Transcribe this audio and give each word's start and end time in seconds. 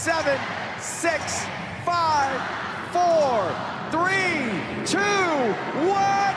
seven, 0.00 0.40
six, 0.80 1.44
five, 1.84 2.40
four, 2.90 3.44
three, 3.90 4.48
two, 4.86 4.98
one. 4.98 6.34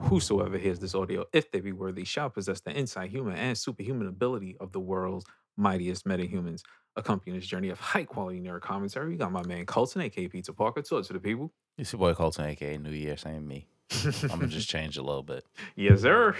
Whosoever 0.00 0.58
hears 0.58 0.80
this 0.80 0.96
audio, 0.96 1.24
if 1.32 1.52
they 1.52 1.60
be 1.60 1.70
worthy, 1.70 2.02
shall 2.02 2.30
possess 2.30 2.60
the 2.60 2.72
insight, 2.72 3.10
human, 3.10 3.36
and 3.36 3.56
superhuman 3.56 4.08
ability 4.08 4.56
of 4.58 4.72
the 4.72 4.80
world's 4.80 5.24
mightiest 5.56 6.04
metahumans. 6.04 6.62
Accompanying 6.96 7.38
this 7.38 7.48
journey 7.48 7.68
of 7.68 7.78
high 7.78 8.02
quality 8.02 8.40
nerd 8.40 8.62
commentary, 8.62 9.10
we 9.10 9.16
got 9.16 9.30
my 9.30 9.46
man 9.46 9.66
Colton, 9.66 10.02
aka 10.02 10.26
Pizza 10.26 10.52
Parker. 10.52 10.82
Talk 10.82 11.06
to 11.06 11.12
the 11.12 11.20
people. 11.20 11.52
It's 11.78 11.92
your 11.92 12.00
boy 12.00 12.14
Colton, 12.14 12.46
aka 12.46 12.76
New 12.76 12.90
Year, 12.90 13.16
same 13.16 13.46
me. 13.46 13.68
I'm 14.04 14.28
gonna 14.28 14.46
just 14.48 14.68
change 14.68 14.96
a 14.96 15.02
little 15.02 15.22
bit. 15.22 15.44
Yes, 15.76 16.02
sir. 16.02 16.36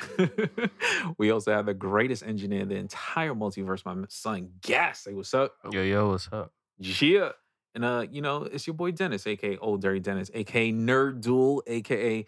we 1.18 1.30
also 1.30 1.52
have 1.52 1.66
the 1.66 1.74
greatest 1.74 2.22
engineer 2.22 2.60
in 2.60 2.68
the 2.68 2.76
entire 2.76 3.34
multiverse, 3.34 3.84
my 3.84 3.96
son 4.08 4.50
Gas. 4.60 5.00
Say 5.04 5.14
what's 5.14 5.34
up. 5.34 5.54
Yo, 5.70 5.82
yo, 5.82 6.10
what's 6.10 6.28
up? 6.32 6.52
Yeah. 6.78 7.30
And 7.74 7.84
uh, 7.84 8.06
you 8.10 8.20
know, 8.20 8.42
it's 8.42 8.66
your 8.66 8.74
boy 8.74 8.90
Dennis, 8.90 9.26
aka 9.26 9.56
Old 9.56 9.80
Dirty 9.80 10.00
Dennis, 10.00 10.30
aka 10.34 10.72
Nerd 10.72 11.22
Duel, 11.22 11.62
aka 11.66 12.26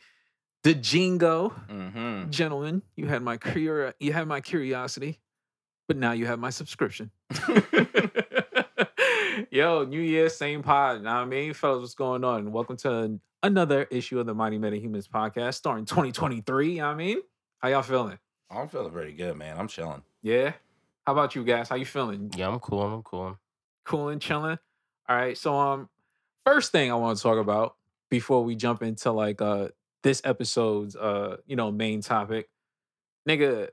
the 0.63 0.75
Jingo. 0.75 1.51
Mm-hmm. 1.71 2.31
Gentlemen, 2.31 2.83
you 2.97 3.07
had 3.07 3.23
my 3.23 3.37
curi- 3.37 3.93
you 4.01 4.13
had 4.13 4.27
my 4.27 4.41
curiosity, 4.41 5.21
but 5.87 5.97
now 5.97 6.13
you 6.13 6.27
have 6.27 6.39
my 6.39 6.51
subscription. 6.51 7.11
Yo, 9.51 9.85
New 9.85 10.01
Year, 10.01 10.29
same 10.29 10.63
pod. 10.63 11.03
Know 11.03 11.11
I 11.11 11.25
mean, 11.25 11.55
fellas, 11.55 11.81
what's 11.81 11.95
going 11.95 12.25
on? 12.25 12.53
Welcome 12.53 12.77
to 12.79 13.19
another 13.43 13.85
issue 13.91 14.19
of 14.21 14.27
the 14.27 14.35
Mighty 14.35 14.59
Meta 14.59 14.77
Humans 14.77 15.09
podcast, 15.09 15.55
starting 15.55 15.85
2023. 15.85 16.71
You 16.73 16.77
know 16.79 16.85
what 16.87 16.93
I 16.93 16.95
mean, 16.95 17.19
how 17.59 17.69
y'all 17.69 17.83
feeling? 17.83 18.19
I'm 18.51 18.69
feeling 18.69 18.93
pretty 18.93 19.13
good, 19.13 19.37
man. 19.37 19.59
I'm 19.59 19.69
chilling. 19.69 20.03
Yeah. 20.23 20.53
How 21.07 21.13
about 21.13 21.35
you 21.35 21.43
guys? 21.45 21.69
How 21.69 21.77
you 21.77 21.85
feeling? 21.87 22.31
Yeah, 22.37 22.49
I'm 22.49 22.61
cool. 22.61 22.83
I'm 22.83 23.03
cool. 23.03 23.39
cooling, 23.85 24.19
chilling. 24.21 24.59
All 25.09 25.17
right. 25.17 25.37
So 25.37 25.55
um 25.59 25.89
first 26.45 26.73
thing 26.73 26.91
I 26.93 26.95
want 26.95 27.17
to 27.17 27.23
talk 27.23 27.39
about 27.39 27.77
before 28.11 28.45
we 28.45 28.55
jump 28.57 28.83
into 28.83 29.11
like 29.13 29.43
uh 29.43 29.69
this 30.03 30.21
episode's 30.25 30.95
uh, 30.97 31.39
you 31.47 31.57
know, 31.57 31.73
main 31.73 32.03
topic. 32.03 32.49
Nigga, 33.29 33.71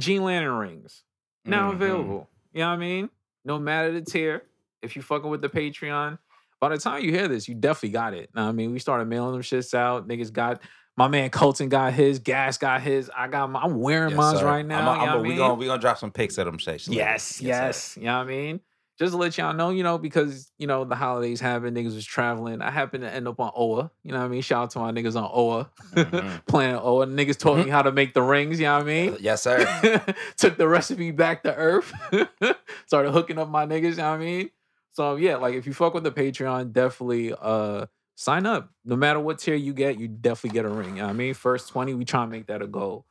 Green 0.00 0.22
Lantern 0.24 0.54
rings. 0.54 1.02
Now 1.44 1.70
Mhm. 1.70 1.74
available. 1.74 2.28
You 2.52 2.60
know 2.60 2.68
what 2.68 2.74
I 2.74 2.76
mean? 2.78 3.10
No 3.44 3.58
matter 3.58 3.92
the 3.92 4.00
tier. 4.00 4.42
If 4.82 4.96
you 4.96 5.02
fucking 5.02 5.28
with 5.30 5.42
the 5.42 5.48
Patreon, 5.48 6.18
by 6.60 6.68
the 6.70 6.78
time 6.78 7.02
you 7.04 7.10
hear 7.10 7.28
this, 7.28 7.48
you 7.48 7.54
definitely 7.54 7.90
got 7.90 8.14
it. 8.14 8.30
Know 8.34 8.42
I 8.42 8.52
mean, 8.52 8.72
we 8.72 8.78
started 8.78 9.06
mailing 9.06 9.32
them 9.32 9.42
shits 9.42 9.74
out. 9.74 10.08
Niggas 10.08 10.32
got 10.32 10.60
my 10.96 11.08
man 11.08 11.28
Colton 11.30 11.68
got 11.68 11.92
his, 11.92 12.18
Gas 12.18 12.56
got 12.56 12.80
his. 12.80 13.10
I 13.14 13.28
got 13.28 13.50
my, 13.50 13.60
I'm 13.60 13.78
wearing 13.80 14.10
Yes, 14.10 14.16
mine 14.16 14.44
right 14.44 14.66
now. 14.66 14.90
I'm, 14.92 15.00
you 15.00 15.06
I'm, 15.06 15.18
I 15.18 15.20
we 15.20 15.28
mean? 15.28 15.36
gonna 15.38 15.54
we 15.54 15.66
gonna 15.66 15.80
drop 15.80 15.98
some 15.98 16.10
pics 16.10 16.38
of 16.38 16.46
them 16.46 16.58
shits. 16.58 16.88
later. 16.88 17.00
Yes, 17.00 17.24
sir. 17.24 17.46
yes. 17.46 17.96
You 17.96 18.04
know 18.04 18.16
what 18.18 18.24
I 18.24 18.30
mean? 18.30 18.60
Just 18.98 19.12
to 19.12 19.18
let 19.18 19.36
y'all 19.36 19.52
know, 19.52 19.68
you 19.68 19.82
know, 19.82 19.98
because 19.98 20.50
you 20.56 20.66
know 20.66 20.84
the 20.86 20.94
holidays 20.94 21.38
happened, 21.38 21.76
niggas 21.76 21.94
was 21.94 22.06
traveling. 22.06 22.62
I 22.62 22.70
happened 22.70 23.02
to 23.04 23.12
end 23.12 23.28
up 23.28 23.38
on 23.38 23.52
Oa. 23.54 23.90
You 24.02 24.12
know 24.12 24.20
what 24.20 24.24
I 24.24 24.28
mean? 24.28 24.40
Shout 24.40 24.62
out 24.62 24.70
to 24.70 24.78
my 24.78 24.90
niggas 24.90 25.16
on 25.22 25.28
Oa. 25.30 25.70
Mhm. 25.92 26.40
Playing 26.46 26.76
Oa. 26.76 27.06
Niggas 27.06 27.36
taught 27.36 27.58
me 27.62 27.68
how 27.68 27.82
to 27.82 27.92
make 27.92 28.14
the 28.14 28.22
rings, 28.22 28.58
you 28.58 28.64
know 28.64 28.76
what 28.78 28.84
I 28.84 28.86
mean? 28.86 29.16
Yes, 29.20 29.42
sir. 29.42 30.02
Took 30.38 30.56
the 30.56 30.66
recipe 30.66 31.10
back 31.10 31.42
to 31.42 31.54
earth. 31.54 31.92
Started 32.86 33.12
hooking 33.12 33.36
up 33.38 33.50
my 33.50 33.66
niggas, 33.66 33.90
you 33.90 33.96
know 33.96 34.12
what 34.12 34.16
I 34.16 34.18
mean? 34.18 34.50
So 34.96 35.16
yeah, 35.16 35.36
like 35.36 35.54
if 35.54 35.66
you 35.66 35.74
fuck 35.74 35.92
with 35.92 36.04
the 36.04 36.10
Patreon, 36.10 36.72
definitely 36.72 37.34
uh 37.38 37.84
sign 38.14 38.46
up. 38.46 38.70
No 38.82 38.96
matter 38.96 39.20
what 39.20 39.38
tier 39.38 39.54
you 39.54 39.74
get, 39.74 39.98
you 40.00 40.08
definitely 40.08 40.54
get 40.56 40.64
a 40.64 40.70
ring. 40.70 40.96
You 40.96 41.02
know 41.02 41.04
what 41.04 41.10
I 41.10 41.12
mean? 41.12 41.34
First 41.34 41.68
20, 41.68 41.92
we 41.92 42.06
try 42.06 42.22
and 42.22 42.32
make 42.32 42.46
that 42.46 42.62
a 42.62 42.66
goal. 42.66 43.04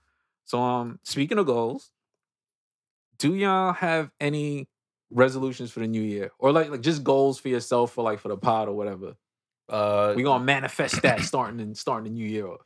So 0.45 0.59
um 0.59 0.99
speaking 1.03 1.37
of 1.37 1.45
goals, 1.45 1.91
do 3.19 3.35
y'all 3.35 3.73
have 3.73 4.09
any 4.19 4.67
resolutions 5.11 5.69
for 5.69 5.79
the 5.81 5.87
new 5.87 6.01
year? 6.01 6.31
Or 6.39 6.51
like 6.51 6.71
like 6.71 6.81
just 6.81 7.03
goals 7.03 7.37
for 7.39 7.49
yourself 7.49 7.93
for 7.93 8.03
like 8.03 8.17
for 8.19 8.29
the 8.29 8.37
pod 8.37 8.67
or 8.67 8.73
whatever? 8.73 9.13
Uh, 9.69 10.13
We 10.15 10.23
gonna 10.23 10.43
manifest 10.43 11.03
that 11.03 11.19
starting 11.31 11.59
and 11.59 11.77
starting 11.77 12.05
the 12.05 12.19
new 12.19 12.27
year 12.27 12.47
off. 12.47 12.61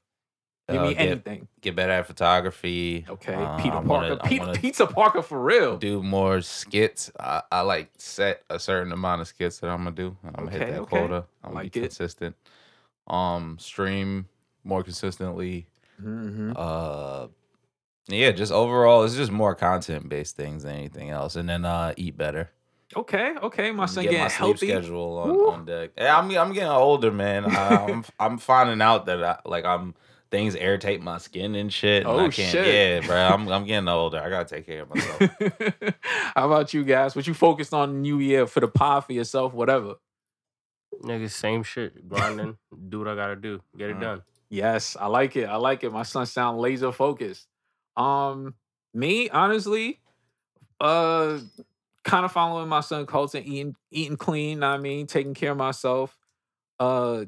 Give 0.71 0.81
uh, 0.81 0.89
get, 0.93 0.99
anything. 0.99 1.47
get 1.61 1.75
better 1.75 1.91
at 1.93 2.07
photography. 2.07 3.05
Okay. 3.09 3.35
Peter 3.57 3.71
Parker. 3.71 3.87
wanna- 3.87 4.19
I 4.21 4.27
Pete- 4.27 4.39
wanna 4.41 4.53
Pizza 4.53 4.87
Parker 4.87 5.21
for 5.21 5.41
real. 5.41 5.77
do 5.77 6.01
more 6.03 6.41
skits. 6.41 7.11
I, 7.19 7.41
I 7.51 7.61
like 7.61 7.89
set 7.97 8.43
a 8.49 8.59
certain 8.59 8.91
amount 8.91 9.21
of 9.21 9.27
skits 9.27 9.59
that 9.59 9.69
I'm 9.69 9.79
gonna 9.79 9.91
do. 9.91 10.15
I'm 10.23 10.31
gonna 10.45 10.47
Okay, 10.47 10.57
hit 10.59 10.71
that 10.73 10.79
okay. 10.81 10.89
quota. 10.97 11.25
I'm 11.43 11.53
Like 11.53 11.63
gonna 11.63 11.69
be 11.71 11.79
it. 11.79 11.81
consistent. 11.89 12.35
Um, 13.07 13.57
stream 13.59 14.27
more 14.63 14.83
consistently. 14.83 15.67
Mm-hmm. 16.01 16.53
Uh, 16.55 17.27
yeah, 18.07 18.31
just 18.31 18.51
overall, 18.51 19.03
it's 19.03 19.15
just 19.15 19.31
more 19.31 19.55
content 19.55 20.09
based 20.09 20.35
things 20.35 20.63
than 20.63 20.75
anything 20.75 21.09
else. 21.09 21.35
And 21.35 21.47
then 21.49 21.65
uh, 21.65 21.93
eat 21.97 22.17
better. 22.17 22.49
Okay, 22.95 23.35
okay. 23.43 23.71
My 23.71 23.85
son 23.85 24.03
Get 24.03 24.11
getting 24.11 24.23
my 24.25 24.29
healthy. 24.31 24.67
schedule 24.69 25.17
on, 25.19 25.53
on 25.59 25.65
deck. 25.65 25.91
Yeah, 25.95 26.17
I'm 26.17 26.31
I'm 26.35 26.53
getting 26.53 26.69
older, 26.71 27.11
man. 27.11 27.45
I, 27.55 27.75
I'm 27.85 28.05
I'm 28.19 28.37
finding 28.39 28.81
out 28.81 29.05
that 29.05 29.23
I, 29.23 29.37
like 29.45 29.63
I'm 29.63 29.93
things 30.31 30.55
irritate 30.55 31.01
my 31.01 31.17
skin 31.17 31.55
and 31.55 31.71
shit. 31.73 32.03
And 32.05 32.11
Oh, 32.11 32.19
I 32.19 32.29
can't, 32.29 32.51
shit. 32.51 33.03
Yeah, 33.03 33.07
bro. 33.07 33.17
I'm 33.17 33.47
I'm 33.47 33.65
getting 33.65 33.87
older. 33.87 34.19
I 34.19 34.29
gotta 34.29 34.45
take 34.55 34.65
care 34.65 34.83
of 34.83 34.89
myself. 34.93 35.21
How 36.35 36.45
about 36.45 36.73
you 36.73 36.83
guys? 36.83 37.15
What 37.15 37.25
you 37.27 37.33
focused 37.33 37.73
on 37.73 38.01
New 38.01 38.19
Year 38.19 38.45
for 38.47 38.59
the 38.59 38.67
pod 38.67 39.05
for 39.05 39.13
yourself, 39.13 39.53
whatever? 39.53 39.95
Nigga, 41.03 41.29
same 41.29 41.63
shit. 41.63 42.07
Grinding. 42.07 42.57
do 42.89 42.99
what 42.99 43.07
I 43.07 43.15
gotta 43.15 43.35
do. 43.35 43.61
Get 43.77 43.89
it 43.91 43.95
Mhm. 43.97 44.01
done. 44.01 44.21
Yes, 44.49 44.97
I 44.99 45.05
like 45.07 45.35
it. 45.35 45.45
I 45.45 45.55
like 45.57 45.83
it. 45.83 45.91
My 45.91 46.03
son 46.03 46.25
sound 46.25 46.59
laser 46.59 46.91
focused. 46.91 47.47
Um, 47.95 48.55
me 48.93 49.29
honestly, 49.29 49.99
uh, 50.81 51.39
kind 52.03 52.25
of 52.25 52.31
following 52.31 52.67
my 52.69 52.79
son 52.81 53.05
Colton, 53.05 53.43
eating 53.43 53.75
eating 53.91 54.17
clean. 54.17 54.59
know 54.59 54.69
what 54.71 54.79
I 54.79 54.81
mean, 54.81 55.05
taking 55.07 55.33
care 55.33 55.51
of 55.51 55.57
myself. 55.57 56.17
Uh, 56.79 57.25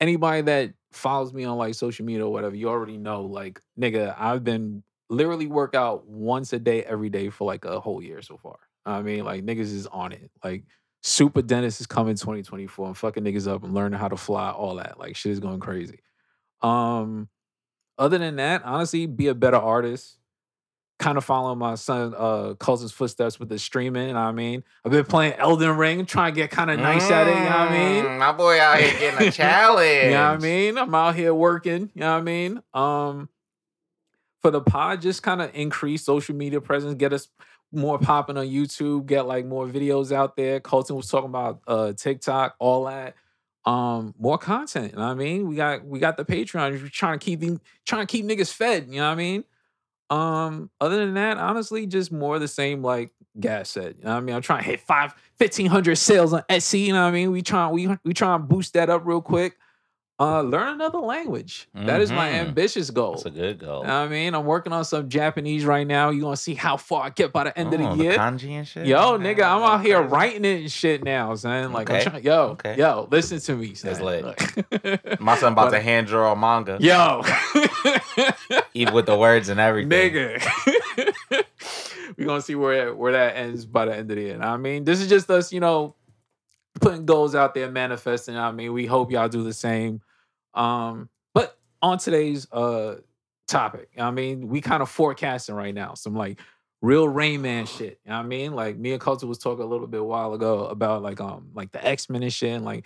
anybody 0.00 0.42
that 0.42 0.72
follows 0.94 1.32
me 1.32 1.44
on 1.44 1.58
like 1.58 1.74
social 1.74 2.04
media 2.04 2.26
or 2.26 2.32
whatever, 2.32 2.54
you 2.54 2.68
already 2.68 2.96
know. 2.96 3.22
Like, 3.22 3.60
nigga, 3.78 4.14
I've 4.18 4.44
been 4.44 4.82
literally 5.10 5.46
work 5.46 5.74
out 5.74 6.06
once 6.06 6.52
a 6.52 6.58
day 6.58 6.82
every 6.82 7.10
day 7.10 7.30
for 7.30 7.44
like 7.46 7.64
a 7.64 7.80
whole 7.80 8.02
year 8.02 8.22
so 8.22 8.36
far. 8.36 8.58
I 8.86 9.02
mean, 9.02 9.24
like 9.24 9.44
niggas 9.44 9.60
is 9.72 9.86
on 9.86 10.12
it. 10.12 10.30
Like, 10.42 10.64
Super 11.02 11.42
Dennis 11.42 11.80
is 11.80 11.86
coming 11.86 12.14
2024. 12.14 12.88
I'm 12.88 12.94
fucking 12.94 13.24
niggas 13.24 13.46
up 13.46 13.62
and 13.62 13.74
learning 13.74 13.98
how 13.98 14.08
to 14.08 14.16
fly, 14.16 14.50
all 14.50 14.76
that. 14.76 14.98
Like, 14.98 15.16
shit 15.16 15.32
is 15.32 15.40
going 15.40 15.60
crazy. 15.60 16.00
Um, 16.62 17.28
other 17.98 18.16
than 18.16 18.36
that, 18.36 18.62
honestly, 18.64 19.06
be 19.06 19.28
a 19.28 19.34
better 19.34 19.58
artist. 19.58 20.18
Kind 20.98 21.18
of 21.18 21.24
following 21.24 21.58
my 21.58 21.74
son 21.74 22.14
uh 22.16 22.54
Colton's 22.54 22.92
footsteps 22.92 23.40
with 23.40 23.48
the 23.48 23.58
streaming, 23.58 24.08
you 24.08 24.14
know 24.14 24.22
what 24.22 24.28
I 24.28 24.32
mean? 24.32 24.62
I've 24.84 24.92
been 24.92 25.04
playing 25.04 25.34
Elden 25.34 25.76
Ring, 25.76 26.06
trying 26.06 26.32
to 26.34 26.40
get 26.40 26.50
kind 26.50 26.70
of 26.70 26.78
nice 26.78 27.10
at 27.10 27.26
it, 27.26 27.30
you 27.30 27.36
know 27.36 27.44
what 27.44 27.52
I 27.52 27.70
mean? 27.70 28.04
Mm, 28.04 28.18
My 28.18 28.32
boy 28.32 28.60
out 28.60 28.78
here 28.78 28.92
getting 29.00 29.28
a 29.28 29.30
challenge. 29.32 30.04
You 30.04 30.10
know 30.12 30.30
what 30.30 30.38
I 30.40 30.42
mean? 30.42 30.78
I'm 30.78 30.94
out 30.94 31.16
here 31.16 31.34
working, 31.34 31.90
you 31.94 32.00
know 32.00 32.12
what 32.12 32.18
I 32.18 32.22
mean? 32.22 32.62
Um 32.72 33.28
for 34.40 34.50
the 34.50 34.60
pod, 34.60 35.02
just 35.02 35.22
kind 35.22 35.42
of 35.42 35.50
increase 35.54 36.04
social 36.04 36.34
media 36.36 36.60
presence, 36.60 36.94
get 36.94 37.12
us 37.12 37.28
more 37.72 37.98
popping 37.98 38.36
on 38.36 38.46
YouTube, 38.46 39.06
get 39.06 39.26
like 39.26 39.44
more 39.46 39.66
videos 39.66 40.12
out 40.12 40.36
there. 40.36 40.60
Colton 40.60 40.94
was 40.96 41.08
talking 41.08 41.28
about 41.30 41.60
uh 41.66 41.92
TikTok, 41.92 42.54
all 42.60 42.84
that. 42.84 43.14
Um, 43.66 44.14
more 44.18 44.36
content. 44.36 44.92
You 44.92 44.98
know 44.98 45.06
what 45.06 45.12
I 45.12 45.14
mean? 45.14 45.48
We 45.48 45.56
got 45.56 45.84
we 45.84 45.98
got 45.98 46.16
the 46.18 46.24
Patreon. 46.24 46.80
We're 46.82 46.88
trying 46.88 47.18
to 47.18 47.24
keep 47.24 47.40
trying 47.84 48.06
to 48.06 48.10
keep 48.10 48.26
niggas 48.26 48.52
fed, 48.52 48.86
you 48.88 48.96
know 49.00 49.06
what 49.06 49.12
I 49.12 49.16
mean? 49.16 49.44
Um, 50.10 50.70
other 50.80 51.04
than 51.04 51.14
that, 51.14 51.38
honestly, 51.38 51.86
just 51.86 52.12
more 52.12 52.38
the 52.38 52.48
same, 52.48 52.82
like 52.82 53.12
Gas 53.40 53.70
said. 53.70 53.96
You 53.98 54.04
know 54.04 54.16
I 54.16 54.20
mean? 54.20 54.36
I'm 54.36 54.42
trying 54.42 54.62
to 54.62 54.68
hit 54.68 54.80
five, 54.80 55.14
1500 55.38 55.96
sales 55.96 56.32
on 56.32 56.42
Etsy, 56.48 56.86
you 56.86 56.92
know 56.92 57.02
what 57.02 57.08
I 57.08 57.12
mean? 57.12 57.32
We 57.32 57.42
trying 57.42 57.72
we 57.72 57.88
we 58.04 58.14
trying 58.14 58.40
to 58.40 58.46
boost 58.46 58.74
that 58.74 58.90
up 58.90 59.02
real 59.04 59.22
quick. 59.22 59.56
Uh, 60.20 60.42
learn 60.42 60.68
another 60.74 60.98
language. 61.00 61.66
That 61.74 62.00
is 62.00 62.12
my 62.12 62.28
Mhm. 62.30 62.46
ambitious 62.46 62.88
goal. 62.90 63.14
That's 63.14 63.24
a 63.26 63.30
good 63.30 63.58
goal. 63.58 63.82
You 63.84 63.90
I 63.90 64.06
mean? 64.06 64.32
I'm 64.36 64.44
working 64.44 64.72
on 64.72 64.84
some 64.84 65.08
Japanese 65.08 65.64
right 65.64 65.84
now. 65.84 66.10
You're 66.10 66.22
gonna 66.22 66.36
see 66.36 66.54
how 66.54 66.76
far 66.76 67.02
I 67.06 67.10
get 67.10 67.32
by 67.32 67.42
the 67.44 67.58
end 67.58 67.74
Oh, 67.74 67.84
of 67.90 67.98
the 67.98 68.04
year. 68.04 68.12
kanji 68.16 68.50
and 68.50 68.66
shit. 68.66 68.86
Yo, 68.86 69.18
Man, 69.18 69.34
nigga, 69.36 69.42
I'm 69.42 69.62
out 69.64 69.82
here 69.84 70.00
writing 70.00 70.44
it 70.44 70.60
and 70.60 70.70
shit 70.70 71.02
now, 71.02 71.34
son. 71.34 71.72
Like, 71.72 71.90
I'm 71.90 71.96
Okay, 71.96 72.04
trying, 72.04 72.22
yo, 72.22 72.42
okay. 72.50 72.76
yo, 72.78 73.08
listen 73.10 73.40
to 73.40 73.56
me, 73.56 73.74
son. 73.74 74.00
lit. 74.04 75.20
My 75.20 75.36
son 75.36 75.52
about 75.52 75.72
But- 75.72 75.78
to 75.78 75.80
hand 75.80 76.06
draw 76.06 76.30
a 76.30 76.36
manga, 76.36 76.76
Yo, 76.80 77.22
even 78.74 78.94
with 78.94 79.06
the 79.06 79.16
words 79.18 79.48
and 79.48 79.58
everything. 79.58 79.90
nigga. 80.12 80.46
We're 82.16 82.26
gonna 82.26 82.40
see 82.40 82.54
where 82.54 82.94
where 82.94 83.10
that 83.12 83.36
ends 83.36 83.64
by 83.66 83.86
the 83.86 83.92
end 83.96 84.08
of 84.12 84.16
the 84.16 84.22
year. 84.22 84.40
I 84.40 84.56
mean, 84.58 84.84
this 84.84 85.00
is 85.00 85.08
just 85.08 85.28
us, 85.28 85.52
you 85.52 85.58
know, 85.58 85.96
putting 86.80 87.06
goals 87.06 87.34
out 87.34 87.54
there, 87.54 87.70
manifesting. 87.70 88.36
I 88.36 88.52
mean, 88.52 88.72
we 88.72 88.86
hope 88.86 89.10
y'all 89.10 89.28
do 89.28 89.42
the 89.44 89.52
same. 89.52 90.00
Um, 90.54 91.08
but 91.32 91.58
on 91.82 91.98
today's 91.98 92.50
uh 92.52 92.96
topic, 93.48 93.90
I 93.98 94.10
mean, 94.10 94.48
we 94.48 94.60
kind 94.60 94.82
of 94.82 94.90
forecasting 94.90 95.54
right 95.54 95.74
now 95.74 95.94
some 95.94 96.14
like 96.14 96.40
real 96.84 97.08
Rain 97.08 97.42
Man 97.42 97.66
shit. 97.66 97.98
You 98.04 98.10
know 98.10 98.18
what 98.18 98.24
I 98.24 98.28
mean? 98.28 98.52
Like 98.54 98.76
me 98.76 98.92
and 98.92 99.00
Colton 99.00 99.28
was 99.28 99.38
talking 99.38 99.64
a 99.64 99.68
little 99.68 99.86
bit 99.86 100.04
while 100.04 100.34
ago 100.34 100.66
about 100.66 101.02
like 101.02 101.20
um 101.20 101.50
like 101.54 101.72
the 101.72 101.84
X-Men 101.84 102.22
and 102.22 102.32
shit 102.32 102.52
and 102.52 102.64
like 102.64 102.84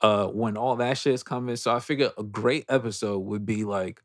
uh 0.00 0.26
when 0.26 0.56
all 0.56 0.76
that 0.76 0.96
shit 0.98 1.14
is 1.14 1.22
coming. 1.22 1.56
So 1.56 1.74
I 1.74 1.80
figure 1.80 2.10
a 2.16 2.22
great 2.22 2.64
episode 2.68 3.18
would 3.20 3.44
be 3.44 3.64
like 3.64 4.00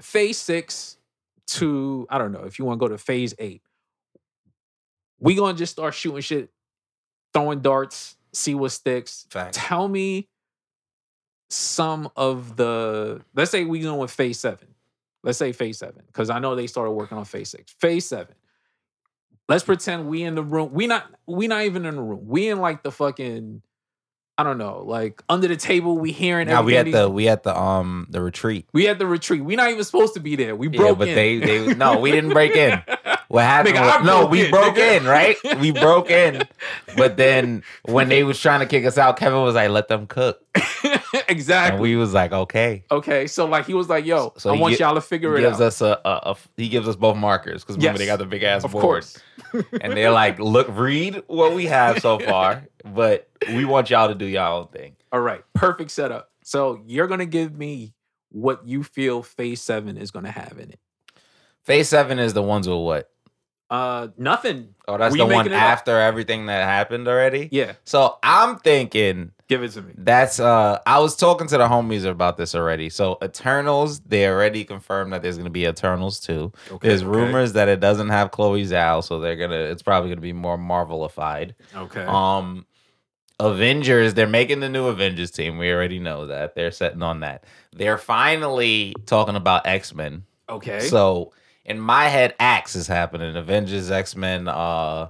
phase 0.00 0.38
six 0.38 0.98
to 1.46 2.06
I 2.10 2.18
don't 2.18 2.32
know 2.32 2.44
if 2.44 2.58
you 2.58 2.64
want 2.64 2.78
to 2.78 2.86
go 2.86 2.88
to 2.88 2.98
phase 2.98 3.34
eight. 3.38 3.62
We 5.18 5.34
gonna 5.34 5.56
just 5.56 5.72
start 5.72 5.94
shooting 5.94 6.20
shit, 6.20 6.50
throwing 7.32 7.60
darts, 7.60 8.16
see 8.32 8.54
what 8.54 8.72
sticks. 8.72 9.26
Fact. 9.30 9.54
Tell 9.54 9.88
me 9.88 10.28
some 11.50 12.10
of 12.16 12.56
the 12.56 13.20
let's 13.34 13.50
say 13.50 13.64
we 13.64 13.80
going 13.80 13.98
with 13.98 14.10
phase 14.10 14.40
seven. 14.40 14.68
Let's 15.22 15.38
say 15.38 15.52
phase 15.52 15.78
seven, 15.78 16.02
because 16.06 16.30
I 16.30 16.38
know 16.40 16.56
they 16.56 16.66
started 16.66 16.92
working 16.92 17.16
on 17.18 17.24
phase 17.24 17.50
six. 17.50 17.74
Phase 17.80 18.06
seven. 18.06 18.34
Let's 19.48 19.64
pretend 19.64 20.08
we 20.08 20.22
in 20.22 20.34
the 20.34 20.42
room. 20.42 20.72
We 20.72 20.86
not 20.86 21.04
we 21.26 21.46
not 21.46 21.62
even 21.62 21.84
in 21.84 21.96
the 21.96 22.02
room. 22.02 22.26
We 22.26 22.48
in 22.48 22.58
like 22.58 22.82
the 22.82 22.90
fucking 22.90 23.62
I 24.38 24.44
don't 24.44 24.56
know, 24.58 24.82
like 24.84 25.22
under 25.28 25.46
the 25.46 25.56
table. 25.56 25.98
We 25.98 26.10
hearing 26.10 26.48
Now 26.48 26.62
we 26.62 26.76
at 26.76 26.90
the 26.90 27.08
we 27.10 27.28
at 27.28 27.42
the 27.42 27.56
um 27.56 28.06
the 28.08 28.22
retreat. 28.22 28.66
we 28.72 28.88
at 28.88 28.98
the 28.98 29.06
retreat. 29.06 29.44
We 29.44 29.56
not 29.56 29.70
even 29.70 29.84
supposed 29.84 30.14
to 30.14 30.20
be 30.20 30.36
there. 30.36 30.56
We 30.56 30.68
Yeah, 30.68 30.78
broke 30.78 30.98
but 30.98 31.08
in. 31.08 31.14
they 31.14 31.38
they 31.38 31.74
no, 31.74 31.98
we 32.00 32.10
didn't 32.10 32.32
break 32.32 32.56
in. 32.56 32.82
What 33.32 33.44
happened? 33.44 33.76
Nigga, 33.76 33.96
was, 34.00 34.04
no, 34.06 34.26
we 34.26 34.44
in, 34.44 34.50
broke 34.50 34.74
nigga. 34.74 34.98
in, 34.98 35.04
right? 35.06 35.36
We 35.58 35.70
broke 35.70 36.10
in. 36.10 36.42
But 36.98 37.16
then 37.16 37.62
when 37.86 38.10
they 38.10 38.24
was 38.24 38.38
trying 38.38 38.60
to 38.60 38.66
kick 38.66 38.84
us 38.84 38.98
out, 38.98 39.16
Kevin 39.16 39.40
was 39.40 39.54
like, 39.54 39.70
"Let 39.70 39.88
them 39.88 40.06
cook," 40.06 40.38
exactly. 41.26 41.72
and 41.76 41.80
we 41.80 41.96
was 41.96 42.12
like, 42.12 42.30
"Okay." 42.32 42.84
okay, 42.90 43.26
so 43.26 43.46
like 43.46 43.64
he 43.64 43.72
was 43.72 43.88
like, 43.88 44.04
"Yo, 44.04 44.34
So 44.36 44.52
I 44.54 44.58
want 44.58 44.74
gi- 44.74 44.80
y'all 44.82 44.94
to 44.96 45.00
figure 45.00 45.34
it 45.38 45.40
gives 45.40 45.62
out." 45.62 45.68
us 45.68 45.80
a, 45.80 45.98
a, 46.04 46.10
a 46.32 46.36
he 46.58 46.68
gives 46.68 46.86
us 46.86 46.96
both 46.96 47.16
markers 47.16 47.62
because 47.64 47.76
remember 47.78 47.96
they 47.98 48.04
got 48.04 48.18
the 48.18 48.26
big 48.26 48.42
ass 48.42 48.64
of 48.64 48.72
board. 48.72 48.82
course. 48.82 49.18
and 49.80 49.94
they're 49.94 50.10
like, 50.10 50.38
"Look, 50.38 50.66
read 50.70 51.22
what 51.26 51.54
we 51.54 51.64
have 51.66 52.00
so 52.00 52.18
far, 52.18 52.64
but 52.84 53.30
we 53.48 53.64
want 53.64 53.88
y'all 53.88 54.08
to 54.08 54.14
do 54.14 54.26
y'all 54.26 54.60
own 54.60 54.68
thing." 54.68 54.96
All 55.10 55.20
right, 55.20 55.42
perfect 55.54 55.90
setup. 55.92 56.30
So 56.44 56.82
you're 56.86 57.06
gonna 57.06 57.24
give 57.24 57.56
me 57.56 57.94
what 58.28 58.66
you 58.66 58.82
feel 58.82 59.22
Phase 59.22 59.62
Seven 59.62 59.96
is 59.96 60.10
gonna 60.10 60.30
have 60.30 60.58
in 60.58 60.68
it. 60.68 60.78
Phase 61.64 61.88
seven 61.88 62.18
is 62.18 62.34
the 62.34 62.42
ones 62.42 62.68
with 62.68 62.76
what? 62.78 63.08
Uh, 63.72 64.08
nothing. 64.18 64.74
Oh, 64.86 64.98
that's 64.98 65.16
the 65.16 65.24
one 65.24 65.46
it 65.46 65.52
up. 65.54 65.62
after 65.62 65.98
everything 65.98 66.44
that 66.46 66.62
happened 66.68 67.08
already. 67.08 67.48
Yeah, 67.50 67.72
So 67.84 68.18
I'm 68.22 68.58
thinking 68.58 69.32
give 69.48 69.62
it 69.62 69.70
to 69.72 69.80
me. 69.82 69.94
That's 69.96 70.38
uh 70.38 70.78
I 70.86 70.98
was 70.98 71.16
talking 71.16 71.46
to 71.46 71.56
the 71.56 71.66
homies 71.66 72.04
about 72.04 72.36
this 72.36 72.54
already. 72.54 72.90
So 72.90 73.16
Eternals, 73.22 74.00
they 74.00 74.28
already 74.28 74.64
confirmed 74.64 75.14
that 75.14 75.22
there's 75.22 75.38
gonna 75.38 75.48
be 75.48 75.64
Eternals 75.64 76.20
too. 76.20 76.52
Okay, 76.70 76.88
There's 76.88 77.02
okay. 77.02 77.10
rumors 77.10 77.54
that 77.54 77.68
it 77.68 77.80
doesn't 77.80 78.10
have 78.10 78.30
Chloe 78.30 78.64
Zhao, 78.64 79.02
so 79.02 79.20
they're 79.20 79.36
gonna 79.36 79.54
it's 79.72 79.82
probably 79.82 80.10
gonna 80.10 80.20
be 80.20 80.34
more 80.34 80.58
Marvelified. 80.58 81.54
Okay. 81.74 82.04
Um 82.04 82.66
Avengers, 83.40 84.12
they're 84.14 84.28
making 84.28 84.60
the 84.60 84.68
new 84.68 84.86
Avengers 84.86 85.30
team. 85.30 85.56
We 85.58 85.72
already 85.72 85.98
know 85.98 86.26
that. 86.26 86.54
They're 86.54 86.70
setting 86.70 87.02
on 87.02 87.20
that. 87.20 87.44
They're 87.72 87.98
finally 87.98 88.94
talking 89.06 89.34
about 89.34 89.66
X-Men. 89.66 90.24
okay. 90.48 90.80
So 90.80 91.32
in 91.64 91.80
my 91.80 92.08
head, 92.08 92.34
Axe 92.38 92.76
is 92.76 92.86
happening. 92.86 93.36
Avengers, 93.36 93.90
X 93.90 94.16
Men, 94.16 94.48
uh, 94.48 95.08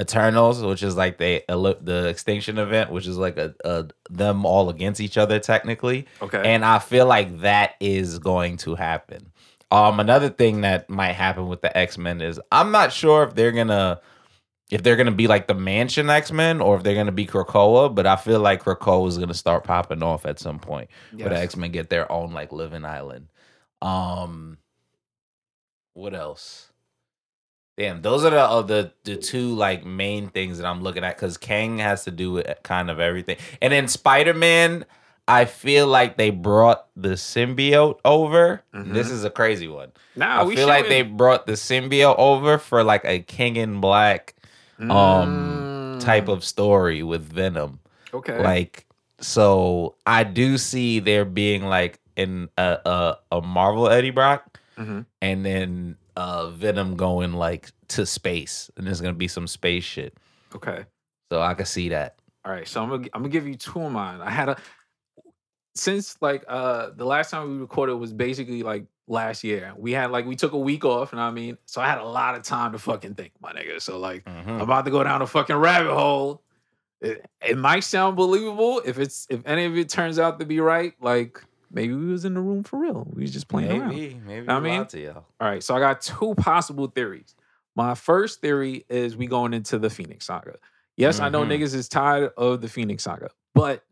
Eternals, 0.00 0.62
which 0.62 0.82
is 0.82 0.96
like 0.96 1.18
the 1.18 1.44
the 1.48 2.08
extinction 2.08 2.58
event, 2.58 2.90
which 2.90 3.06
is 3.06 3.18
like 3.18 3.36
a, 3.36 3.54
a 3.64 3.86
them 4.10 4.46
all 4.46 4.70
against 4.70 5.00
each 5.00 5.18
other 5.18 5.38
technically. 5.38 6.06
okay. 6.20 6.42
And 6.44 6.64
I 6.64 6.78
feel 6.78 7.06
like 7.06 7.40
that 7.40 7.74
is 7.80 8.18
going 8.18 8.56
to 8.58 8.74
happen. 8.74 9.32
Um, 9.70 10.00
another 10.00 10.28
thing 10.28 10.62
that 10.62 10.90
might 10.90 11.12
happen 11.12 11.48
with 11.48 11.62
the 11.62 11.76
X 11.76 11.98
Men 11.98 12.20
is 12.20 12.40
I'm 12.50 12.70
not 12.72 12.92
sure 12.92 13.22
if 13.24 13.34
they're 13.34 13.52
gonna 13.52 14.00
if 14.70 14.82
they're 14.82 14.96
gonna 14.96 15.10
be 15.10 15.28
like 15.28 15.46
the 15.46 15.54
Mansion 15.54 16.08
X 16.08 16.32
Men 16.32 16.60
or 16.62 16.76
if 16.76 16.82
they're 16.82 16.94
gonna 16.94 17.12
be 17.12 17.26
Krakoa, 17.26 17.94
but 17.94 18.06
I 18.06 18.16
feel 18.16 18.40
like 18.40 18.64
Krakoa 18.64 19.08
is 19.08 19.18
gonna 19.18 19.34
start 19.34 19.64
popping 19.64 20.02
off 20.02 20.24
at 20.24 20.38
some 20.38 20.58
point 20.58 20.88
where 21.12 21.28
the 21.28 21.38
X 21.38 21.56
Men 21.56 21.70
get 21.70 21.90
their 21.90 22.10
own 22.10 22.32
like 22.32 22.52
living 22.52 22.84
island. 22.84 23.28
Um, 23.82 24.58
what 25.94 26.14
else? 26.14 26.70
Damn, 27.78 28.02
those 28.02 28.24
are 28.24 28.30
the 28.30 28.40
uh, 28.40 28.62
the 28.62 28.92
the 29.04 29.16
two 29.16 29.54
like 29.54 29.84
main 29.84 30.28
things 30.28 30.58
that 30.58 30.66
I'm 30.66 30.82
looking 30.82 31.04
at 31.04 31.16
because 31.16 31.38
Kang 31.38 31.78
has 31.78 32.04
to 32.04 32.10
do 32.10 32.32
with 32.32 32.46
kind 32.62 32.90
of 32.90 33.00
everything, 33.00 33.36
and 33.60 33.72
then 33.72 33.88
Spider 33.88 34.34
Man. 34.34 34.84
I 35.28 35.44
feel 35.44 35.86
like 35.86 36.16
they 36.16 36.30
brought 36.30 36.88
the 36.96 37.10
symbiote 37.10 38.00
over. 38.04 38.64
This 38.72 39.06
Mhm. 39.06 39.12
is 39.12 39.24
a 39.24 39.30
crazy 39.30 39.68
one. 39.68 39.92
Nah, 40.16 40.42
I 40.42 40.54
feel 40.54 40.66
like 40.66 40.88
they 40.88 41.02
brought 41.02 41.46
the 41.46 41.52
symbiote 41.52 42.16
over 42.18 42.58
for 42.58 42.82
like 42.82 43.04
a 43.04 43.20
King 43.20 43.54
in 43.54 43.80
Black 43.80 44.34
um, 44.90 45.68
type 46.00 46.26
Mm, 46.26 46.32
of 46.32 46.44
story 46.44 47.04
with 47.04 47.22
Venom. 47.22 47.78
okay. 48.12 48.42
Like, 48.42 48.86
so 49.20 49.94
I 50.04 50.24
do 50.24 50.58
see 50.58 50.98
there 50.98 51.24
being 51.24 51.66
like 51.66 52.00
in 52.16 52.48
a 52.58 52.78
a, 52.84 53.18
a 53.36 53.40
Marvel 53.40 53.88
Eddie 53.88 54.10
Brock, 54.10 54.58
Mhm. 54.76 55.06
and 55.20 55.44
then 55.44 55.96
uh 56.16 56.50
Venom 56.50 56.96
going 56.96 57.32
like 57.34 57.70
to 57.88 58.06
space, 58.06 58.70
and 58.76 58.86
there's 58.86 59.00
gonna 59.00 59.12
be 59.14 59.28
some 59.28 59.46
space 59.46 59.84
shit. 59.84 60.16
okay. 60.54 60.84
So 61.30 61.40
I 61.40 61.54
can 61.54 61.64
see 61.66 61.88
that. 61.90 62.16
All 62.44 62.52
right, 62.52 62.66
so 62.68 62.82
I'm 62.82 62.88
gonna 62.90 63.08
I'm 63.14 63.22
gonna 63.22 63.28
give 63.30 63.46
you 63.46 63.54
two 63.54 63.80
of 63.82 63.92
mine. 63.92 64.20
I 64.20 64.30
had 64.30 64.48
a 64.50 64.56
since 65.74 66.16
like 66.20 66.44
uh 66.48 66.90
the 66.96 67.04
last 67.04 67.30
time 67.30 67.50
we 67.50 67.56
recorded 67.58 67.94
was 67.96 68.12
basically 68.12 68.62
like 68.62 68.84
last 69.08 69.42
year. 69.42 69.72
We 69.76 69.92
had 69.92 70.10
like 70.10 70.26
we 70.26 70.36
took 70.36 70.52
a 70.52 70.58
week 70.58 70.84
off, 70.84 71.12
you 71.12 71.16
know 71.16 71.24
what 71.24 71.30
I 71.30 71.34
mean? 71.34 71.56
So 71.66 71.80
I 71.80 71.86
had 71.88 71.98
a 71.98 72.04
lot 72.04 72.34
of 72.34 72.42
time 72.42 72.72
to 72.72 72.78
fucking 72.78 73.14
think, 73.14 73.32
my 73.40 73.52
nigga. 73.52 73.80
So 73.80 73.98
like 73.98 74.24
Mhm. 74.24 74.48
I'm 74.48 74.60
about 74.60 74.84
to 74.84 74.90
go 74.90 75.02
down 75.02 75.22
a 75.22 75.26
fucking 75.26 75.56
rabbit 75.56 75.92
hole. 75.92 76.42
It, 77.00 77.24
it 77.40 77.58
might 77.58 77.80
sound 77.84 78.16
believable 78.16 78.80
if 78.84 78.98
it's 78.98 79.26
if 79.30 79.40
any 79.46 79.64
of 79.64 79.76
it 79.76 79.88
turns 79.88 80.18
out 80.18 80.38
to 80.40 80.46
be 80.46 80.60
right. 80.60 80.92
Like 81.00 81.42
maybe 81.72 81.94
we 81.94 82.06
was 82.06 82.24
in 82.24 82.34
the 82.34 82.40
room 82.40 82.62
for 82.62 82.78
real. 82.78 83.06
We 83.12 83.22
was 83.22 83.32
just 83.32 83.48
playing 83.48 83.70
around. 83.80 83.88
Maybe, 83.90 84.20
maybe 84.26 84.48
I 84.48 84.60
mean- 84.60 84.86
to 84.86 85.00
y'all. 85.00 85.24
All 85.40 85.48
right, 85.48 85.62
so 85.62 85.74
I 85.74 85.80
got 85.80 86.00
two 86.02 86.34
possible 86.36 86.86
theories. 86.86 87.34
My 87.74 87.94
first 87.94 88.40
theory 88.42 88.84
is 88.88 89.16
we 89.16 89.26
going 89.26 89.54
into 89.54 89.78
the 89.78 89.88
Phoenix 89.90 90.26
Saga. 90.26 90.56
Yes, 90.96 91.20
I 91.20 91.30
know 91.30 91.42
Mhm. 91.44 91.58
niggas 91.58 91.74
is 91.74 91.88
tired 91.88 92.32
of 92.36 92.60
the 92.60 92.68
Phoenix 92.68 93.02
Saga, 93.04 93.30
but 93.54 93.82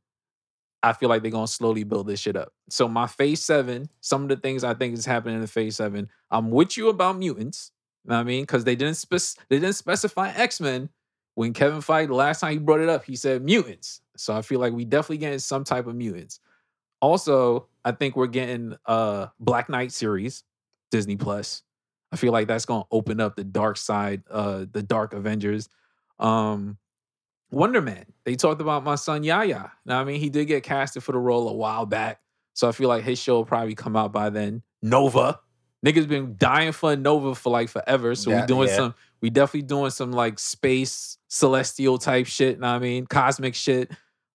I 0.83 0.93
feel 0.93 1.09
like 1.09 1.23
they're 1.23 1.31
gonna 1.31 1.47
slowly 1.47 1.85
build 1.85 2.07
this 2.07 2.21
shit 2.21 2.37
up. 2.37 2.53
So 2.69 2.89
my 2.89 3.07
phase 3.07 3.43
seven, 3.43 3.89
some 4.01 4.23
of 4.23 4.29
the 4.29 4.37
things 4.37 4.65
I 4.65 4.75
think 4.75 4.95
is 4.95 5.05
happening 5.07 5.37
in 5.37 5.41
the 5.41 5.47
phase 5.49 5.77
seven, 5.77 6.09
I'm 6.31 6.51
with 6.51 6.77
you 6.77 6.89
about 6.91 7.19
mutants. 7.19 7.73
You 8.05 8.11
know 8.11 8.17
what 8.17 8.21
I 8.21 8.25
mean? 8.25 8.43
Because 8.45 8.65
they 8.65 8.77
didn't 8.77 8.97
spec- 8.97 9.45
they 9.49 9.59
didn't 9.59 9.75
specify 9.77 10.31
X-Men. 10.31 10.89
When 11.35 11.53
Kevin 11.55 11.81
Feige, 11.81 12.09
the 12.09 12.15
last 12.15 12.41
time 12.41 12.53
he 12.53 12.59
brought 12.59 12.81
it 12.81 12.89
up, 12.89 13.05
he 13.05 13.15
said 13.17 13.43
mutants. 13.43 14.01
So 14.17 14.35
I 14.35 14.43
feel 14.43 14.59
like 14.61 14.73
we 14.75 14.85
definitely 14.85 15.19
getting 15.19 15.39
some 15.39 15.65
type 15.65 15.87
of 15.87 15.95
mutants. 15.95 16.41
Also, 17.01 17.69
I 17.85 17.93
think 17.93 18.17
we're 18.17 18.27
getting 18.27 18.77
a 18.87 19.31
Black 19.41 19.69
Knight 19.69 19.93
series, 19.93 20.45
Disney 20.91 21.17
Plus. 21.17 21.63
I 22.13 22.17
feel 22.17 22.33
like 22.33 22.49
that's 22.49 22.65
gonna 22.65 22.85
open 22.91 23.21
up 23.21 23.37
the 23.37 23.45
dark 23.45 23.77
side, 23.77 24.23
uh, 24.31 24.67
the 24.71 24.83
Dark 24.83 25.15
Avengers. 25.15 25.69
Um, 26.19 26.77
Wonder 27.51 27.81
Man. 27.81 28.05
They 28.25 28.37
talked 28.37 28.61
about 28.61 28.85
my 28.85 28.95
son 28.95 29.23
Yahya. 29.25 29.73
Now, 29.85 30.01
I 30.01 30.05
mean, 30.05 30.21
he 30.21 30.29
did 30.29 30.47
get 30.47 30.63
casted 30.63 31.03
for 31.03 31.13
the 31.13 31.19
role 31.19 31.49
a 31.49 31.53
while 31.53 31.87
back, 31.87 32.21
so 32.53 32.69
I 32.69 32.73
feel 32.73 32.89
like 32.89 33.03
his 33.05 33.19
show 33.19 33.37
will 33.37 33.45
probably 33.45 33.75
come 33.75 33.97
out 33.97 34.13
by 34.13 34.31
then. 34.31 34.63
Nova. 34.83 35.41
Niggas 35.85 36.07
been 36.07 36.37
dying 36.37 36.73
for 36.73 36.95
Nova 36.95 37.35
for 37.35 37.51
like 37.51 37.69
forever, 37.71 38.15
so 38.15 38.31
Yeah, 38.31 38.43
we 38.43 38.47
doing 38.47 38.69
yeah. 38.69 38.77
some. 38.77 38.95
We 39.23 39.31
definitely 39.31 39.63
doing 39.63 39.91
some 39.91 40.13
like 40.13 40.39
space 40.39 41.19
celestial 41.29 41.99
type 41.99 42.27
shit. 42.27 42.61
Know 42.61 42.69
what 42.69 42.75
I 42.75 42.79
mean, 42.79 43.07
cosmic 43.07 43.55
shit. 43.55 43.91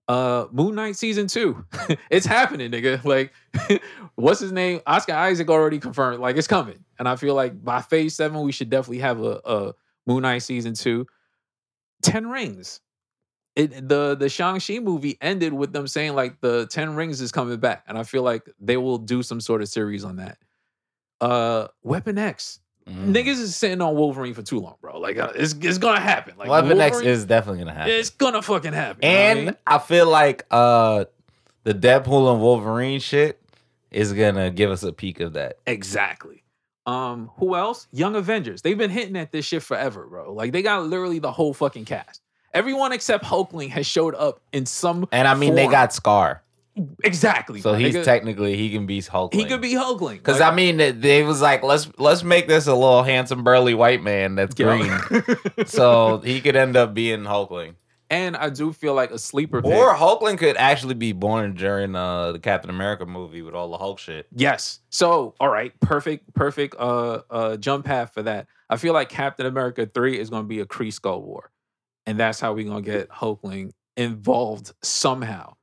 Uh, 0.08 0.46
Moon 0.52 0.76
Knight 0.76 0.96
season 0.96 1.28
two. 1.28 1.66
it's 2.10 2.26
happening, 2.26 2.72
nigga. 2.72 3.04
Like, 3.06 3.34
what's 4.16 4.40
his 4.40 4.52
name? 4.52 4.82
Oscar 4.86 5.14
Isaac 5.14 5.50
already 5.50 5.80
confirmed. 5.80 6.20
Like, 6.20 6.38
it's 6.38 6.48
coming, 6.48 6.84
and 7.00 7.08
I 7.08 7.16
feel 7.16 7.34
like 7.36 7.64
by 7.64 7.82
Phase 7.82 8.16
Seven, 8.16 8.42
we 8.42 8.52
should 8.52 8.70
definitely 8.70 9.00
have 9.00 9.22
a, 9.22 9.42
a 9.46 9.74
Moon 10.06 10.22
Knight 10.24 10.40
season 10.40 10.74
two. 10.74 11.08
Ten 12.02 12.28
Rings. 12.28 12.82
It, 13.56 13.88
the 13.88 14.16
the 14.16 14.28
Shang-Chi 14.28 14.80
movie 14.80 15.18
ended 15.22 15.54
with 15.54 15.72
them 15.72 15.88
saying 15.88 16.14
like 16.14 16.42
the 16.42 16.68
Ten 16.68 16.96
Rings 16.96 17.22
is 17.22 17.32
coming 17.32 17.58
back, 17.60 17.84
and 17.88 17.98
I 17.98 18.04
feel 18.04 18.24
like 18.24 18.48
they 18.60 18.78
will 18.78 18.98
do 18.98 19.24
some 19.24 19.40
sort 19.40 19.62
of 19.62 19.70
series 19.70 20.04
on 20.04 20.18
that. 20.18 20.38
Uh, 21.22 21.68
Weapon 21.82 22.18
X. 22.18 22.60
Mm. 22.90 23.14
Niggas 23.16 23.40
is 23.40 23.56
sitting 23.56 23.82
on 23.82 23.96
Wolverine 23.96 24.34
for 24.36 24.44
too 24.44 24.60
long, 24.60 24.76
bro. 24.80 25.00
Like, 25.00 25.18
uh, 25.18 25.32
it's 25.36 25.54
it's 25.62 25.80
gonna 25.80 26.00
happen. 26.00 26.36
Like, 26.38 26.50
Weapon 26.50 26.80
X 26.80 26.94
Wolverine- 26.94 27.10
is 27.14 27.26
definitely 27.26 27.60
gonna 27.64 27.74
happen. 27.74 27.92
it's 27.94 28.12
gonna 28.12 28.42
fucking 28.44 28.74
happen. 28.74 29.00
you 29.04 29.10
know 29.10 29.16
I 29.18 29.22
and 29.22 29.46
mean? 29.48 29.56
I 29.66 29.80
feel 29.80 30.08
like 30.08 30.46
uh 30.52 31.06
the 31.64 31.74
Deadpool 31.74 32.32
and 32.32 32.42
Wolverine 32.42 33.00
shit 33.00 33.42
is 33.90 34.14
gonna 34.14 34.52
give 34.52 34.70
us 34.70 34.84
a 34.84 34.94
peek 34.94 35.20
of 35.20 35.34
that. 35.34 35.58
Exactly. 35.66 36.44
Um, 36.86 37.32
who 37.38 37.56
else? 37.56 37.88
Young 37.92 38.16
Avengers. 38.16 38.62
They've 38.62 38.78
been 38.78 38.92
hitting 38.92 39.16
at 39.18 39.32
this 39.32 39.46
shit 39.46 39.64
forever, 39.64 40.06
bro. 40.06 40.32
Like 40.34 40.52
they 40.52 40.62
got 40.62 40.86
literally 40.86 41.18
the 41.18 41.32
whole 41.32 41.56
fucking 41.56 41.86
cast. 41.86 42.22
Everyone 42.54 42.92
except 42.92 43.26
Hulkling 43.26 43.70
has 43.70 43.88
showed 43.88 44.14
up 44.14 44.40
in 44.54 44.66
some. 44.68 45.08
And 45.12 45.28
I 45.28 45.34
mean, 45.34 45.56
they 45.56 45.68
got 45.68 45.90
Skaar, 45.90 46.40
exactly. 47.04 47.62
so 47.62 47.74
he's 47.74 48.04
technically 48.06 48.56
he 48.58 48.70
can 48.72 48.86
be 48.86 49.02
Hulk. 49.02 49.34
he 49.34 49.46
could 49.46 49.62
be 49.62 49.74
Hulkling. 49.74 50.18
Because 50.18 50.40
Like, 50.40 50.52
I 50.54 50.56
mean, 50.56 50.78
they- 50.78 50.92
they 50.92 51.24
was 51.24 51.42
like, 51.42 51.64
let's 51.64 51.90
let's 51.98 52.24
make 52.24 52.48
this 52.48 52.68
a 52.68 52.74
little 52.74 53.04
handsome, 53.04 53.44
burly 53.44 53.74
white 53.74 54.02
man 54.04 54.36
that's 54.36 54.56
green, 54.56 54.92
so 55.66 56.20
he 56.20 56.42
could 56.42 56.56
end 56.56 56.76
up 56.76 56.94
being 56.94 57.22
Hulkling. 57.24 57.76
And 58.10 58.38
I 58.38 58.52
do 58.52 58.72
feel 58.72 58.94
like 58.94 59.10
a 59.10 59.18
sleeper 59.18 59.64
pick. 59.64 59.72
Or 59.72 59.96
Hulkling 59.96 60.38
could 60.38 60.58
actually 60.58 60.94
be 60.94 61.12
born 61.12 61.56
during 61.56 61.96
uh, 61.96 62.34
the 62.34 62.40
Captain 62.40 62.70
America 62.70 63.04
movie 63.08 63.42
with 63.42 63.56
all 63.56 63.72
the 63.72 63.80
Hulk 63.80 63.98
shit. 63.98 64.28
Yes. 64.32 64.80
So, 64.92 65.34
all 65.40 65.50
right, 65.50 65.78
perfect, 65.80 66.32
perfect 66.36 66.76
uh 66.78 67.22
uh 67.32 67.58
jump 67.58 67.86
path 67.86 68.14
for 68.14 68.22
that. 68.24 68.48
I 68.70 68.78
feel 68.78 68.94
like 68.94 69.10
Captain 69.10 69.46
America 69.48 69.90
3 69.92 70.20
is 70.20 70.30
gonna 70.30 70.44
be 70.48 70.60
a 70.60 70.66
Kree 70.68 70.94
Skrull 70.94 71.24
War. 71.24 71.52
And 72.06 72.20
that's 72.20 72.40
how 72.40 72.54
we're 72.54 72.68
gonna 72.68 72.82
get 72.84 73.10
Hulkling 73.10 73.72
involved 73.98 74.72
somehow. 74.84 75.56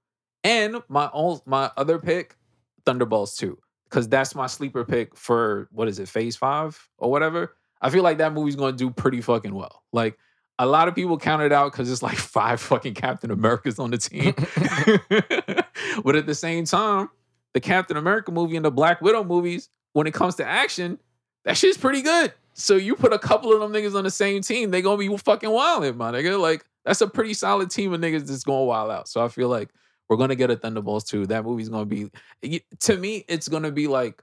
And 0.45 0.83
my 0.89 1.11
own 1.13 1.41
my 1.47 1.71
other 1.77 1.99
pick, 1.99 2.37
Thunderbolts 2.85 3.37
2. 3.37 3.59
Because 3.85 4.09
that's 4.09 4.35
my 4.35 4.47
sleeper 4.47 4.85
pick 4.85 5.17
for 5.17 5.69
what 5.71 5.87
is 5.87 5.99
it, 5.99 6.09
phase 6.09 6.35
five 6.35 6.89
or 6.97 7.11
whatever. 7.11 7.55
I 7.81 7.91
feel 7.91 8.03
like 8.03 8.19
that 8.19 8.33
movie's 8.33 8.57
gonna 8.57 8.77
do 8.77 8.91
pretty 8.91 9.21
fucking 9.21 9.55
well. 9.55 9.83
Like 9.93 10.19
a 10.59 10.67
lot 10.67 10.89
of 10.89 10.95
people 10.95 11.19
count 11.19 11.43
it 11.43 11.53
out 11.53 11.73
because 11.73 11.91
it's 11.91 12.03
like 12.03 12.17
five 12.17 12.61
fucking 12.61 12.95
Captain 12.95 13.31
Americas 13.31 13.79
on 13.79 13.91
the 13.91 13.99
team. 13.99 14.35
but 16.05 16.17
at 16.17 16.27
the 16.27 16.35
same 16.35 16.65
time, 16.65 17.11
the 17.53 17.61
Captain 17.61 17.97
America 17.97 18.33
movie 18.33 18.57
and 18.57 18.65
the 18.65 18.71
Black 18.71 19.03
Widow 19.03 19.25
movies, 19.25 19.69
when 19.93 20.07
it 20.07 20.15
comes 20.15 20.37
to 20.37 20.47
action, 20.47 20.99
that 21.45 21.57
shit's 21.57 21.77
pretty 21.77 22.01
good. 22.01 22.33
So 22.55 22.77
you 22.77 22.95
put 22.95 23.13
a 23.13 23.19
couple 23.19 23.53
of 23.53 23.61
them 23.61 23.73
niggas 23.73 23.97
on 23.97 24.05
the 24.05 24.11
same 24.11 24.43
team, 24.43 24.71
they 24.71 24.83
gonna 24.83 24.99
be 24.99 25.15
fucking 25.17 25.51
wilding, 25.51 25.97
my 25.97 26.13
nigga. 26.13 26.41
Like 26.41 26.65
that's 26.85 27.01
a 27.01 27.07
pretty 27.07 27.35
solid 27.35 27.71
team 27.71 27.93
of 27.93 28.01
niggas 28.01 28.27
that's 28.27 28.45
going 28.45 28.67
wild 28.67 28.91
out. 28.91 29.09
So 29.09 29.25
I 29.25 29.29
feel 29.29 29.49
like 29.49 29.71
we're 30.13 30.19
gonna 30.19 30.35
get 30.35 30.51
a 30.51 30.57
Thunderbolts 30.57 31.07
too. 31.07 31.27
That 31.27 31.43
movie's 31.43 31.71
gonna 31.71 31.87
be 31.87 32.11
to 32.81 32.97
me, 32.99 33.25
it's 33.29 33.49
gonna 33.49 33.73
be 33.73 33.87
like 33.87 34.23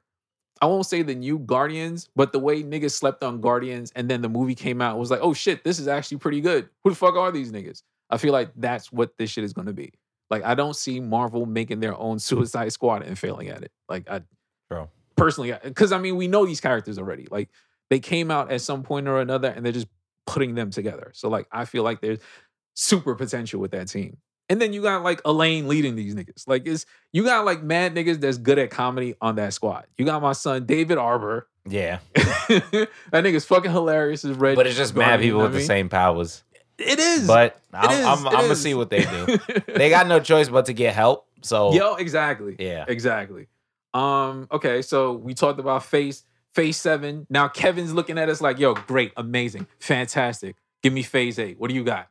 I 0.61 0.67
won't 0.67 0.85
say 0.85 1.01
the 1.01 1.15
new 1.15 1.39
Guardians, 1.39 2.11
but 2.15 2.31
the 2.31 2.37
way 2.37 2.61
niggas 2.61 2.91
slept 2.91 3.23
on 3.23 3.41
Guardians 3.41 3.91
and 3.95 4.07
then 4.07 4.21
the 4.21 4.29
movie 4.29 4.53
came 4.53 4.83
out 4.83 4.99
was 4.99 5.09
like, 5.09 5.21
oh 5.23 5.33
shit, 5.33 5.63
this 5.63 5.79
is 5.79 5.87
actually 5.87 6.17
pretty 6.17 6.41
good. 6.41 6.69
Who 6.83 6.91
the 6.91 6.95
fuck 6.95 7.15
are 7.15 7.31
these 7.31 7.51
niggas? 7.51 7.81
I 8.11 8.17
feel 8.17 8.33
like 8.33 8.51
that's 8.55 8.91
what 8.91 9.17
this 9.17 9.31
shit 9.31 9.43
is 9.43 9.51
gonna 9.51 9.73
be. 9.73 9.91
Like 10.29 10.43
I 10.43 10.53
don't 10.53 10.75
see 10.75 10.99
Marvel 10.99 11.47
making 11.47 11.79
their 11.79 11.97
own 11.97 12.19
Suicide 12.19 12.71
Squad 12.71 13.01
and 13.01 13.17
failing 13.17 13.49
at 13.49 13.63
it. 13.63 13.71
Like 13.87 14.07
I 14.07 14.21
Bro. 14.69 14.89
personally, 15.15 15.55
because 15.63 15.91
I 15.91 15.97
mean 15.97 16.17
we 16.17 16.27
know 16.27 16.45
these 16.45 16.61
characters 16.61 16.99
already. 16.99 17.27
Like 17.31 17.49
they 17.89 17.99
came 17.99 18.29
out 18.29 18.51
at 18.51 18.61
some 18.61 18.83
point 18.83 19.07
or 19.07 19.21
another 19.21 19.47
and 19.47 19.65
they're 19.65 19.73
just 19.73 19.87
putting 20.27 20.53
them 20.53 20.69
together. 20.69 21.11
So 21.15 21.29
like 21.29 21.47
I 21.51 21.65
feel 21.65 21.81
like 21.81 21.99
there's 21.99 22.19
super 22.75 23.15
potential 23.15 23.59
with 23.59 23.71
that 23.71 23.87
team. 23.87 24.17
And 24.49 24.59
then 24.59 24.73
you 24.73 24.81
got 24.81 25.03
like 25.03 25.21
Elaine 25.25 25.67
leading 25.67 25.95
these 25.95 26.15
niggas. 26.15 26.47
Like 26.47 26.65
it's 26.65 26.85
you 27.11 27.23
got 27.23 27.45
like 27.45 27.61
mad 27.61 27.93
niggas 27.93 28.19
that's 28.19 28.37
good 28.37 28.57
at 28.57 28.71
comedy 28.71 29.15
on 29.21 29.35
that 29.35 29.53
squad. 29.53 29.85
You 29.97 30.05
got 30.05 30.21
my 30.21 30.33
son 30.33 30.65
David 30.65 30.97
Harbour. 30.97 31.47
Yeah. 31.67 31.99
that 32.15 32.89
nigga's 33.13 33.45
fucking 33.45 33.71
hilarious 33.71 34.25
as 34.25 34.35
Red. 34.35 34.55
But 34.55 34.65
it's 34.65 34.77
just 34.77 34.95
mad 34.95 35.19
people 35.19 35.41
with 35.41 35.53
the 35.53 35.61
same 35.61 35.87
powers. 35.87 36.43
It 36.79 36.97
is. 36.97 37.27
But 37.27 37.59
I'm, 37.73 37.91
is, 37.91 38.05
I'm, 38.05 38.23
gonna 38.23 38.55
see 38.55 38.73
what 38.73 38.89
they 38.89 39.03
do. 39.03 39.37
they 39.67 39.89
got 39.89 40.07
no 40.07 40.19
choice 40.19 40.49
but 40.49 40.65
to 40.67 40.73
get 40.73 40.95
help. 40.95 41.27
So 41.41 41.73
Yo, 41.73 41.95
exactly. 41.95 42.55
yeah. 42.57 42.85
Exactly. 42.87 43.47
Um, 43.93 44.47
okay, 44.51 44.81
so 44.81 45.13
we 45.13 45.33
talked 45.33 45.59
about 45.59 45.83
phase 45.83 46.23
phase 46.53 46.77
seven. 46.77 47.27
Now 47.29 47.47
Kevin's 47.47 47.93
looking 47.93 48.17
at 48.17 48.29
us 48.29 48.41
like, 48.41 48.59
yo, 48.59 48.73
great, 48.73 49.11
amazing, 49.17 49.67
fantastic. 49.79 50.55
Give 50.81 50.93
me 50.93 51.03
phase 51.03 51.39
eight. 51.39 51.59
What 51.59 51.69
do 51.69 51.75
you 51.75 51.83
got? 51.83 52.07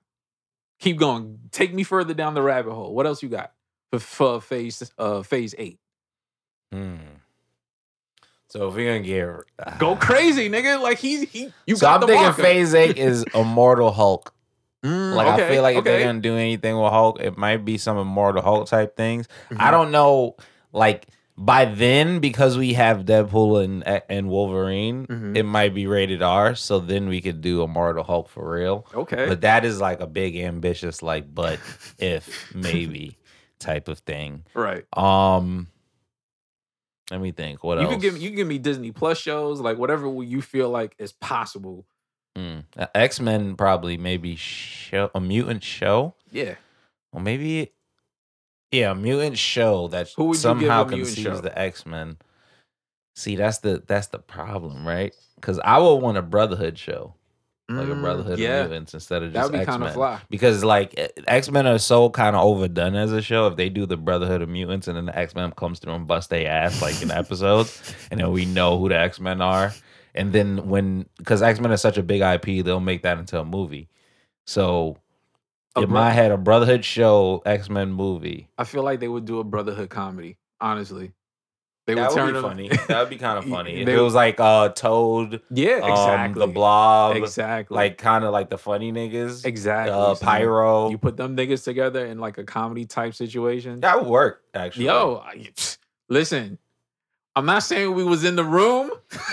Keep 0.80 0.98
going. 0.98 1.38
Take 1.50 1.74
me 1.74 1.82
further 1.82 2.14
down 2.14 2.34
the 2.34 2.42
rabbit 2.42 2.72
hole. 2.72 2.94
What 2.94 3.06
else 3.06 3.22
you 3.22 3.28
got 3.28 3.52
for, 3.90 3.98
for 3.98 4.40
phase 4.40 4.92
uh 4.98 5.22
phase 5.22 5.54
eight? 5.58 5.78
Hmm. 6.72 6.96
So 8.50 8.68
if 8.68 8.74
we're 8.74 8.86
gonna 8.92 9.04
get 9.04 9.78
Go 9.78 9.96
crazy, 9.96 10.48
nigga. 10.48 10.80
Like 10.82 10.98
he's 10.98 11.28
he 11.30 11.52
you 11.66 11.76
so 11.76 11.82
got 11.82 11.94
I'm 11.96 12.00
the 12.02 12.06
thinking 12.06 12.22
marker. 12.24 12.42
phase 12.42 12.74
eight 12.74 12.96
is 12.98 13.24
Immortal 13.34 13.90
Hulk. 13.90 14.32
Mm, 14.84 15.14
Like 15.14 15.26
I 15.26 15.48
feel 15.50 15.62
like 15.62 15.76
if 15.76 15.84
they're 15.84 16.04
gonna 16.06 16.20
do 16.20 16.34
anything 16.36 16.80
with 16.80 16.90
Hulk, 16.90 17.20
it 17.20 17.36
might 17.36 17.64
be 17.64 17.76
some 17.78 17.98
Immortal 17.98 18.42
Hulk 18.42 18.68
type 18.68 18.96
things. 18.96 19.26
I 19.50 19.54
Mhm. 19.68 19.70
don't 19.72 19.90
know. 19.90 20.36
Like 20.72 21.08
by 21.40 21.64
then, 21.66 22.18
because 22.18 22.58
we 22.58 22.72
have 22.74 23.04
Deadpool 23.04 23.62
and 23.64 24.02
and 24.08 24.28
Wolverine, 24.28 25.06
Mhm. 25.06 25.36
it 25.36 25.44
might 25.44 25.72
be 25.74 25.86
rated 25.86 26.20
R. 26.22 26.54
So 26.56 26.80
then 26.80 27.08
we 27.08 27.20
could 27.20 27.40
do 27.40 27.62
a 27.62 27.68
Mortal 27.68 28.02
Hulk 28.04 28.28
for 28.28 28.50
real. 28.50 28.84
Okay. 28.92 29.26
But 29.28 29.42
that 29.42 29.64
is 29.64 29.80
like 29.80 30.00
a 30.00 30.06
big 30.06 30.36
ambitious, 30.36 31.02
like, 31.02 31.32
but 31.32 31.60
if 31.98 32.52
maybe 32.54 33.16
type 33.60 33.86
of 33.88 34.00
thing. 34.00 34.44
right. 34.54 34.84
Um, 34.96 35.68
let 37.10 37.20
me 37.20 37.30
think. 37.32 37.62
What 37.64 37.78
You 37.78 37.84
else? 37.84 37.92
can 37.92 38.00
give 38.00 38.14
me 38.14 38.20
you 38.20 38.28
can 38.30 38.36
give 38.36 38.46
me 38.48 38.58
Disney 38.58 38.90
Plus 38.92 39.18
shows, 39.18 39.60
like 39.60 39.78
whatever 39.78 40.06
you 40.22 40.42
feel 40.42 40.68
like 40.70 40.94
is 40.98 41.12
possible. 41.12 41.86
X 42.94 43.18
Men 43.20 43.56
probably 43.56 43.96
maybe 43.96 44.36
show 44.36 45.10
a 45.14 45.20
mutant 45.20 45.64
show. 45.64 46.14
Yeah. 46.30 46.54
Or 47.12 47.20
maybe, 47.20 47.72
yeah, 48.70 48.92
mutant 48.92 49.38
show 49.38 49.88
that 49.88 50.10
Who 50.16 50.26
would 50.26 50.38
somehow 50.38 50.84
conceives 50.84 51.40
the 51.40 51.56
X 51.58 51.86
Men. 51.86 52.18
See, 53.16 53.36
that's 53.36 53.58
the 53.58 53.82
that's 53.86 54.08
the 54.08 54.18
problem, 54.18 54.86
right? 54.86 55.14
Because 55.36 55.58
I 55.60 55.78
would 55.78 55.96
want 55.96 56.18
a 56.18 56.22
Brotherhood 56.22 56.78
show, 56.78 57.14
like 57.68 57.88
a 57.88 57.92
Mm, 57.92 58.00
Brotherhood 58.00 58.38
yeah. 58.38 58.62
of 58.62 58.70
Mutants 58.70 58.94
instead 58.94 59.22
of 59.22 59.32
just 59.32 59.54
X 59.54 59.78
Men. 59.78 60.18
Because 60.30 60.62
like 60.62 61.12
X 61.26 61.50
Men 61.50 61.66
are 61.66 61.78
so 61.78 62.10
kind 62.10 62.36
of 62.36 62.42
overdone 62.42 62.94
as 62.94 63.12
a 63.12 63.22
show. 63.22 63.46
If 63.46 63.56
they 63.56 63.70
do 63.70 63.86
the 63.86 63.96
Brotherhood 63.96 64.42
of 64.42 64.48
Mutants 64.48 64.86
and 64.86 64.96
then 64.96 65.06
the 65.06 65.18
X 65.18 65.34
Men 65.34 65.50
comes 65.52 65.78
through 65.78 65.94
and 65.94 66.06
bust 66.06 66.30
their 66.30 66.48
ass 66.48 66.82
like 66.82 67.00
in 67.02 67.10
episodes, 67.10 67.94
and 68.10 68.20
then 68.20 68.30
we 68.30 68.44
know 68.44 68.78
who 68.78 68.88
the 68.88 68.98
X 68.98 69.18
Men 69.18 69.40
are, 69.40 69.72
and 70.14 70.32
then 70.32 70.68
when 70.68 71.06
because 71.16 71.42
X 71.42 71.58
Men 71.58 71.72
is 71.72 71.80
such 71.80 71.96
a 71.98 72.02
big 72.02 72.20
IP, 72.20 72.64
they'll 72.64 72.80
make 72.80 73.02
that 73.02 73.18
into 73.18 73.40
a 73.40 73.44
movie. 73.44 73.88
So 74.46 74.98
A 75.78 75.82
in 75.82 75.88
bro- 75.90 76.00
my 76.00 76.10
head, 76.10 76.30
a 76.30 76.36
Brotherhood 76.36 76.84
show, 76.84 77.42
X 77.46 77.68
Men 77.68 77.90
movie. 77.92 78.48
I 78.58 78.64
feel 78.64 78.82
like 78.82 79.00
they 79.00 79.08
would 79.08 79.24
do 79.24 79.40
a 79.40 79.44
brotherhood 79.44 79.90
comedy. 79.90 80.36
Honestly, 80.60 81.12
they 81.86 81.94
That 81.94 82.10
would 82.10 82.20
would 82.22 82.32
turn 82.32 82.34
be 82.34 82.40
funny. 82.68 82.68
That 82.88 83.00
would 83.00 83.10
be 83.10 83.16
kind 83.16 83.38
of 83.38 83.44
funny. 83.46 83.80
If 83.80 83.88
it 83.88 84.00
was 84.00 84.14
like 84.14 84.38
uh 84.40 84.70
Toad, 84.70 85.40
yeah, 85.50 85.80
um, 85.82 85.90
exactly. 85.90 86.40
the 86.46 86.52
Blob, 86.52 87.16
exactly. 87.16 87.74
like 87.74 87.96
kind 87.98 88.24
of 88.24 88.32
like 88.32 88.50
the 88.50 88.58
funny 88.58 88.92
niggas, 88.92 89.44
exactly. 89.46 89.92
uh, 89.92 90.14
son. 90.14 90.26
Pyro. 90.26 90.90
You 90.90 90.98
put 90.98 91.16
them 91.16 91.36
niggas 91.36 91.64
together 91.64 92.04
in 92.06 92.18
like 92.18 92.38
a 92.38 92.44
comedy 92.44 92.84
type 92.84 93.14
situation. 93.14 93.80
that 93.80 94.00
would 94.00 94.08
work 94.08 94.42
actually. 94.54 94.86
Yo, 94.86 95.22
I- 95.24 95.50
listen. 96.08 96.58
I'm 97.36 97.46
not 97.46 97.62
saying 97.62 97.94
we 97.94 98.02
was 98.02 98.24
in 98.24 98.34
the 98.34 98.42
room, 98.42 98.90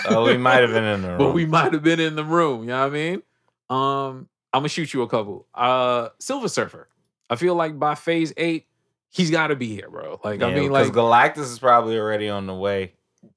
oh, 0.08 0.26
we 0.26 0.36
might 0.36 0.60
have 0.60 0.70
been 0.70 0.84
in 0.84 1.02
the 1.02 1.08
room. 1.08 1.18
but 1.18 1.34
we 1.34 1.44
might 1.44 1.72
have 1.72 1.82
been 1.82 1.98
in 1.98 2.14
the 2.14 2.22
room. 2.22 2.60
You 2.60 2.68
know 2.68 2.80
what 2.82 2.86
I 2.86 2.90
mean? 2.90 3.22
Um, 3.68 4.28
I'm 4.52 4.60
gonna 4.60 4.68
shoot 4.68 4.92
you 4.94 5.02
a 5.02 5.08
couple. 5.08 5.46
Uh, 5.54 6.08
Silver 6.18 6.48
Surfer. 6.48 6.88
I 7.28 7.36
feel 7.36 7.54
like 7.54 7.78
by 7.78 7.94
phase 7.94 8.32
eight, 8.36 8.66
he's 9.10 9.30
got 9.30 9.48
to 9.48 9.56
be 9.56 9.68
here, 9.74 9.90
bro. 9.90 10.20
Like 10.24 10.42
I 10.42 10.54
mean, 10.54 10.70
like 10.70 10.92
Galactus 10.92 11.38
is 11.52 11.58
probably 11.58 11.98
already 11.98 12.28
on 12.28 12.46
the 12.46 12.54
way. 12.54 12.92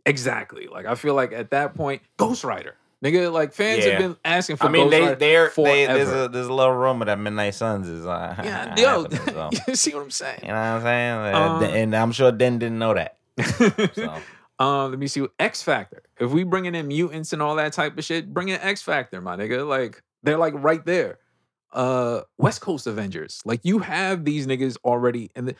exactly. 0.05 0.67
Like 0.67 0.85
I 0.85 0.95
feel 0.95 1.13
like 1.15 1.31
at 1.33 1.51
that 1.51 1.73
point, 1.75 2.01
Ghost 2.17 2.43
Rider, 2.43 2.75
nigga. 3.03 3.31
Like 3.33 3.53
fans 3.53 3.85
Yeah. 3.85 3.91
have 3.93 3.99
been 4.01 4.17
asking 4.23 4.57
for. 4.57 4.65
I 4.65 4.69
mean, 4.69 4.83
Ghost 4.83 4.91
they 4.91 5.01
Rider 5.01 5.15
they're 5.15 5.51
they, 5.55 5.85
there's 5.87 6.11
a 6.11 6.27
there's 6.29 6.47
a 6.47 6.53
little 6.53 6.73
rumor 6.73 7.05
that 7.05 7.19
Midnight 7.19 7.55
Suns 7.55 7.87
is 7.87 8.05
uh, 8.05 8.35
yeah, 8.43 8.75
yo, 8.77 9.07
so. 9.09 9.49
you 9.67 9.75
see 9.75 9.93
what 9.93 10.03
I'm 10.03 10.11
saying? 10.11 10.39
you 10.43 10.47
know 10.49 10.53
what 10.53 10.59
I'm 10.59 10.81
saying? 10.83 11.35
Uh, 11.35 11.39
Um, 11.39 11.63
and 11.63 11.95
I'm 11.95 12.11
sure 12.11 12.31
Den 12.31 12.59
didn't 12.59 12.79
know 12.79 12.93
that. 12.93 13.17
So 13.95 14.21
um, 14.63 14.91
let 14.91 14.99
me 14.99 15.07
see. 15.07 15.25
X 15.39 15.61
Factor. 15.63 16.03
If 16.19 16.31
we 16.31 16.43
bringing 16.43 16.75
in 16.75 16.87
mutants 16.87 17.33
and 17.33 17.41
all 17.41 17.55
that 17.55 17.73
type 17.73 17.97
of 17.97 18.03
shit, 18.03 18.31
bring 18.33 18.49
in 18.49 18.59
X 18.61 18.81
Factor, 18.81 19.21
my 19.21 19.35
nigga. 19.35 19.67
Like 19.67 20.03
they're 20.23 20.37
like 20.37 20.53
right 20.57 20.85
there. 20.85 21.19
Uh, 21.71 22.21
West 22.37 22.61
Coast 22.61 22.87
Avengers. 22.87 23.41
Like 23.45 23.61
you 23.63 23.79
have 23.79 24.25
these 24.25 24.47
niggas 24.47 24.77
already. 24.83 25.29
And 25.35 25.49
the, 25.49 25.55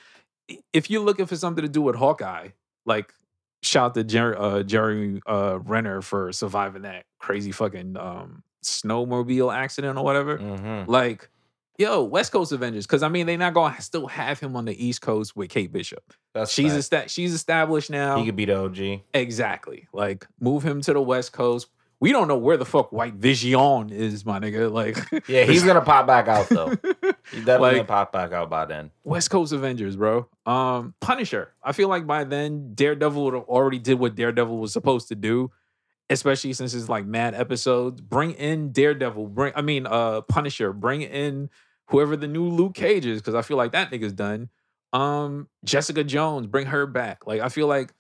if 0.74 0.90
you're 0.90 1.04
looking 1.04 1.26
for 1.28 1.36
something 1.36 1.62
to 1.64 1.70
do 1.70 1.82
with 1.82 1.96
Hawkeye, 1.96 2.50
like 2.86 3.14
shout 3.62 3.94
to 3.94 4.04
Jer- 4.04 4.40
uh, 4.40 4.64
Jeremy 4.64 5.22
uh, 5.28 5.60
Renner 5.64 6.02
for 6.02 6.32
surviving 6.32 6.82
that 6.84 7.06
crazy 7.20 7.52
fucking 7.52 7.96
um 7.98 8.44
snowmobile 8.64 9.54
accident 9.54 9.98
or 9.98 10.04
whatever. 10.04 10.38
mhm. 10.40 10.88
Like, 10.88 11.30
yo, 11.78 12.04
West 12.04 12.32
Coast 12.32 12.52
Avengers. 12.52 12.88
Because 12.88 13.04
I 13.04 13.10
mean, 13.10 13.28
they're 13.28 13.38
not 13.38 13.54
gonna 13.54 13.80
still 13.82 14.08
have 14.08 14.40
him 14.40 14.56
on 14.56 14.66
the 14.66 14.84
East 14.86 15.02
Coast 15.02 15.36
with 15.36 15.50
Kate 15.50 15.72
Bishop. 15.72 16.04
that's 16.34 16.52
She's 16.52 16.74
esta- 16.74 17.08
she's 17.08 17.34
established 17.34 17.90
now. 17.92 18.18
he 18.18 18.26
could 18.26 18.36
be 18.36 18.46
the 18.46 18.56
OG. 18.58 19.02
exactly. 19.14 19.88
Like, 19.94 20.28
move 20.40 20.64
him 20.64 20.82
to 20.82 20.94
the 20.94 21.02
West 21.02 21.34
Coast. 21.34 21.68
We 22.02 22.14
don't 22.14 22.28
know 22.30 22.38
where 22.38 22.56
the 22.56 22.66
fuck 22.66 22.92
White 22.94 23.16
Vision 23.16 23.90
is, 23.92 24.26
my 24.26 24.40
nigga. 24.40 24.72
Like, 24.72 24.98
Yeah, 25.28 25.44
he's 25.44 25.64
gonna 25.64 25.82
pop 25.82 26.08
back 26.08 26.28
out 26.28 26.48
though. 26.50 26.70
He's 27.32 27.46
definitely 27.46 27.60
Like- 27.68 27.76
gonna 27.76 27.84
pop 27.86 28.12
back 28.14 28.32
out 28.32 28.50
by 28.50 28.66
then. 28.66 28.90
West 29.04 29.30
Coast 29.30 29.52
Avengers, 29.54 29.96
bro. 29.96 30.28
Um, 30.48 30.96
Punisher. 31.02 31.54
I 31.62 31.74
feel 31.74 31.88
like 31.90 32.08
by 32.08 32.24
then 32.24 32.74
Daredevil 32.74 33.24
would 33.26 33.34
have 33.36 33.44
already 33.44 33.78
did 33.80 34.00
what 34.00 34.16
Daredevil 34.16 34.58
was 34.58 34.74
supposed 34.74 35.10
to 35.10 35.16
do, 35.16 35.52
especially 36.10 36.54
since 36.54 36.74
it's 36.74 36.90
like 36.90 37.06
mad 37.06 37.36
episodes. 37.36 38.02
Bring 38.02 38.32
in 38.32 38.72
Daredevil. 38.72 39.28
Bring, 39.28 39.54
I 39.56 39.62
mean, 39.62 39.86
uh, 39.86 40.22
Punisher. 40.22 40.74
Bring 40.74 41.02
in 41.04 41.50
whoever 41.90 42.16
the 42.16 42.28
new 42.28 42.48
Luke 42.50 42.74
Cage 42.76 43.06
is, 43.06 43.20
because 43.22 43.36
I 43.36 43.42
feel 43.44 43.58
like 43.58 43.74
that 43.74 43.92
nigga's 43.92 44.14
done. 44.14 44.50
Um, 44.94 45.50
Jessica 45.64 46.04
Jones. 46.04 46.48
Bring 46.48 46.66
her 46.68 46.88
back. 46.88 47.28
Like 47.28 47.42
I 47.42 47.50
feel 47.50 47.68
like 47.68 47.94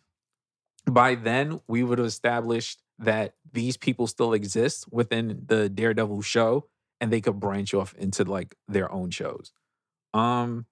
by 0.90 1.14
then 1.16 1.60
we 1.68 1.84
would 1.84 2.00
have 2.00 2.08
established 2.08 2.80
that 3.00 3.34
these 3.52 3.78
people 3.78 4.08
still 4.08 4.34
exist 4.34 4.86
within 4.92 5.44
the 5.48 5.70
Daredevil 5.70 6.22
show, 6.22 6.68
and 7.02 7.12
they 7.12 7.22
could 7.22 7.40
branch 7.40 7.74
off 7.74 7.94
into 7.96 8.24
like 8.24 8.56
their 8.68 8.92
own 8.92 9.10
shows. 9.10 9.52
Um, 10.14 10.66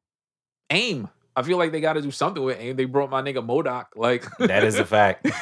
AIM. 0.70 1.10
I 1.36 1.44
feel 1.44 1.60
like 1.60 1.72
they 1.72 1.82
got 1.82 1.94
to 1.94 2.02
do 2.02 2.10
something 2.10 2.42
with 2.42 2.60
AIM. 2.60 2.78
They 2.78 2.86
brought 2.86 3.12
my 3.12 3.22
nigga 3.22 3.46
MODOK. 3.46 3.86
Like 3.96 4.26
That 4.40 4.64
is 4.64 4.80
a 4.80 4.86
fact. 4.86 5.28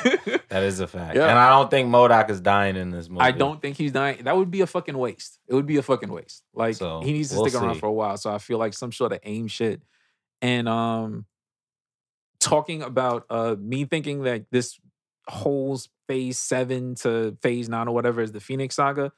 That 0.50 0.64
is 0.64 0.80
a 0.80 0.88
fact. 0.88 1.16
Yeah. 1.18 1.28
And 1.28 1.38
I 1.38 1.50
don't 1.50 1.70
think 1.70 1.90
MODOK 1.90 2.30
is 2.30 2.40
dying 2.40 2.78
in 2.78 2.90
this 2.92 3.10
movie. 3.10 3.22
I 3.22 3.32
don't 3.32 3.62
think 3.62 3.76
he's 3.76 3.92
dying. 3.92 4.24
That 4.24 4.38
would 4.38 4.52
be 4.52 4.62
a 4.62 4.68
fucking 4.68 4.98
waste. 4.98 5.40
It 5.48 5.54
would 5.54 5.66
be 5.66 5.78
a 5.78 5.82
fucking 5.82 6.10
waste. 6.10 6.44
Like 6.54 6.76
So, 6.76 7.02
he 7.02 7.12
needs 7.12 7.30
to 7.30 7.36
we'll 7.36 7.48
stick 7.50 7.62
around 7.62 7.74
see. 7.74 7.80
for 7.82 7.88
a 7.88 7.92
while. 7.92 8.16
So 8.16 8.32
I 8.34 8.38
feel 8.38 8.58
like 8.58 8.74
some 8.74 8.92
sort 8.94 9.12
of 9.12 9.20
AIM 9.24 9.48
shit. 9.48 9.82
And 10.42 10.70
um 10.70 11.26
talking 12.40 12.84
about 12.84 13.26
uh 13.30 13.56
me 13.60 13.86
thinking 13.86 14.24
that 14.24 14.46
this 14.52 14.80
whole 15.28 15.80
phase 16.08 16.38
seven 16.38 16.96
to 16.96 17.38
phase 17.42 17.68
nine 17.70 17.88
or 17.88 17.94
whatever 17.94 18.22
is 18.22 18.32
the 18.32 18.40
Phoenix 18.40 18.76
saga. 18.76 19.12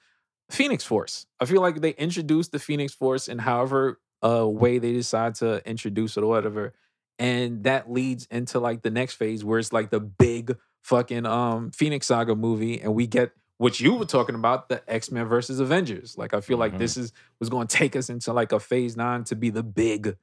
Phoenix 0.50 0.84
Force. 0.84 1.26
I 1.40 1.46
feel 1.46 1.62
like 1.62 1.82
they 1.82 1.90
introduced 1.92 2.52
the 2.54 2.60
Phoenix 2.60 2.94
Force 2.94 3.28
in 3.28 3.40
however 3.40 4.00
uh 4.24 4.48
way 4.48 4.78
they 4.80 4.94
decide 4.94 5.36
to 5.36 5.62
introduce 5.70 6.18
it 6.18 6.24
or 6.24 6.28
whatever. 6.28 6.74
And 7.20 7.64
that 7.66 7.92
leads 7.92 8.26
into 8.32 8.60
like 8.60 8.82
the 8.84 8.90
next 8.92 9.16
phase 9.16 9.44
where 9.44 9.60
it's 9.60 9.74
like 9.74 9.90
the 9.90 10.00
big 10.00 10.56
fucking 10.84 11.26
um 11.26 11.72
Phoenix 11.72 12.08
Saga 12.08 12.36
movie, 12.36 12.80
and 12.80 12.94
we 12.96 13.08
get 13.08 13.32
what 13.58 13.80
you 13.80 13.96
were 13.96 14.06
talking 14.06 14.36
about, 14.36 14.70
the 14.70 14.82
X-Men 14.88 15.26
versus 15.26 15.60
Avengers. 15.60 16.18
Like 16.18 16.34
I 16.34 16.42
feel 16.42 16.58
like 16.58 16.74
Mhm. 16.76 16.78
this 16.78 16.96
is 16.96 17.12
was 17.40 17.50
going 17.50 17.68
to 17.68 17.76
take 17.76 17.96
us 17.96 18.10
into 18.10 18.32
like 18.32 18.52
a 18.54 18.60
phase 18.60 18.96
nine 18.96 19.24
to 19.26 19.36
be 19.36 19.50
the 19.50 19.64
big 19.64 20.16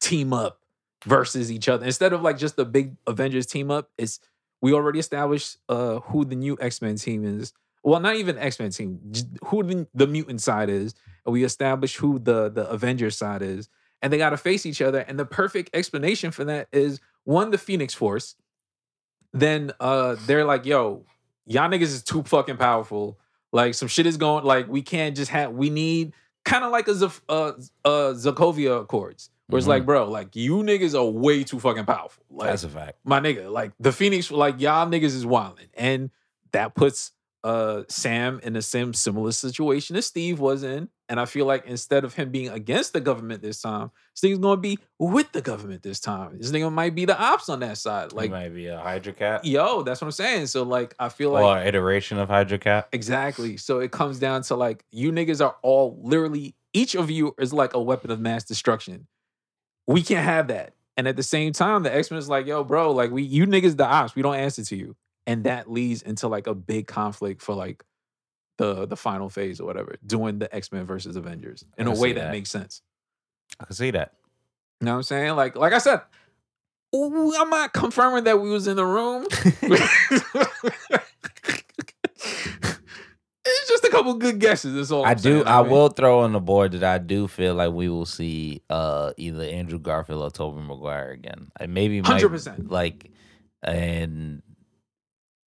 team 0.00 0.32
up 0.32 0.60
versus 1.04 1.50
each 1.50 1.68
other. 1.68 1.84
Instead 1.84 2.12
of 2.12 2.22
like 2.22 2.38
just 2.38 2.54
the 2.56 2.64
big 2.64 2.96
Avengers 3.08 3.46
team 3.46 3.70
up, 3.70 3.90
it's 3.98 4.20
we 4.62 4.72
already 4.72 4.98
established 4.98 5.58
uh 5.68 5.98
who 6.00 6.24
the 6.24 6.36
new 6.36 6.56
X-Men 6.58 6.96
team 6.96 7.24
is. 7.24 7.52
Well, 7.84 8.00
not 8.00 8.16
even 8.16 8.38
X-Men 8.38 8.70
team, 8.70 9.12
who 9.46 9.64
the, 9.64 9.88
the 9.92 10.06
mutant 10.06 10.40
side 10.40 10.70
is, 10.70 10.94
and 11.26 11.32
we 11.32 11.44
established 11.44 11.96
who 11.96 12.18
the 12.18 12.48
the 12.48 12.66
Avengers 12.70 13.16
side 13.16 13.42
is. 13.42 13.68
And 14.00 14.12
they 14.12 14.18
got 14.18 14.30
to 14.30 14.36
face 14.36 14.66
each 14.66 14.82
other. 14.82 14.98
And 15.00 15.16
the 15.16 15.24
perfect 15.24 15.70
explanation 15.74 16.32
for 16.32 16.44
that 16.44 16.66
is 16.72 17.00
one, 17.22 17.50
the 17.52 17.58
Phoenix 17.58 17.94
Force. 17.94 18.34
Then 19.32 19.72
uh 19.78 20.16
they're 20.26 20.44
like, 20.44 20.64
yo, 20.66 21.04
y'all 21.46 21.68
niggas 21.68 21.82
is 21.82 22.02
too 22.02 22.22
fucking 22.22 22.56
powerful. 22.56 23.18
Like 23.52 23.74
some 23.74 23.88
shit 23.88 24.06
is 24.06 24.16
going, 24.16 24.44
like, 24.44 24.66
we 24.66 24.82
can't 24.82 25.14
just 25.14 25.30
have, 25.30 25.52
we 25.52 25.70
need 25.70 26.14
kind 26.44 26.64
of 26.64 26.72
like 26.72 26.88
a 26.88 26.92
uh, 27.28 27.52
uh 27.84 28.14
Sokovia 28.14 28.80
Accords. 28.82 29.30
Where 29.52 29.58
it's 29.58 29.68
like, 29.68 29.84
bro, 29.86 30.08
like 30.08 30.34
you 30.34 30.56
niggas 30.58 30.98
are 30.98 31.04
way 31.04 31.44
too 31.44 31.60
fucking 31.60 31.84
powerful. 31.84 32.24
Like 32.30 32.48
That's 32.48 32.64
a 32.64 32.68
fact. 32.68 32.98
my 33.04 33.20
nigga, 33.20 33.50
like 33.50 33.72
the 33.78 33.92
Phoenix, 33.92 34.30
like 34.30 34.60
y'all 34.60 34.86
niggas 34.86 35.14
is 35.14 35.26
wilding, 35.26 35.68
and 35.74 36.10
that 36.52 36.74
puts 36.74 37.12
uh 37.44 37.82
Sam 37.88 38.40
in 38.44 38.52
the 38.52 38.62
same 38.62 38.94
similar 38.94 39.32
situation 39.32 39.96
as 39.96 40.06
Steve 40.06 40.38
was 40.38 40.62
in. 40.62 40.88
And 41.08 41.20
I 41.20 41.26
feel 41.26 41.44
like 41.44 41.66
instead 41.66 42.04
of 42.04 42.14
him 42.14 42.30
being 42.30 42.48
against 42.48 42.94
the 42.94 43.00
government 43.00 43.42
this 43.42 43.60
time, 43.60 43.90
Steve's 44.14 44.38
gonna 44.38 44.60
be 44.60 44.78
with 44.98 45.30
the 45.32 45.42
government 45.42 45.82
this 45.82 46.00
time. 46.00 46.38
This 46.38 46.50
nigga 46.50 46.72
might 46.72 46.94
be 46.94 47.04
the 47.04 47.20
ops 47.20 47.48
on 47.48 47.60
that 47.60 47.76
side. 47.76 48.12
Like 48.12 48.30
might 48.30 48.54
be 48.54 48.68
a 48.68 48.78
Hydra 48.78 49.12
Cap 49.12 49.44
yo, 49.44 49.82
that's 49.82 50.00
what 50.00 50.06
I'm 50.06 50.12
saying. 50.12 50.46
So 50.46 50.62
like, 50.62 50.94
I 50.98 51.08
feel 51.10 51.30
like 51.30 51.44
or 51.44 51.58
an 51.58 51.66
iteration 51.66 52.18
of 52.18 52.28
Hydra 52.28 52.58
Cap. 52.58 52.88
Exactly. 52.92 53.56
So 53.56 53.80
it 53.80 53.90
comes 53.92 54.18
down 54.18 54.42
to 54.44 54.56
like 54.56 54.84
you 54.90 55.12
niggas 55.12 55.44
are 55.44 55.56
all 55.62 56.00
literally 56.02 56.54
each 56.72 56.94
of 56.94 57.10
you 57.10 57.34
is 57.38 57.52
like 57.52 57.74
a 57.74 57.82
weapon 57.82 58.10
of 58.10 58.20
mass 58.20 58.44
destruction. 58.44 59.06
We 59.86 60.02
can't 60.02 60.24
have 60.24 60.48
that. 60.48 60.74
And 60.96 61.08
at 61.08 61.16
the 61.16 61.22
same 61.22 61.52
time, 61.52 61.82
the 61.82 61.94
X-Men 61.94 62.18
is 62.18 62.28
like, 62.28 62.46
yo, 62.46 62.64
bro, 62.64 62.92
like 62.92 63.10
we 63.10 63.22
you 63.22 63.46
niggas 63.46 63.76
the 63.76 63.86
ops, 63.86 64.14
we 64.14 64.22
don't 64.22 64.36
answer 64.36 64.64
to 64.64 64.76
you. 64.76 64.96
And 65.26 65.44
that 65.44 65.70
leads 65.70 66.02
into 66.02 66.28
like 66.28 66.46
a 66.46 66.54
big 66.54 66.86
conflict 66.86 67.42
for 67.42 67.54
like 67.54 67.84
the 68.58 68.86
the 68.86 68.96
final 68.96 69.28
phase 69.28 69.60
or 69.60 69.64
whatever, 69.64 69.96
doing 70.04 70.38
the 70.38 70.54
X-Men 70.54 70.84
versus 70.84 71.16
Avengers 71.16 71.64
in 71.78 71.86
a 71.86 71.94
way 71.94 72.12
that, 72.12 72.24
that. 72.24 72.30
makes 72.30 72.50
sense. 72.50 72.82
I 73.58 73.64
can 73.64 73.74
see 73.74 73.90
that. 73.92 74.14
You 74.80 74.86
know 74.86 74.92
what 74.92 74.96
I'm 74.98 75.02
saying? 75.04 75.36
Like, 75.36 75.56
like 75.56 75.72
I 75.72 75.78
said, 75.78 76.00
ooh, 76.94 77.34
I'm 77.36 77.50
not 77.50 77.72
confirming 77.72 78.24
that 78.24 78.40
we 78.40 78.50
was 78.50 78.66
in 78.66 78.76
the 78.76 78.84
room. 78.84 79.26
just 83.72 83.84
a 83.84 83.90
couple 83.90 84.14
good 84.14 84.38
guesses. 84.38 84.74
That's 84.74 84.90
all 84.90 85.04
I 85.04 85.10
I'm 85.10 85.16
do. 85.16 85.22
saying, 85.22 85.46
I 85.46 85.62
mean. 85.62 85.70
will 85.72 85.88
throw 85.88 86.20
on 86.20 86.32
the 86.32 86.40
board 86.40 86.72
that 86.72 86.84
I 86.84 86.98
do 86.98 87.26
feel 87.28 87.54
like 87.54 87.72
we 87.72 87.88
will 87.88 88.06
see 88.06 88.62
uh 88.70 89.12
either 89.16 89.42
Andrew 89.44 89.78
Garfield 89.78 90.22
or 90.22 90.30
Tobey 90.30 90.60
Maguire 90.62 91.10
again. 91.10 91.50
And 91.58 91.74
maybe 91.74 92.00
100%. 92.02 92.70
like, 92.70 93.10
and 93.62 94.42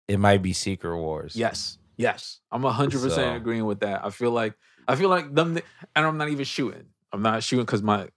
it 0.07 0.19
might 0.19 0.41
be 0.41 0.53
Secret 0.53 0.97
Wars. 0.97 1.35
Yes, 1.35 1.77
yes, 1.97 2.39
I'm 2.51 2.63
hundred 2.63 2.99
So- 2.99 3.05
percent 3.09 3.37
agreeing 3.37 3.65
with 3.65 3.81
that. 3.81 4.05
I 4.05 4.09
feel 4.09 4.31
like 4.31 4.53
I 4.87 4.95
feel 4.95 5.09
like 5.09 5.33
them, 5.33 5.57
and 5.95 6.05
I'm 6.05 6.17
not 6.17 6.29
even 6.29 6.45
shooting. 6.45 6.85
I'm 7.11 7.21
not 7.21 7.43
shooting 7.43 7.65
because 7.65 7.83
my 7.83 8.09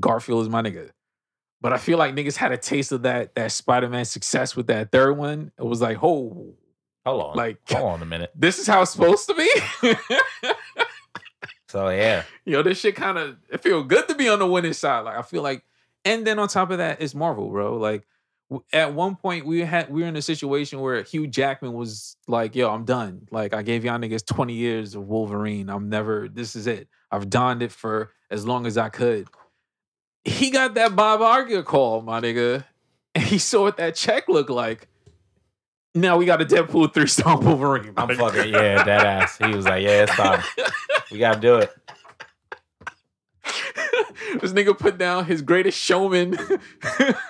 Garfield 0.00 0.42
is 0.42 0.48
my 0.48 0.62
nigga. 0.62 0.90
But 1.60 1.72
I 1.72 1.78
feel 1.78 1.98
like 1.98 2.14
niggas 2.14 2.36
had 2.36 2.52
a 2.52 2.56
taste 2.58 2.92
of 2.92 3.02
that 3.02 3.34
that 3.34 3.50
Spider-Man 3.52 4.04
success 4.04 4.54
with 4.56 4.66
that 4.68 4.92
third 4.92 5.16
one. 5.16 5.52
It 5.58 5.64
was 5.64 5.80
like, 5.80 5.98
oh, 6.02 6.54
Hold 7.06 7.22
on. 7.22 7.36
Like- 7.36 7.58
hold 7.70 7.84
on 7.92 8.02
a 8.02 8.06
minute. 8.06 8.32
this 8.34 8.58
is 8.58 8.66
how 8.66 8.82
it's 8.82 8.90
supposed 8.90 9.28
to 9.28 9.34
be. 9.34 9.50
So 11.68 11.88
yeah, 11.88 12.22
Yo, 12.44 12.62
this 12.62 12.78
shit 12.78 12.94
kind 12.94 13.18
of 13.18 13.36
it 13.50 13.60
feel 13.60 13.82
good 13.82 14.06
to 14.08 14.14
be 14.14 14.28
on 14.28 14.38
the 14.38 14.46
winning 14.46 14.72
side. 14.72 15.00
Like 15.00 15.18
I 15.18 15.22
feel 15.22 15.42
like, 15.42 15.64
and 16.04 16.24
then 16.24 16.38
on 16.38 16.46
top 16.46 16.70
of 16.70 16.78
that, 16.78 17.02
it's 17.02 17.12
Marvel, 17.14 17.50
bro. 17.50 17.76
Like 17.76 18.06
at 18.72 18.94
one 18.94 19.16
point 19.16 19.44
we 19.46 19.60
had 19.60 19.90
we 19.90 20.02
were 20.02 20.08
in 20.08 20.14
a 20.14 20.22
situation 20.22 20.80
where 20.80 21.02
Hugh 21.02 21.26
Jackman 21.26 21.72
was 21.72 22.16
like, 22.28 22.54
"Yo, 22.54 22.70
I'm 22.70 22.84
done. 22.84 23.26
Like 23.32 23.52
I 23.52 23.62
gave 23.62 23.84
y'all 23.84 23.98
niggas 23.98 24.24
20 24.24 24.54
years 24.54 24.94
of 24.94 25.08
Wolverine. 25.08 25.68
I'm 25.68 25.88
never. 25.88 26.28
This 26.28 26.54
is 26.54 26.68
it. 26.68 26.88
I've 27.10 27.28
donned 27.28 27.62
it 27.62 27.72
for 27.72 28.12
as 28.30 28.46
long 28.46 28.64
as 28.66 28.78
I 28.78 28.88
could." 28.88 29.26
He 30.24 30.50
got 30.50 30.74
that 30.74 30.94
Bob 30.94 31.20
Iger 31.20 31.64
call, 31.64 32.00
my 32.00 32.20
nigga, 32.20 32.64
and 33.14 33.24
he 33.24 33.38
saw 33.38 33.62
what 33.62 33.76
that 33.78 33.96
check 33.96 34.28
looked 34.28 34.50
like. 34.50 34.88
Now 35.96 36.18
we 36.18 36.26
got 36.26 36.42
a 36.42 36.44
Deadpool 36.44 36.92
three 36.92 37.06
star 37.06 37.40
Wolverine. 37.40 37.94
I'm 37.96 38.14
fucking 38.14 38.52
yeah, 38.52 38.84
that 38.84 39.06
ass. 39.06 39.38
He 39.38 39.54
was 39.54 39.64
like, 39.64 39.82
yeah, 39.82 40.02
it's 40.02 40.14
time. 40.14 40.42
We 41.10 41.18
gotta 41.18 41.40
do 41.40 41.56
it. 41.56 41.74
this 44.40 44.52
nigga 44.52 44.78
put 44.78 44.98
down 44.98 45.24
his 45.24 45.40
greatest 45.40 45.78
showman 45.78 46.36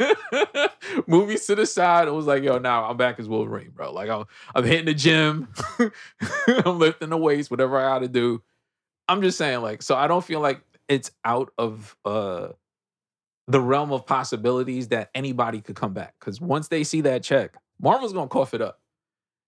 movies 1.06 1.46
to 1.46 1.54
the 1.54 1.64
side 1.64 2.08
and 2.08 2.16
was 2.16 2.26
like, 2.26 2.42
yo, 2.42 2.58
now 2.58 2.84
I'm 2.86 2.96
back 2.96 3.20
as 3.20 3.28
Wolverine, 3.28 3.70
bro. 3.70 3.92
Like 3.92 4.08
I'm, 4.08 4.24
I'm 4.52 4.64
hitting 4.64 4.86
the 4.86 4.94
gym, 4.94 5.46
I'm 6.64 6.80
lifting 6.80 7.10
the 7.10 7.16
weights, 7.16 7.48
whatever 7.48 7.78
I 7.78 7.82
gotta 7.82 8.08
do. 8.08 8.42
I'm 9.08 9.22
just 9.22 9.38
saying, 9.38 9.62
like, 9.62 9.82
so 9.82 9.94
I 9.94 10.08
don't 10.08 10.24
feel 10.24 10.40
like 10.40 10.60
it's 10.88 11.12
out 11.24 11.52
of 11.56 11.96
uh 12.04 12.48
the 13.46 13.60
realm 13.60 13.92
of 13.92 14.06
possibilities 14.06 14.88
that 14.88 15.10
anybody 15.14 15.60
could 15.60 15.76
come 15.76 15.92
back. 15.92 16.14
Cause 16.18 16.40
once 16.40 16.66
they 16.66 16.82
see 16.82 17.02
that 17.02 17.22
check, 17.22 17.56
Marvel's 17.80 18.12
gonna 18.12 18.28
cough 18.28 18.54
it 18.54 18.60
up. 18.62 18.80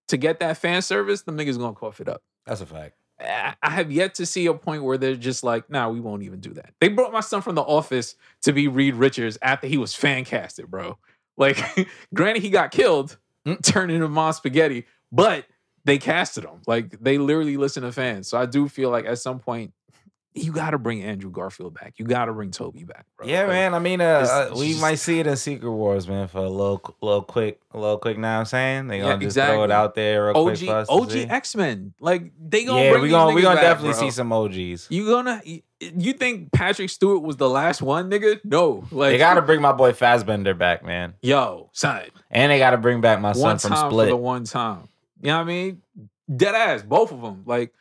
To 0.08 0.16
get 0.16 0.40
that 0.40 0.56
fan 0.56 0.80
service, 0.82 1.22
the 1.22 1.32
niggas 1.32 1.58
gonna 1.58 1.74
cough 1.74 2.00
it 2.00 2.08
up. 2.08 2.22
That's 2.46 2.60
a 2.60 2.66
fact. 2.66 2.94
I 3.20 3.54
have 3.70 3.90
yet 3.90 4.14
to 4.16 4.26
see 4.26 4.46
a 4.46 4.54
point 4.54 4.84
where 4.84 4.96
they're 4.96 5.16
just 5.16 5.42
like, 5.42 5.68
nah, 5.68 5.88
we 5.88 5.98
won't 5.98 6.22
even 6.22 6.38
do 6.40 6.54
that. 6.54 6.72
They 6.80 6.86
brought 6.88 7.12
my 7.12 7.20
son 7.20 7.42
from 7.42 7.56
the 7.56 7.62
office 7.62 8.14
to 8.42 8.52
be 8.52 8.68
Reed 8.68 8.94
Richards 8.94 9.36
after 9.42 9.66
he 9.66 9.76
was 9.76 9.92
fan 9.92 10.24
casted, 10.24 10.70
bro. 10.70 10.98
Like, 11.36 11.58
granted, 12.14 12.42
he 12.42 12.50
got 12.50 12.70
killed, 12.70 13.16
Mm. 13.46 13.62
turned 13.62 13.90
into 13.90 14.08
mom 14.08 14.32
spaghetti, 14.34 14.84
but 15.10 15.46
they 15.84 15.98
casted 15.98 16.44
him. 16.44 16.60
Like, 16.66 16.98
they 17.00 17.18
literally 17.18 17.56
listen 17.56 17.82
to 17.82 17.90
fans. 17.92 18.28
So 18.28 18.36
I 18.38 18.46
do 18.46 18.68
feel 18.68 18.90
like 18.90 19.04
at 19.06 19.18
some 19.18 19.38
point, 19.40 19.72
you 20.34 20.52
got 20.52 20.70
to 20.70 20.78
bring 20.78 21.02
Andrew 21.02 21.30
Garfield 21.30 21.74
back. 21.74 21.94
You 21.96 22.04
got 22.04 22.26
to 22.26 22.32
bring 22.32 22.50
Tobey 22.52 22.84
back, 22.84 23.06
bro. 23.16 23.26
Yeah, 23.26 23.40
Like, 23.40 23.48
man. 23.48 23.74
I 23.74 23.78
mean, 23.80 24.00
uh, 24.00 24.04
it's- 24.20 24.30
uh, 24.30 24.48
it's 24.52 24.60
we 24.60 24.68
just- 24.68 24.80
might 24.80 24.94
see 24.96 25.18
it 25.18 25.26
in 25.26 25.36
Secret 25.36 25.70
Wars, 25.72 26.06
man, 26.06 26.28
for 26.28 26.38
a 26.38 26.48
little, 26.48 26.80
little 27.00 27.22
quick, 27.22 27.60
a 27.72 27.78
little 27.78 27.98
quick. 27.98 28.18
Now 28.18 28.38
I'm 28.38 28.44
saying 28.44 28.86
they 28.88 29.00
gonna 29.00 29.18
just 29.18 29.36
throw 29.36 29.64
it 29.64 29.70
out 29.72 29.94
there 29.94 30.26
real 30.26 30.36
OG, 30.36 30.68
us 30.68 30.86
OG. 30.88 31.26
X 31.28 31.56
Men. 31.56 31.92
Like, 32.00 32.30
they 32.38 32.64
gonna 32.64 32.82
Yeah, 32.84 32.90
bring 32.92 33.02
we 33.02 33.08
gonna 33.08 33.34
we 33.34 33.42
gonna 33.42 33.56
back, 33.56 33.64
definitely 33.64 33.92
bro. 33.94 34.00
see 34.00 34.10
some 34.10 34.32
OGs. 34.32 34.86
You 34.90 35.06
gonna 35.06 35.42
you 35.80 36.12
think 36.12 36.50
Patrick 36.52 36.90
Stewart 36.90 37.22
was 37.22 37.36
the 37.36 37.48
last 37.48 37.80
one, 37.82 38.10
nigga? 38.10 38.40
No, 38.44 38.84
like 38.90 39.12
They 39.12 39.18
gotta 39.18 39.42
bring 39.42 39.60
my 39.60 39.72
boy 39.72 39.92
Fassbender 39.92 40.52
back, 40.54 40.84
man, 40.84 41.14
yo 41.22 41.70
son 41.72 42.02
and 42.30 42.50
they 42.52 42.58
gotta 42.58 42.76
bring 42.78 43.00
back 43.00 43.20
my 43.20 43.32
son 43.32 43.42
one 43.42 43.58
from 43.58 43.76
Split. 43.76 44.06
for 44.08 44.10
the 44.10 44.16
one 44.16 44.44
time. 44.44 44.88
You 45.22 45.28
know 45.28 45.36
what 45.36 45.42
I 45.42 45.44
mean? 45.44 45.82
Dead 46.36 46.54
ass, 46.54 46.82
both 46.82 47.10
of 47.12 47.22
them. 47.22 47.42
Like 47.46 47.72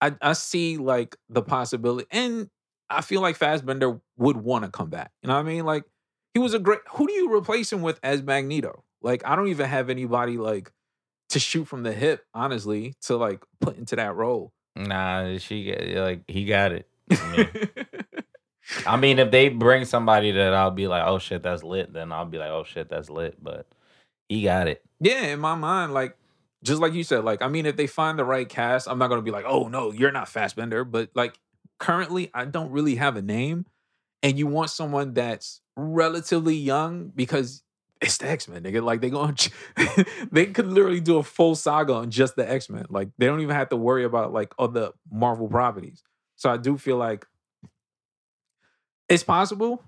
I 0.00 0.14
I 0.20 0.32
see 0.34 0.76
like 0.76 1.16
the 1.28 1.42
possibility, 1.42 2.06
and 2.10 2.48
I 2.90 3.00
feel 3.02 3.20
like 3.20 3.36
Fassbender 3.36 4.00
would 4.16 4.36
want 4.36 4.64
to 4.64 4.70
come 4.70 4.90
back. 4.90 5.10
You 5.22 5.28
know 5.28 5.34
what 5.34 5.40
I 5.40 5.44
mean? 5.44 5.64
Like 5.64 5.84
he 6.34 6.40
was 6.40 6.54
a 6.54 6.58
great. 6.58 6.80
Who 6.92 7.06
do 7.06 7.12
you 7.12 7.34
replace 7.34 7.72
him 7.72 7.82
with 7.82 7.98
as 8.02 8.22
Magneto? 8.22 8.84
Like 9.02 9.22
I 9.26 9.36
don't 9.36 9.48
even 9.48 9.66
have 9.66 9.90
anybody 9.90 10.36
like 10.38 10.70
to 11.30 11.38
shoot 11.40 11.64
from 11.66 11.82
the 11.82 11.92
hip, 11.92 12.24
honestly, 12.34 12.94
to 13.02 13.16
like 13.16 13.42
put 13.60 13.76
into 13.78 13.96
that 13.96 14.14
role. 14.14 14.52
Nah, 14.76 15.38
she 15.38 15.64
get- 15.64 15.96
like 15.96 16.22
he 16.28 16.44
got 16.44 16.72
it. 16.72 16.88
mean- 17.10 17.68
I 18.84 18.96
mean, 18.96 19.18
if 19.20 19.30
they 19.30 19.48
bring 19.48 19.84
somebody 19.84 20.32
that 20.32 20.52
I'll 20.52 20.72
be 20.72 20.88
like, 20.88 21.04
oh 21.06 21.18
shit, 21.18 21.42
that's 21.42 21.62
lit, 21.62 21.92
then 21.92 22.10
I'll 22.12 22.24
be 22.24 22.38
like, 22.38 22.50
oh 22.50 22.64
shit, 22.64 22.88
that's 22.88 23.08
lit. 23.08 23.42
But 23.42 23.66
he 24.28 24.42
got 24.42 24.66
it. 24.66 24.82
Yeah, 25.00 25.22
in 25.26 25.38
my 25.40 25.54
mind, 25.54 25.94
like 25.94 26.16
just 26.62 26.80
like 26.80 26.94
you 26.94 27.04
said, 27.04 27.24
like 27.24 27.42
I 27.42 27.48
mean, 27.48 27.66
if 27.66 27.76
they 27.76 27.86
find 27.86 28.18
the 28.18 28.24
right 28.24 28.48
cast, 28.48 28.88
I'm 28.88 28.98
not 28.98 29.08
gonna 29.08 29.22
be 29.22 29.30
like, 29.30 29.44
oh 29.46 29.68
no, 29.68 29.92
you're 29.92 30.12
not 30.12 30.28
Fassbender. 30.28 30.84
But 30.84 31.10
like 31.14 31.38
currently, 31.78 32.30
I 32.34 32.44
don't 32.44 32.70
really 32.70 32.96
have 32.96 33.16
a 33.16 33.22
name, 33.22 33.66
and 34.22 34.38
you 34.38 34.46
want 34.46 34.70
someone 34.70 35.14
that's 35.14 35.60
relatively 35.76 36.56
young 36.56 37.12
because 37.14 37.62
it's 38.00 38.18
the 38.18 38.28
X 38.28 38.48
Men, 38.48 38.62
nigga. 38.62 38.82
Like 38.82 39.00
they 39.00 39.10
going, 39.10 39.36
they 40.32 40.46
could 40.46 40.66
literally 40.66 41.00
do 41.00 41.18
a 41.18 41.22
full 41.22 41.54
saga 41.54 41.94
on 41.94 42.10
just 42.10 42.36
the 42.36 42.48
X 42.48 42.68
Men. 42.68 42.86
Like 42.90 43.08
they 43.18 43.26
don't 43.26 43.40
even 43.40 43.54
have 43.54 43.68
to 43.70 43.76
worry 43.76 44.04
about 44.04 44.32
like 44.32 44.54
other 44.58 44.90
Marvel 45.10 45.48
properties. 45.48 46.02
So 46.36 46.50
I 46.50 46.56
do 46.56 46.76
feel 46.76 46.96
like 46.96 47.26
it's 49.08 49.22
possible, 49.22 49.82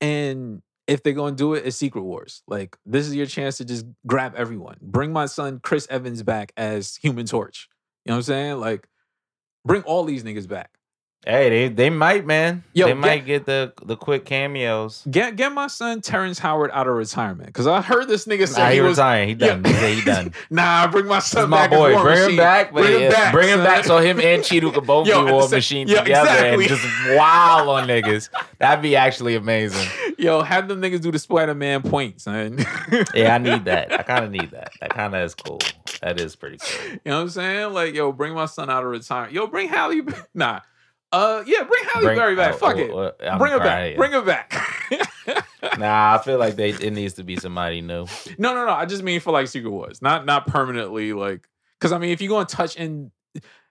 and 0.00 0.62
if 0.86 1.02
they're 1.02 1.12
gonna 1.12 1.36
do 1.36 1.54
it, 1.54 1.64
it's 1.66 1.76
Secret 1.76 2.02
Wars. 2.02 2.42
Like 2.48 2.76
this 2.86 3.06
is 3.06 3.14
your 3.14 3.26
chance 3.26 3.58
to 3.58 3.64
just 3.64 3.86
grab 4.06 4.34
everyone. 4.36 4.76
Bring 4.80 5.12
my 5.12 5.26
son 5.26 5.60
Chris 5.62 5.86
Evans 5.90 6.22
back 6.22 6.52
as 6.56 6.96
Human 6.96 7.26
Torch. 7.26 7.68
You 8.04 8.10
know 8.10 8.14
what 8.16 8.18
I'm 8.18 8.22
saying? 8.24 8.60
Like 8.60 8.88
bring 9.64 9.82
all 9.82 10.04
these 10.04 10.24
niggas 10.24 10.48
back. 10.48 10.70
Hey, 11.24 11.48
they 11.50 11.68
they 11.68 11.88
might, 11.88 12.26
man. 12.26 12.64
Yo, 12.72 12.86
they 12.86 12.90
get- 12.90 12.98
might 12.98 13.24
get 13.26 13.46
the 13.46 13.72
the 13.84 13.94
quick 13.96 14.24
cameos. 14.24 15.06
Get 15.08 15.36
get 15.36 15.52
my 15.52 15.68
son 15.68 16.00
Terrence 16.00 16.40
Howard 16.40 16.72
out 16.74 16.88
of 16.88 16.94
retirement 16.94 17.46
because 17.46 17.68
I 17.68 17.80
heard 17.80 18.08
this 18.08 18.24
nigga 18.24 18.48
say 18.48 18.60
Nah, 18.60 18.68
he 18.70 18.74
he 18.74 18.80
was. 18.80 18.98
retiring. 18.98 19.28
He 19.28 19.34
done. 19.36 19.64
He 19.64 19.72
said 19.72 19.94
he 19.94 20.02
done. 20.02 20.34
nah, 20.50 20.88
bring 20.90 21.06
my 21.06 21.20
son 21.20 21.48
my 21.48 21.68
back. 21.68 21.72
as 21.74 21.78
boy. 21.78 22.02
Bring 22.02 22.30
him 22.30 22.36
back. 22.36 22.72
Bring 22.72 22.92
him 22.92 23.00
yeah, 23.02 23.10
back. 23.10 23.32
Bring 23.32 23.48
him 23.50 23.62
back 23.62 23.84
so 23.84 23.98
him 23.98 24.18
and 24.18 24.42
Cheadle 24.42 24.72
could 24.72 24.84
both 24.84 25.06
be 25.06 25.12
War 25.14 25.48
Machine 25.50 25.86
yeah, 25.86 26.02
together 26.02 26.28
exactly. 26.28 26.64
and 26.64 26.68
just 26.74 26.86
wild 27.16 27.68
on 27.68 27.86
niggas. 27.86 28.28
That'd 28.58 28.82
be 28.82 28.96
actually 28.96 29.36
amazing. 29.36 29.86
Yo, 30.22 30.40
have 30.40 30.68
them 30.68 30.80
niggas 30.80 31.00
do 31.00 31.10
the 31.10 31.18
Spider 31.18 31.52
Man 31.52 31.82
point, 31.82 32.20
son. 32.20 32.56
Yeah, 33.14 33.34
I 33.34 33.38
need 33.38 33.64
that. 33.64 33.92
I 33.92 34.04
kind 34.04 34.24
of 34.24 34.30
need 34.30 34.52
that. 34.52 34.70
That 34.80 34.90
kind 34.90 35.16
of 35.16 35.22
is 35.22 35.34
cool. 35.34 35.58
That 36.00 36.20
is 36.20 36.36
pretty 36.36 36.58
cool. 36.58 36.90
You 36.92 37.00
know 37.06 37.16
what 37.16 37.22
I'm 37.22 37.28
saying? 37.30 37.72
Like, 37.72 37.92
yo, 37.94 38.12
bring 38.12 38.32
my 38.32 38.46
son 38.46 38.70
out 38.70 38.84
of 38.84 38.90
retirement. 38.90 39.32
Yo, 39.32 39.48
bring 39.48 39.68
Halle. 39.68 40.00
Nah. 40.34 40.60
Uh, 41.10 41.42
yeah, 41.44 41.64
bring 41.64 41.84
Halle 41.92 42.04
Bring- 42.04 42.16
Berry 42.18 42.36
back. 42.36 42.54
oh, 42.54 42.56
Fuck 42.56 42.76
oh, 42.76 43.02
it. 43.02 43.14
I'm 43.28 43.38
bring 43.38 43.50
her 43.50 43.58
back. 43.58 43.96
Bring 43.96 44.12
her 44.12 44.22
back. 44.22 44.52
Nah, 45.78 46.14
I 46.14 46.22
feel 46.22 46.38
like 46.38 46.56
they 46.56 46.70
it 46.70 46.92
needs 46.92 47.14
to 47.14 47.24
be 47.24 47.36
somebody 47.36 47.80
new. 47.80 48.06
no, 48.36 48.52
no, 48.54 48.66
no. 48.66 48.72
I 48.72 48.84
just 48.84 49.02
mean 49.02 49.20
for 49.20 49.32
like 49.32 49.46
Secret 49.46 49.70
Wars, 49.70 50.02
not 50.02 50.26
not 50.26 50.46
permanently. 50.46 51.12
Like, 51.12 51.48
because 51.78 51.92
I 51.92 51.98
mean, 51.98 52.10
if 52.10 52.20
you're 52.20 52.28
gonna 52.30 52.46
touch 52.46 52.76
in, 52.76 53.12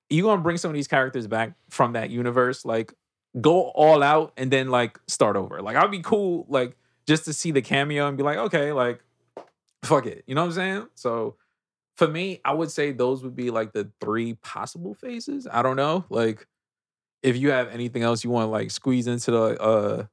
you're 0.09 0.23
gonna 0.23 0.41
bring 0.41 0.57
some 0.57 0.69
of 0.71 0.75
these 0.75 0.87
characters 0.87 1.27
back 1.27 1.53
from 1.69 1.93
that 1.93 2.09
universe. 2.09 2.63
Like, 2.63 2.93
go 3.39 3.69
all 3.69 4.03
out 4.03 4.33
and 4.37 4.51
then 4.51 4.69
like 4.69 4.99
start 5.07 5.35
over. 5.35 5.61
Like, 5.61 5.75
I'd 5.75 5.91
be 5.91 6.01
cool. 6.01 6.45
Like, 6.49 6.75
just 7.07 7.25
to 7.25 7.33
see 7.33 7.51
the 7.51 7.61
cameo 7.61 8.07
and 8.07 8.17
be 8.17 8.23
like, 8.23 8.37
okay, 8.37 8.71
like, 8.71 9.03
fuck 9.83 10.05
it. 10.05 10.23
You 10.27 10.35
know 10.35 10.41
what 10.41 10.47
I'm 10.47 10.53
saying? 10.53 10.87
So. 10.95 11.35
For 11.97 12.07
me, 12.07 12.41
I 12.43 12.53
would 12.53 12.71
say 12.71 12.93
those 12.93 13.21
would 13.21 13.35
be 13.35 13.51
like 13.51 13.73
the 13.73 13.91
three 13.99 14.33
possible 14.35 14.95
phases. 14.95 15.45
I 15.51 15.61
don't 15.61 15.75
know. 15.75 16.05
Like, 16.09 16.47
if 17.21 17.37
you 17.37 17.51
have 17.51 17.69
anything 17.69 18.03
else 18.03 18.23
you 18.23 18.29
want 18.29 18.45
to 18.45 18.49
like 18.49 18.71
squeeze 18.71 19.07
into 19.07 19.31
the 19.31 19.61
uh 19.61 20.05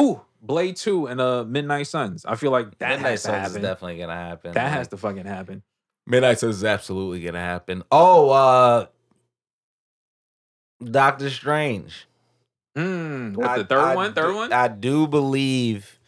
Ooh, 0.00 0.20
Blade 0.40 0.76
2 0.76 1.06
and 1.06 1.20
uh 1.20 1.44
Midnight 1.44 1.86
Suns. 1.86 2.24
I 2.24 2.36
feel 2.36 2.50
like 2.50 2.78
that 2.78 2.90
Midnight 2.90 3.20
Suns 3.20 3.54
is 3.54 3.62
definitely 3.62 3.98
gonna 3.98 4.14
happen. 4.14 4.52
that 4.52 4.72
has 4.72 4.88
to 4.88 4.96
fucking 4.96 5.26
happen. 5.26 5.62
Midnight 6.06 6.38
Suns 6.38 6.56
is 6.56 6.64
absolutely 6.64 7.20
gonna 7.20 7.40
happen. 7.40 7.82
Oh, 7.90 8.30
uh 8.30 8.86
Doctor 10.82 11.30
Strange. 11.30 12.06
Mm, 12.76 13.34
what 13.36 13.48
I- 13.48 13.58
the 13.58 13.64
third 13.64 13.78
I 13.80 13.94
one? 13.96 14.12
Third 14.14 14.28
do- 14.28 14.36
one? 14.36 14.52
I 14.52 14.68
do 14.68 15.06
believe 15.06 15.98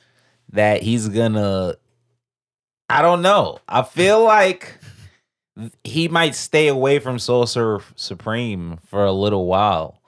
that 0.52 0.82
he's 0.82 1.08
gonna. 1.08 1.74
I 2.88 3.02
don't 3.02 3.22
know. 3.22 3.58
I 3.68 3.82
feel 3.82 4.22
like 4.24 4.78
he 5.84 6.08
might 6.08 6.34
stay 6.34 6.68
away 6.68 6.98
from 6.98 7.18
Sorcerer 7.18 7.82
Supreme 7.96 8.78
for 8.86 9.04
a 9.04 9.12
little 9.12 9.46
while 9.46 10.00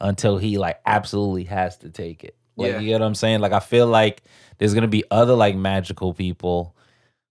until 0.00 0.38
he 0.38 0.58
like 0.58 0.80
absolutely 0.86 1.44
has 1.44 1.76
to 1.78 1.90
take 1.90 2.22
it. 2.24 2.36
Like 2.56 2.72
Yeah. 2.72 2.78
you 2.80 2.86
get 2.88 3.00
what 3.00 3.06
I'm 3.06 3.14
saying? 3.14 3.40
Like 3.40 3.52
I 3.52 3.60
feel 3.60 3.86
like 3.86 4.22
there's 4.58 4.74
gonna 4.74 4.86
be 4.88 5.04
other 5.10 5.34
like 5.34 5.56
magical 5.56 6.12
people 6.14 6.74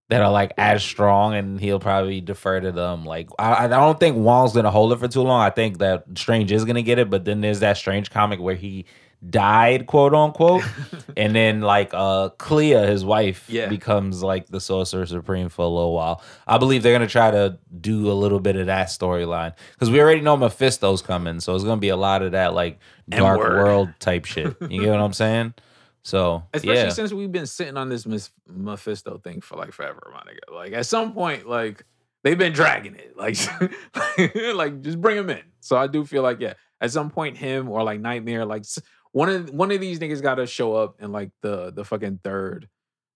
that 0.10 0.22
are 0.22 0.32
like 0.32 0.54
as 0.58 0.84
strong, 0.84 1.34
and 1.36 1.60
he'll 1.60 1.80
probably 1.80 2.22
defer 2.22 2.60
to 2.62 2.72
them. 2.72 3.06
Like 3.06 3.30
I, 3.38 3.66
I 3.66 3.68
don't 3.68 4.00
think 4.00 4.18
Wong's 4.18 4.54
gonna 4.54 4.72
hold 4.72 4.94
it 4.94 5.00
for 5.00 5.08
too 5.08 5.22
long. 5.22 5.42
I 5.42 5.50
think 5.50 5.80
that 5.80 6.06
Strange 6.16 6.52
is 6.52 6.64
gonna 6.66 6.82
get 6.82 7.00
it, 7.00 7.10
but 7.10 7.26
then 7.26 7.42
there's 7.42 7.60
that 7.60 7.78
Strange 7.78 8.10
comic 8.12 8.40
where 8.40 8.56
he 8.56 8.86
died, 9.28 9.88
quote 9.88 10.14
unquote, 10.14 10.64
and 11.18 11.36
then 11.36 11.62
like 11.62 11.90
uh 11.94 12.30
Clea, 12.38 12.70
his 12.86 13.04
wife, 13.04 13.50
Yeah. 13.50 13.68
becomes 13.68 14.22
like 14.22 14.48
the 14.48 14.62
Sorcerer 14.62 15.06
Supreme 15.08 15.50
for 15.50 15.64
a 15.64 15.68
little 15.68 15.94
while. 15.94 16.22
I 16.46 16.58
believe 16.60 16.84
they're 16.84 16.94
gonna 16.94 17.08
try 17.08 17.32
to 17.32 17.58
do 17.82 18.12
a 18.12 18.14
little 18.14 18.40
bit 18.40 18.56
of 18.56 18.68
that 18.68 18.88
storyline 18.88 19.54
because 19.74 19.90
we 19.90 20.00
already 20.00 20.22
know 20.22 20.38
Mephisto's 20.38 21.02
coming, 21.02 21.40
so 21.40 21.56
it's 21.56 21.64
gonna 21.64 21.82
be 21.82 21.90
a 21.90 21.98
lot 21.98 22.22
of 22.22 22.34
that 22.34 22.54
like 22.54 22.80
dark 23.10 23.40
world 23.40 23.90
type 24.00 24.26
shit. 24.26 24.56
You 24.62 24.82
get 24.82 24.92
what 24.92 25.00
I'm 25.02 25.14
saying? 25.14 25.54
So 26.04 26.44
Especially 26.54 26.84
yeah. 26.84 26.90
since 26.90 27.12
we've 27.12 27.32
been 27.32 27.48
sitting 27.48 27.78
on 27.78 27.90
this 27.90 28.06
Mis- 28.06 28.32
Mephisto 28.48 29.18
thing 29.18 29.42
for 29.42 29.58
like 29.58 29.74
forever, 29.74 30.12
my 30.14 30.22
nigga. 30.22 30.54
Like 30.54 30.74
at 30.74 30.86
some 30.86 31.14
point, 31.14 31.48
like 31.48 31.84
they've 32.24 32.38
been 32.38 32.54
dragging 32.54 32.96
it. 32.96 33.16
Like, 33.18 33.38
like 34.56 34.82
just 34.82 35.02
bring 35.02 35.18
him 35.18 35.30
in. 35.30 35.44
So 35.60 35.76
I 35.76 35.88
do 35.88 36.06
feel 36.06 36.24
like, 36.24 36.40
yeah, 36.40 36.54
at 36.80 36.92
some 36.92 37.10
point, 37.10 37.38
him 37.38 37.70
or 37.70 37.84
like 37.84 38.00
Nightmare, 38.00 38.46
like 38.46 38.64
one 39.12 39.30
of 39.30 39.50
one 39.50 39.72
of 39.72 39.82
these 39.82 40.00
niggas 40.00 40.22
got 40.22 40.36
to 40.36 40.46
show 40.46 40.76
up 40.76 41.02
in 41.02 41.12
like 41.12 41.32
the 41.42 41.72
the 41.72 41.84
fucking 41.84 42.20
third 42.24 42.70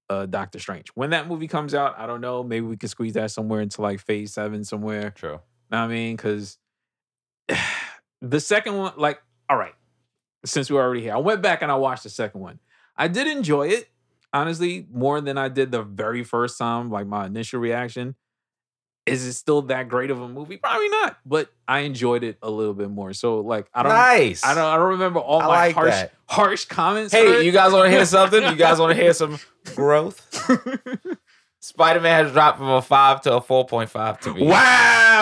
uh 0.10 0.26
Doctor 0.26 0.60
Strange. 0.60 0.90
When 0.96 1.12
that 1.12 1.28
movie 1.28 1.48
comes 1.48 1.74
out, 1.74 1.98
I 1.98 2.08
don't 2.08 2.22
know. 2.22 2.44
Maybe 2.44 2.66
we 2.66 2.78
could 2.78 2.90
squeeze 2.90 3.14
that 3.14 3.32
somewhere 3.32 3.62
into 3.62 3.82
like 3.82 4.00
Phase 4.00 4.34
Seven 4.34 4.64
somewhere. 4.64 5.12
True. 5.12 5.40
Know 5.70 5.78
what 5.78 5.78
I 5.78 5.88
mean? 5.88 6.16
Because 6.16 6.58
the 8.22 8.40
second 8.40 8.78
one, 8.78 8.94
like, 8.98 9.22
all 9.50 9.58
right, 9.58 9.74
since 10.46 10.70
we're 10.70 10.82
already 10.82 11.02
here, 11.02 11.14
I 11.14 11.20
went 11.20 11.42
back 11.42 11.62
and 11.62 11.72
I 11.72 11.76
watched 11.76 12.04
the 12.04 12.10
second 12.10 12.42
one. 12.42 12.60
I 13.02 13.08
did 13.08 13.26
enjoy 13.26 13.70
it, 13.70 13.90
honestly, 14.32 14.86
more 14.94 15.22
than 15.22 15.36
I 15.36 15.48
did 15.48 15.72
the 15.72 15.82
very 15.82 16.24
first 16.24 16.60
time, 16.60 16.92
like 16.92 17.08
my 17.08 17.26
initial 17.26 17.60
reaction. 17.60 18.14
Is 19.08 19.26
it 19.26 19.34
still 19.34 19.64
that 19.64 19.90
great 19.90 20.12
of 20.12 20.22
a 20.22 20.28
movie? 20.28 20.58
Probably 20.58 20.88
not, 20.88 21.18
but 21.26 21.50
I 21.68 21.80
enjoyed 21.80 22.24
it 22.24 22.38
a 22.44 22.52
little 22.52 22.76
bit 22.76 22.92
more. 22.92 23.14
So, 23.14 23.40
like, 23.40 23.68
I 23.74 23.82
don't, 23.82 23.92
nice. 23.92 24.46
I 24.46 24.54
don't, 24.54 24.64
I 24.66 24.78
don't 24.78 24.90
remember 24.90 25.20
all 25.20 25.42
I 25.42 25.46
my 25.48 25.48
like 25.48 25.74
harsh, 25.74 25.90
that. 25.90 26.14
harsh 26.28 26.66
comments. 26.66 27.12
Hey, 27.12 27.44
you 27.44 27.52
guys 27.52 27.74
want 27.74 27.86
to 27.86 27.90
hear 27.90 28.06
something? 28.06 28.44
You 28.44 28.56
guys 28.56 28.78
want 28.78 28.96
to 28.96 29.02
hear 29.02 29.14
some 29.14 29.40
growth? 29.76 30.22
Spider 31.60 32.02
Man 32.02 32.26
has 32.26 32.34
dropped 32.34 32.60
from 32.60 32.70
a 32.70 32.82
five 32.84 33.22
to 33.22 33.34
a 33.34 33.42
four 33.42 33.66
point 33.66 33.90
five 33.90 34.20
to 34.22 34.34
me. 34.34 34.46
Wow, 34.46 34.54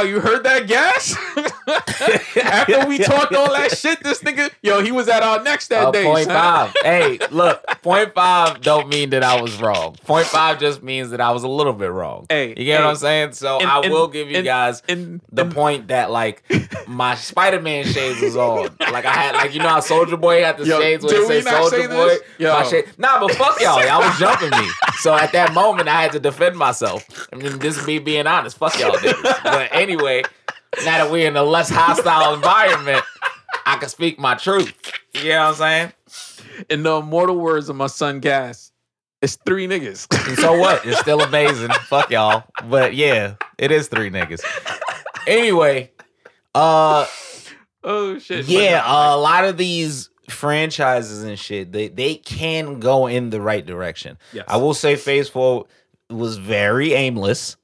you 0.01 0.19
heard 0.19 0.43
that 0.43 0.67
gas? 0.67 1.15
After 2.41 2.85
we 2.87 2.97
talked 2.97 3.33
all 3.33 3.51
that 3.53 3.77
shit, 3.77 4.01
this 4.03 4.21
nigga, 4.21 4.49
yo, 4.61 4.81
he 4.81 4.91
was 4.91 5.07
at 5.07 5.23
our 5.23 5.41
next 5.43 5.67
that 5.69 5.89
A 5.89 5.91
day. 5.91 6.03
point 6.03 6.25
son. 6.25 6.33
five. 6.35 6.73
hey, 6.83 7.19
look, 7.31 7.65
point 7.81 8.13
five 8.13 8.61
don't 8.61 8.87
mean 8.89 9.11
that 9.11 9.23
I 9.23 9.41
was 9.41 9.59
wrong. 9.61 9.95
Point 10.05 10.25
five 10.25 10.59
just 10.59 10.81
means 10.83 11.11
that 11.11 11.21
I 11.21 11.31
was 11.31 11.43
a 11.43 11.47
little 11.47 11.73
bit 11.73 11.91
wrong. 11.91 12.25
Hey, 12.29 12.49
you 12.49 12.65
get 12.65 12.81
what. 12.81 12.89
I'm 12.89 12.95
saying? 12.95 13.33
So 13.33 13.59
And- 13.59 13.69
I 13.69 13.81
and- 13.81 13.91
will 13.93 14.07
give 14.07 14.29
you 14.29 14.37
and- 14.37 14.45
guys 14.45 14.81
the 14.87 15.45
point 15.45 15.87
that 15.89 16.11
like 16.11 16.43
my 16.87 17.15
Spider 17.15 17.61
Man 17.61 17.85
shades 17.85 18.21
was 18.21 18.35
on. 18.35 18.69
Like 18.79 19.05
I 19.05 19.13
had, 19.13 19.35
like 19.35 19.53
you 19.53 19.59
know 19.59 19.69
how 19.69 19.79
Soldier 19.79 20.17
Boy 20.17 20.41
had 20.43 20.57
the 20.57 20.65
Yo, 20.65 20.79
shades 20.79 21.05
did 21.05 21.13
it 21.13 21.27
say 21.27 21.41
Soldier 21.41 21.87
Boy. 21.89 22.15
Yo. 22.37 22.53
My 22.53 22.63
shade, 22.63 22.85
nah, 22.97 23.19
but 23.19 23.31
fuck 23.35 23.59
y'all, 23.61 23.83
y'all 23.85 23.99
was 24.01 24.17
jumping 24.17 24.49
me. 24.51 24.67
So 24.99 25.15
at 25.15 25.31
that 25.33 25.53
moment, 25.53 25.87
I 25.87 26.01
had 26.01 26.11
to 26.13 26.19
defend 26.19 26.55
myself. 26.57 27.05
I 27.31 27.35
mean, 27.35 27.59
this 27.59 27.77
is 27.77 27.85
me 27.87 27.99
being 27.99 28.27
honest. 28.27 28.57
Fuck 28.57 28.79
y'all 28.79 28.91
niggas. 28.91 29.43
But 29.43 29.69
anyway, 29.79 30.23
now 30.85 31.03
that 31.03 31.11
we're 31.11 31.27
in 31.27 31.35
a 31.35 31.43
less 31.43 31.69
hostile 31.69 32.33
environment, 32.33 33.03
I 33.65 33.77
can 33.77 33.89
speak 33.89 34.19
my 34.19 34.35
truth. 34.35 34.73
You 35.13 35.29
know 35.29 35.39
what 35.39 35.47
I'm 35.47 35.55
saying? 35.55 35.93
in 36.69 36.83
the 36.83 36.95
immortal 36.95 37.37
words 37.37 37.69
of 37.69 37.75
my 37.75 37.87
son 37.87 38.19
Gas, 38.19 38.71
it's 39.21 39.37
three 39.45 39.67
niggas. 39.67 40.07
And 40.27 40.37
so 40.37 40.57
what? 40.57 40.85
It's 40.85 40.99
still 40.99 41.21
amazing. 41.21 41.69
Fuck 41.87 42.09
y'all. 42.09 42.43
But 42.65 42.95
yeah, 42.95 43.35
it 43.57 43.71
is 43.71 43.87
three 43.87 44.09
niggas. 44.09 44.41
Anyway, 45.27 45.91
uh 46.55 47.05
oh 47.83 48.17
shit. 48.19 48.47
Yeah, 48.47 48.81
uh, 48.85 49.15
a 49.15 49.17
lot 49.17 49.45
of 49.45 49.57
these 49.57 50.09
franchises 50.29 51.23
and 51.23 51.37
shit, 51.37 51.71
they 51.71 51.89
they 51.89 52.15
can 52.15 52.79
go 52.79 53.07
in 53.07 53.29
the 53.29 53.41
right 53.41 53.65
direction. 53.65 54.17
yes. 54.33 54.45
I 54.47 54.57
will 54.57 54.73
say 54.73 54.95
Phase 54.95 55.29
Four 55.29 55.65
was 56.09 56.37
very 56.37 56.93
aimless. 56.93 57.57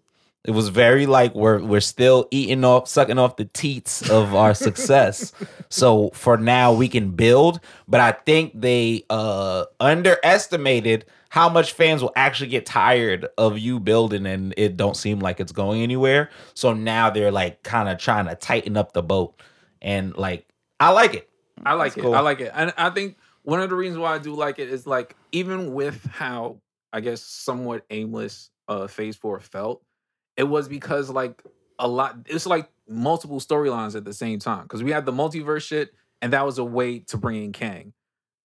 It 0.45 0.51
was 0.51 0.69
very 0.69 1.05
like 1.07 1.33
we're 1.35 1.59
we're 1.61 1.81
still 1.81 2.27
eating 2.31 2.63
off, 2.63 2.87
sucking 2.87 3.17
off 3.17 3.35
the 3.35 3.45
teats 3.45 4.09
of 4.09 4.33
our 4.35 4.53
success. 4.67 5.33
so 5.69 6.11
for 6.13 6.37
now 6.37 6.71
we 6.71 6.87
can 6.87 7.11
build, 7.11 7.59
but 7.87 7.99
I 7.99 8.11
think 8.13 8.53
they 8.59 9.03
uh 9.09 9.65
underestimated 9.79 11.05
how 11.29 11.49
much 11.49 11.73
fans 11.73 12.01
will 12.01 12.13
actually 12.15 12.47
get 12.47 12.65
tired 12.65 13.27
of 13.37 13.57
you 13.57 13.79
building 13.79 14.25
and 14.25 14.53
it 14.55 14.77
don't 14.77 14.95
seem 14.95 15.19
like 15.19 15.39
it's 15.39 15.51
going 15.51 15.81
anywhere. 15.81 16.29
So 16.53 16.73
now 16.73 17.09
they're 17.09 17.31
like 17.31 17.61
kind 17.63 17.89
of 17.89 17.97
trying 17.97 18.27
to 18.27 18.35
tighten 18.35 18.77
up 18.77 18.93
the 18.93 19.03
boat. 19.03 19.41
And 19.81 20.15
like 20.15 20.47
I 20.79 20.91
like 20.91 21.13
it. 21.13 21.29
I 21.65 21.73
like 21.73 21.87
It's 21.89 21.97
it. 21.97 22.01
cool. 22.01 22.13
I 22.15 22.19
like 22.21 22.39
it. 22.39 22.51
And 22.55 22.73
I 22.77 22.89
think 22.89 23.17
one 23.43 23.59
of 23.61 23.69
the 23.69 23.75
reasons 23.75 23.99
why 23.99 24.13
I 24.15 24.17
do 24.19 24.33
like 24.33 24.59
it 24.59 24.69
is 24.69 24.87
like 24.87 25.15
even 25.31 25.73
with 25.73 26.05
how 26.05 26.61
I 26.93 27.01
guess 27.01 27.21
somewhat 27.21 27.83
aimless 27.89 28.49
uh 28.67 28.87
phase 28.87 29.15
four 29.17 29.39
felt, 29.41 29.81
it 30.37 30.43
was 30.43 30.67
because 30.67 31.09
like 31.09 31.41
a 31.79 31.87
lot 31.87 32.17
it's 32.27 32.45
like 32.45 32.69
multiple 32.87 33.39
storylines 33.39 33.95
at 33.95 34.05
the 34.05 34.13
same 34.13 34.39
time. 34.39 34.63
Because 34.63 34.83
we 34.83 34.91
had 34.91 35.05
the 35.05 35.11
multiverse 35.11 35.63
shit, 35.63 35.93
and 36.21 36.33
that 36.33 36.45
was 36.45 36.57
a 36.57 36.63
way 36.63 36.99
to 36.99 37.17
bring 37.17 37.43
in 37.43 37.51
Kang. 37.51 37.93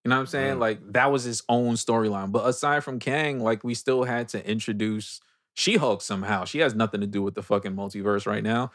You 0.05 0.09
know 0.09 0.17
what 0.17 0.21
I'm 0.21 0.27
saying? 0.27 0.57
Mm. 0.57 0.61
Like 0.61 0.93
that 0.93 1.13
was 1.13 1.25
his 1.25 1.43
own 1.49 1.75
storyline. 1.75 2.33
But 2.33 2.47
aside 2.47 2.85
from 2.85 2.99
Kang, 2.99 3.41
like 3.41 3.65
we 3.65 3.75
still 3.75 4.05
had 4.05 4.29
to 4.31 4.49
introduce 4.49 5.21
She-Hulk 5.55 6.01
somehow. 6.01 6.45
She 6.45 6.61
has 6.61 6.75
nothing 6.75 7.01
to 7.03 7.07
do 7.07 7.23
with 7.23 7.35
the 7.35 7.43
fucking 7.43 7.75
multiverse 7.75 8.27
right 8.27 8.43
now. 8.43 8.71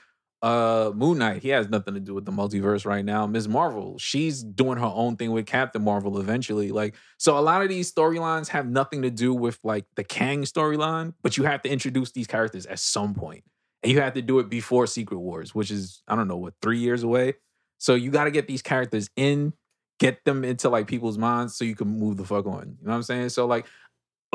Uh 0.46 0.92
Moon 0.94 1.18
Knight, 1.18 1.42
he 1.42 1.50
has 1.50 1.70
nothing 1.70 1.96
to 1.96 2.00
do 2.00 2.14
with 2.14 2.26
the 2.26 2.32
multiverse 2.32 2.86
right 2.86 3.04
now. 3.04 3.26
Ms. 3.26 3.48
Marvel, 3.48 3.98
she's 3.98 4.44
doing 4.44 4.78
her 4.78 4.92
own 4.94 5.16
thing 5.16 5.32
with 5.32 5.48
Captain 5.48 5.82
Marvel 5.82 6.20
eventually. 6.20 6.70
Like, 6.70 6.94
so 7.18 7.36
a 7.36 7.42
lot 7.42 7.64
of 7.64 7.70
these 7.70 7.92
storylines 7.92 8.50
have 8.50 8.68
nothing 8.68 9.02
to 9.02 9.10
do 9.10 9.34
with 9.34 9.58
like 9.64 9.86
the 9.96 10.04
Kang 10.04 10.44
storyline, 10.44 11.16
but 11.24 11.36
you 11.36 11.46
have 11.46 11.64
to 11.64 11.70
introduce 11.70 12.12
these 12.12 12.28
characters 12.28 12.68
at 12.68 12.78
some 12.78 13.16
point. 13.16 13.44
And 13.82 13.92
you 13.92 14.02
have 14.02 14.14
to 14.14 14.22
do 14.22 14.38
it 14.38 14.48
before 14.48 14.86
Secret 14.86 15.18
Wars, 15.18 15.56
which 15.56 15.72
is, 15.72 16.04
I 16.08 16.16
don't 16.16 16.28
know, 16.28 16.38
what, 16.38 16.54
three 16.62 16.78
years 16.78 17.02
away. 17.02 17.38
So 17.80 17.96
you 17.96 18.12
got 18.12 18.26
to 18.26 18.32
get 18.32 18.48
these 18.48 18.62
characters 18.62 19.10
in, 19.16 19.54
get 19.98 20.26
them 20.26 20.44
into 20.44 20.70
like 20.70 20.86
people's 20.86 21.18
minds 21.18 21.56
so 21.56 21.66
you 21.66 21.76
can 21.76 21.88
move 21.88 22.18
the 22.18 22.24
fuck 22.24 22.46
on. 22.46 22.78
You 22.80 22.86
know 22.86 22.92
what 22.92 22.98
I'm 22.98 23.04
saying? 23.04 23.30
So 23.30 23.48
like, 23.48 23.66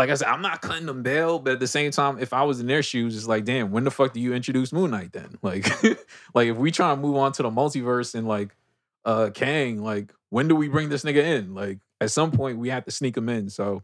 like 0.01 0.09
I 0.09 0.15
said, 0.15 0.29
I'm 0.29 0.41
not 0.41 0.63
cutting 0.63 0.87
them 0.87 1.03
bail, 1.03 1.39
but 1.39 1.53
at 1.53 1.61
the 1.61 1.67
same 1.67 1.91
time, 1.91 2.19
if 2.19 2.33
I 2.33 2.43
was 2.45 2.59
in 2.59 2.67
their 2.67 2.83
shoes, 2.83 3.15
it's 3.15 3.29
like, 3.29 3.45
damn, 3.45 3.71
when 3.71 3.85
the 3.85 3.91
fuck 3.91 4.15
do 4.15 4.21
you 4.21 4.33
introduce 4.33 4.73
Moon 4.73 4.93
Knight 4.93 5.13
then? 5.13 5.37
Like, 5.43 5.69
like 6.35 6.49
if 6.49 6.57
we 6.57 6.71
try 6.71 6.89
to 6.89 6.97
move 6.97 7.17
on 7.17 7.33
to 7.33 7.43
the 7.43 7.51
multiverse 7.51 8.15
and 8.15 8.27
like 8.27 8.57
uh 9.05 9.29
Kang, 9.35 9.83
like 9.83 10.15
when 10.31 10.49
do 10.49 10.57
we 10.57 10.69
bring 10.69 10.89
this 10.89 11.05
nigga 11.05 11.23
in? 11.23 11.55
Like 11.55 11.81
at 12.01 12.11
some 12.11 12.31
point 12.31 12.57
we 12.57 12.71
have 12.71 12.87
to 12.87 12.91
sneak 12.91 13.15
him 13.15 13.29
in. 13.29 13.51
So 13.51 13.83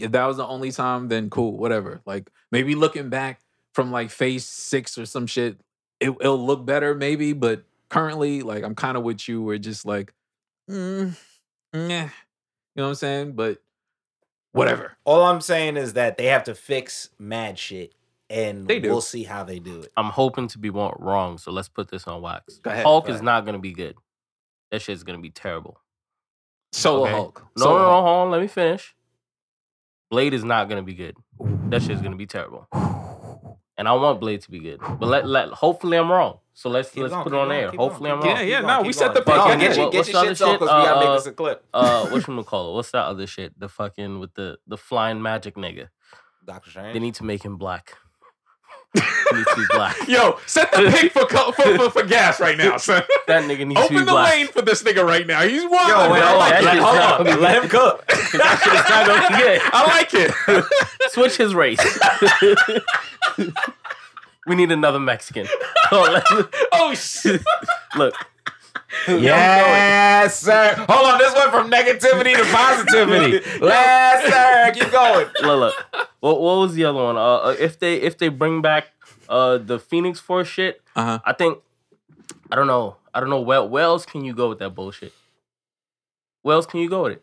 if 0.00 0.12
that 0.12 0.24
was 0.26 0.36
the 0.36 0.46
only 0.46 0.70
time, 0.70 1.08
then 1.08 1.30
cool, 1.30 1.58
whatever. 1.58 2.00
Like 2.06 2.30
maybe 2.52 2.76
looking 2.76 3.08
back 3.08 3.40
from 3.72 3.90
like 3.90 4.10
phase 4.10 4.44
six 4.44 4.96
or 4.96 5.04
some 5.04 5.26
shit, 5.26 5.58
it, 5.98 6.10
it'll 6.10 6.46
look 6.46 6.64
better, 6.64 6.94
maybe. 6.94 7.32
But 7.32 7.64
currently, 7.88 8.42
like 8.42 8.62
I'm 8.62 8.76
kind 8.76 8.96
of 8.96 9.02
with 9.02 9.28
you. 9.28 9.42
We're 9.42 9.58
just 9.58 9.84
like, 9.84 10.14
mm, 10.70 11.16
nah. 11.72 11.88
you 11.88 11.88
know 11.96 12.10
what 12.84 12.84
I'm 12.84 12.94
saying? 12.94 13.32
But 13.32 13.63
whatever. 14.54 14.92
All 15.04 15.22
I'm 15.24 15.40
saying 15.42 15.76
is 15.76 15.92
that 15.92 16.16
they 16.16 16.26
have 16.26 16.44
to 16.44 16.54
fix 16.54 17.10
mad 17.18 17.58
shit, 17.58 17.94
and 18.30 18.66
They 18.66 18.80
do. 18.80 18.88
we'll 18.88 19.00
see 19.02 19.24
how 19.24 19.44
they 19.44 19.58
do 19.58 19.80
it. 19.82 19.92
I'm 19.96 20.10
hoping 20.10 20.48
to 20.48 20.58
be 20.58 20.70
more 20.70 20.96
wrong, 20.98 21.36
so 21.38 21.52
let's 21.52 21.68
put 21.68 21.88
this 21.90 22.06
on 22.06 22.22
wax. 22.22 22.56
Go 22.58 22.70
ahead. 22.70 22.84
Hulk 22.86 23.04
Go 23.06 23.10
is 23.12 23.16
ahead. 23.16 23.24
not 23.24 23.44
gonna 23.44 23.58
be 23.58 23.72
good. 23.72 23.96
That 24.70 24.80
shit's 24.82 25.02
gonna 25.02 25.18
be 25.18 25.30
terrible. 25.30 25.78
Solo 26.72 27.02
Okay. 27.04 27.12
Hulk. 27.12 27.46
No, 27.56 27.64
Solo 27.64 27.78
no, 27.78 27.84
no, 27.84 27.90
Hulk. 27.90 28.04
hold 28.06 28.18
on. 28.26 28.30
Let 28.32 28.40
me 28.40 28.48
finish. 28.48 28.94
Blade 30.10 30.34
is 30.34 30.44
not 30.44 30.68
gonna 30.68 30.82
be 30.82 30.94
good. 30.94 31.16
That 31.70 31.82
shit's 31.82 32.00
gonna 32.00 32.16
be 32.16 32.26
terrible. 32.26 32.68
And 33.76 33.88
I 33.88 33.92
want 33.92 34.20
Blade 34.20 34.40
to 34.42 34.50
be 34.50 34.60
good, 34.60 34.80
but 34.80 35.06
let 35.06 35.26
let. 35.26 35.48
Hopefully, 35.48 35.96
I'm 35.96 36.10
wrong. 36.10 36.38
So 36.56 36.70
let's 36.70 36.90
Keep 36.90 37.02
let's 37.02 37.12
going, 37.12 37.24
put 37.24 37.32
it 37.32 37.36
on 37.36 37.48
going, 37.48 37.60
air. 37.60 37.70
Hopefully, 37.72 38.10
keep 38.10 38.14
I'm 38.14 38.20
going, 38.22 38.36
wrong. 38.36 38.46
Yeah, 38.48 38.58
keep 38.58 38.66
no, 38.68 38.82
we 38.82 38.92
set 38.92 39.12
the 39.12 39.22
Fuck, 39.22 39.46
pick. 39.50 39.60
yeah, 39.60 39.68
Get 39.68 39.76
your, 39.76 39.90
get 39.90 39.98
what's 39.98 40.08
your 40.12 40.24
the 40.24 40.34
shit 40.34 40.42
other 40.42 40.52
off 40.54 40.60
because 40.60 40.68
we 40.68 40.84
gotta 40.84 40.88
shit? 40.88 40.98
make 41.00 41.08
Uh, 41.08 41.14
this 41.16 41.26
a 41.26 41.32
clip. 41.32 41.64
Uh, 41.74 42.06
what 42.06 42.28
you 42.28 42.42
call 42.44 42.70
it? 42.70 42.74
What's 42.76 42.90
that 42.92 43.04
other 43.06 43.26
shit? 43.26 43.58
The 43.58 43.68
fucking 43.68 44.20
with 44.20 44.34
the 44.34 44.58
the 44.68 44.76
flying 44.78 45.20
magic 45.20 45.56
nigga. 45.56 45.88
Doctor 46.46 46.70
Strange. 46.70 46.92
They 46.94 47.00
need 47.00 47.14
to 47.16 47.24
make 47.24 47.42
him 47.44 47.56
black. 47.56 47.94
he 48.94 49.00
needs 49.36 49.48
to 49.50 49.56
be 49.56 49.64
black. 49.70 49.96
Yo, 50.08 50.38
set 50.46 50.70
the 50.70 50.88
pick 50.96 51.10
for, 51.12 51.26
for, 51.28 51.52
for, 51.76 51.90
for 51.90 52.02
gas 52.04 52.38
right 52.38 52.56
now, 52.56 52.76
son. 52.76 53.02
That 53.26 53.42
nigga 53.44 53.66
needs 53.66 53.80
to 53.80 53.88
be 53.88 53.94
Open 53.96 54.04
the 54.04 54.12
black. 54.12 54.34
lane 54.34 54.46
for 54.46 54.62
this 54.62 54.82
nigga 54.84 55.04
right 55.04 55.26
now. 55.26 55.42
He's 55.42 55.64
wild. 55.68 55.88
Yo, 55.88 56.12
wait, 56.12 56.22
I 56.22 56.26
hold 56.28 56.38
like 56.38 56.52
on. 56.52 56.58
it. 56.60 56.64
that 56.64 56.78
Hold 57.18 57.28
on. 57.28 57.40
Let 57.40 57.62
him 57.64 57.68
cook. 57.70 58.06
that 58.08 58.60
shit's 58.62 58.88
not 58.90 59.06
gonna 59.08 59.36
be. 59.36 59.60
I 59.72 59.86
like 59.88 60.10
it. 60.14 61.10
Switch 61.10 61.36
his 61.36 61.54
race. 61.54 61.80
We 64.46 64.54
need 64.54 64.70
another 64.72 65.00
Mexican. 65.00 65.46
So 65.90 66.00
let's- 66.02 66.30
oh 66.72 66.94
shit. 66.94 67.42
look, 67.96 68.14
Yes, 69.06 70.40
sir. 70.40 70.74
Hold 70.88 71.06
on. 71.12 71.18
This 71.18 71.34
went 71.34 71.50
from 71.50 71.70
negativity 71.70 72.34
to 72.36 72.44
positivity. 72.50 73.40
yes, 73.62 74.32
sir. 74.32 74.72
Keep 74.80 74.90
going. 74.92 75.26
look, 75.42 75.60
look. 75.60 75.74
What, 76.20 76.40
what 76.40 76.56
was 76.58 76.74
the 76.74 76.84
other 76.86 77.02
one? 77.02 77.16
Uh, 77.16 77.20
uh, 77.36 77.56
if 77.58 77.78
they 77.78 77.96
if 78.00 78.16
they 78.18 78.28
bring 78.28 78.62
back 78.62 78.88
uh 79.28 79.58
the 79.58 79.78
Phoenix 79.78 80.20
Force 80.20 80.48
shit, 80.48 80.80
Uh-huh. 80.96 81.18
I 81.24 81.32
think 81.34 81.58
I 82.50 82.56
don't 82.56 82.66
know. 82.66 82.96
I 83.12 83.20
don't 83.20 83.30
know. 83.30 83.40
Where, 83.42 83.62
where 83.62 83.84
else 83.84 84.06
can 84.06 84.24
you 84.24 84.32
go 84.34 84.48
with 84.48 84.58
that 84.60 84.70
bullshit? 84.74 85.12
Where 86.42 86.54
else 86.56 86.66
can 86.66 86.80
you 86.80 86.88
go 86.88 87.02
with 87.04 87.12
it? 87.12 87.22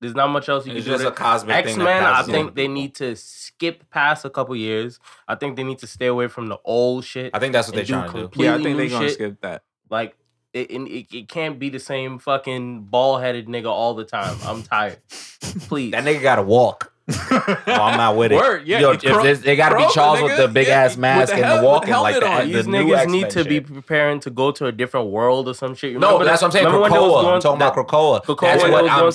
There's 0.00 0.14
not 0.14 0.28
much 0.30 0.48
else 0.48 0.64
you 0.66 0.72
It's 0.74 0.84
can 0.84 0.92
do. 0.92 0.98
just 0.98 1.04
a 1.04 1.08
it. 1.08 1.16
cosmic 1.16 1.56
X 1.56 1.68
thing. 1.70 1.78
that 1.78 1.84
Men, 1.84 2.04
I 2.04 2.22
think 2.22 2.54
they 2.54 2.68
need 2.68 2.94
to 2.96 3.16
skip 3.16 3.90
past 3.90 4.24
a 4.24 4.30
couple 4.30 4.54
years. 4.54 5.00
I 5.26 5.34
think 5.34 5.56
they 5.56 5.64
need 5.64 5.78
to 5.80 5.86
stay 5.88 6.06
away 6.06 6.28
from 6.28 6.46
the 6.48 6.58
old 6.64 7.04
shit. 7.04 7.30
I 7.34 7.38
think 7.40 7.52
that's 7.52 7.66
what 7.68 7.74
they're 7.74 7.84
do 7.84 7.92
trying 7.94 8.12
to 8.12 8.28
do. 8.28 8.42
Yeah, 8.44 8.54
I 8.54 8.62
think 8.62 8.76
they're 8.76 8.88
gonna 8.88 9.06
shit. 9.06 9.14
skip 9.14 9.40
that. 9.40 9.62
Like 9.90 10.16
it, 10.52 10.70
it, 10.70 10.80
it, 10.82 11.14
it 11.14 11.28
can't 11.28 11.58
be 11.58 11.68
the 11.68 11.78
same 11.80 12.18
fucking 12.18 12.82
bald 12.84 13.22
headed 13.22 13.46
nigga 13.48 13.66
all 13.66 13.94
the 13.94 14.04
time. 14.04 14.36
I'm 14.44 14.62
tired. 14.62 14.98
Please. 15.10 15.90
That 15.92 16.04
nigga 16.04 16.22
got 16.22 16.36
to 16.36 16.42
walk. 16.42 16.92
Oh, 17.08 17.62
I'm 17.66 17.96
not 17.96 18.16
with 18.16 18.32
it. 18.32 18.36
Word, 18.36 18.66
yeah. 18.66 18.80
Yo, 18.80 18.90
if 18.92 19.02
Cro- 19.02 19.34
they 19.34 19.56
got 19.56 19.70
to 19.70 19.76
be 19.76 19.82
Kroger, 19.84 19.92
Charles 19.94 20.22
with 20.22 20.36
the 20.36 20.48
big 20.48 20.66
Yeah, 20.66 20.82
ass 20.82 20.96
mask 20.96 21.32
the 21.34 21.44
and 21.44 21.58
the 21.60 21.64
walking 21.66 21.92
the 21.92 22.00
like 22.00 22.20
that. 22.20 22.44
These 22.46 22.64
the 22.66 22.70
new 22.70 22.84
niggas 22.86 23.06
need 23.08 23.24
X-Men 23.24 23.44
to 23.44 23.48
be 23.48 23.60
preparing 23.60 24.20
to 24.20 24.30
go 24.30 24.50
to 24.52 24.66
a 24.66 24.72
different 24.72 25.08
world 25.08 25.48
or 25.48 25.54
some 25.54 25.74
shit. 25.74 25.92
You 25.92 25.98
No, 25.98 26.08
remember 26.08 26.24
that's 26.26 26.42
what 26.42 26.48
I'm 26.48 26.52
saying. 26.52 26.64
remember 26.66 26.82
when 26.82 26.92
Krakoa. 26.92 27.22
going 27.22 27.34
I'm 27.34 27.40
talking 27.40 27.56
about 27.56 27.74
that- 27.76 27.86
Krakoa. 27.86 28.24
Krakoa 28.24 28.40
That's 28.40 28.62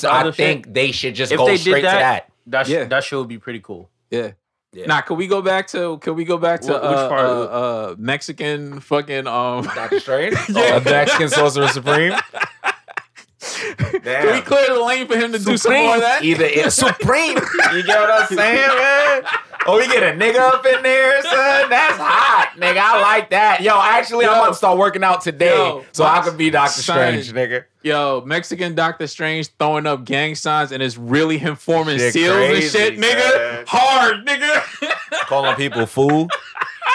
what 0.04 0.06
I'm. 0.06 0.26
I 0.28 0.32
think 0.32 0.66
shit. 0.66 0.74
they 0.74 0.92
should 0.92 1.16
just 1.16 1.32
If 1.32 1.38
go 1.38 1.46
they 1.46 1.58
straight 1.58 1.82
did 1.82 1.82
to 1.82 1.88
that, 1.88 2.00
that. 2.00 2.30
that, 2.48 2.66
sh- 2.68 2.70
Yeah. 2.70 2.84
that 2.86 3.04
shit 3.04 3.20
would 3.20 3.28
be 3.28 3.38
pretty 3.38 3.60
cool. 3.60 3.90
Yeah. 4.10 4.32
Yeah. 4.76 4.88
Nah, 4.88 5.02
can 5.02 5.18
we 5.18 5.28
go 5.28 5.44
back 5.44 5.68
to 5.68 6.00
can 6.00 6.16
we 6.16 6.26
go 6.26 6.40
back 6.40 6.62
to 6.62 6.70
Wh- 6.74 6.82
which 6.82 6.98
uh, 6.98 7.08
part? 7.10 7.22
uh, 7.22 7.42
uh, 7.44 7.96
Mexican 8.00 8.80
fucking 8.80 9.28
um 9.28 9.66
Doctor 9.66 10.00
Strange, 10.00 10.36
Yeah. 10.50 10.82
oh, 10.84 10.90
Mexican 10.90 11.30
Sorcerer 11.30 11.68
Supreme. 11.68 12.14
Can 13.44 14.34
we 14.34 14.42
clear 14.42 14.68
the 14.74 14.82
lane 14.84 15.08
for 15.08 15.18
him 15.18 15.32
to 15.34 15.40
do 15.40 15.58
some 15.58 15.74
more 15.74 15.96
of 15.96 16.02
that? 16.02 16.24
Either 16.24 16.46
it's 16.46 16.76
Supreme. 16.76 17.38
You 17.74 17.84
get 17.84 18.00
what 18.00 18.12
I'm 18.12 18.28
saying, 18.28 18.68
man? 18.68 19.24
Oh, 19.66 19.78
we 19.78 19.88
get 19.88 20.04
a 20.04 20.18
nigga 20.18 20.40
up 20.40 20.66
in 20.66 20.84
there, 20.84 21.22
son. 21.22 21.70
That's 21.70 21.98
hot, 21.98 22.52
nigga. 22.58 22.78
I 22.80 23.02
like 23.02 23.30
that. 23.30 23.62
Yo, 23.62 23.80
actually, 23.80 24.26
I'm 24.26 24.34
Yo. 24.34 24.40
about 24.42 24.50
to 24.50 24.56
start 24.56 24.78
working 24.78 25.04
out 25.06 25.22
today, 25.22 25.56
Yo, 25.56 25.86
so 25.94 26.04
I 26.04 26.22
could 26.22 26.38
be 26.38 26.50
Doctor. 26.50 26.82
Strange, 26.82 27.32
nigga. 27.32 27.64
Yo, 27.82 28.24
Mexican 28.26 28.76
Doctor 28.76 29.08
Strange 29.08 29.50
throwing 29.60 29.86
up 29.86 30.04
gang 30.06 30.36
signs 30.36 30.72
and 30.74 30.82
it's 30.84 30.98
really 30.98 31.38
him 31.38 31.56
forming 31.56 31.98
Shit 31.98 32.14
seals 32.14 32.36
crazy, 32.36 32.78
and 32.78 32.96
shit, 32.96 33.00
nigga. 33.00 33.32
son. 33.32 33.66
Hard, 33.68 34.26
nigga. 34.28 34.92
Calling 35.28 35.56
people 35.56 35.86
fool. 35.86 36.28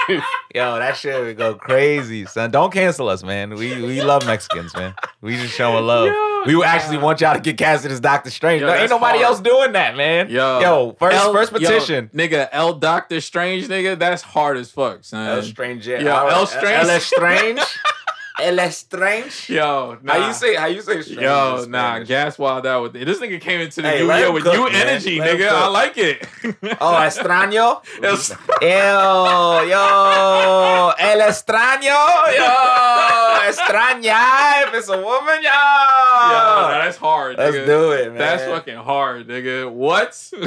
Yo, 0.55 0.79
that 0.79 0.97
shit 0.97 1.21
would 1.21 1.37
go 1.37 1.55
crazy, 1.55 2.25
son. 2.27 2.51
Don't 2.51 2.73
cancel 2.73 3.09
us, 3.09 3.23
man. 3.23 3.51
We 3.51 3.81
we 3.83 4.03
love 4.03 4.25
Mexicans, 4.27 4.75
man. 4.75 4.94
We 5.21 5.37
just 5.37 5.55
showing 5.55 5.85
love. 5.87 6.07
Yo, 6.07 6.42
we 6.47 6.57
would 6.57 6.66
actually 6.66 6.99
want 6.99 7.21
y'all 7.21 7.35
to 7.35 7.40
get 7.40 7.59
casted 7.59 7.92
as 7.92 8.01
Doctor 8.01 8.31
Strange. 8.31 8.62
Yo, 8.62 8.68
No, 8.68 8.75
ain't 8.75 8.88
nobody 8.90 9.18
hard. 9.18 9.31
else 9.33 9.40
doing 9.40 9.73
that, 9.73 9.97
man. 9.97 10.31
Yo, 10.31 10.61
yo, 10.61 10.97
first 10.99 11.16
L- 11.16 11.33
first 11.33 11.53
yo, 11.53 11.59
petition. 11.59 12.11
nigga. 12.14 12.49
L 12.53 12.75
Doctor 12.75 13.21
Strange, 13.21 13.68
nigga. 13.68 13.99
That's 13.99 14.23
hard 14.23 14.57
as 14.57 14.71
fuck, 14.71 15.05
son. 15.05 15.27
El 15.29 15.42
Strange. 15.42 15.87
Yo, 15.87 15.97
El 16.29 16.47
Strange. 16.47 16.88
El 16.88 17.01
Strange. 17.01 17.61
El 18.40 18.70
Strange. 18.70 19.51
Yo, 19.51 19.98
nah. 20.03 20.12
How 20.12 20.27
you 20.29 20.33
say? 20.33 20.55
How 20.55 20.66
you 20.66 20.81
say? 20.81 21.03
Strange 21.03 21.20
Yo, 21.22 21.64
nah, 21.68 21.90
Spanish? 21.94 22.09
gas 22.09 22.38
wild 22.38 22.64
out 22.66 22.83
with 22.85 22.94
it. 22.96 23.05
This 23.05 23.18
nigga 23.18 23.40
came 23.40 23.61
into 23.61 23.83
the 23.83 23.88
Hey, 23.90 23.98
new 24.07 24.14
year 24.14 24.31
with 24.33 24.44
cook, 24.44 24.53
new 24.55 24.64
man. 24.70 24.87
energy, 24.88 25.18
Let 25.18 25.37
nigga. 25.38 25.48
I 25.48 25.66
like 25.68 25.98
it. 25.98 26.24
Oh, 26.81 26.94
extraño. 26.94 27.83
El- 28.01 28.16
Yo, 28.62 29.62
yo, 29.64 30.92
el 30.98 31.20
extraño, 31.20 32.33
yo, 32.37 33.40
extraña. 33.51 34.62
If 34.68 34.74
it's 34.74 34.88
a 34.88 34.96
woman, 35.01 35.42
yo. 35.42 35.51
Yo, 35.51 36.68
that's 36.81 36.96
hard. 36.96 37.37
Let's 37.38 37.57
nigga. 37.57 37.66
do 37.66 37.90
it, 37.92 38.09
man. 38.11 38.18
That's 38.18 38.44
fucking 38.44 38.77
hard, 38.77 39.27
nigga. 39.27 39.68
What? 39.70 40.14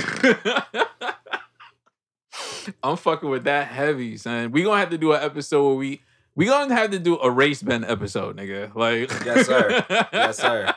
I'm 2.84 2.96
fucking 2.96 3.30
with 3.30 3.44
that 3.46 3.68
heavy, 3.68 4.18
son. 4.18 4.52
We 4.52 4.64
gonna 4.64 4.80
have 4.80 4.90
to 4.92 4.98
do 4.98 5.12
an 5.14 5.22
episode 5.22 5.66
where 5.68 5.76
we 5.76 6.02
we 6.36 6.46
gonna 6.46 6.74
have 6.76 6.92
to 6.92 7.00
do 7.00 7.20
a 7.20 7.30
race 7.30 7.62
bend 7.62 7.86
episode, 7.86 8.38
nigga. 8.38 8.74
Like, 8.76 9.10
Yes, 9.26 9.46
sir. 9.48 9.86
Yes, 10.14 10.38
sir. 10.40 10.74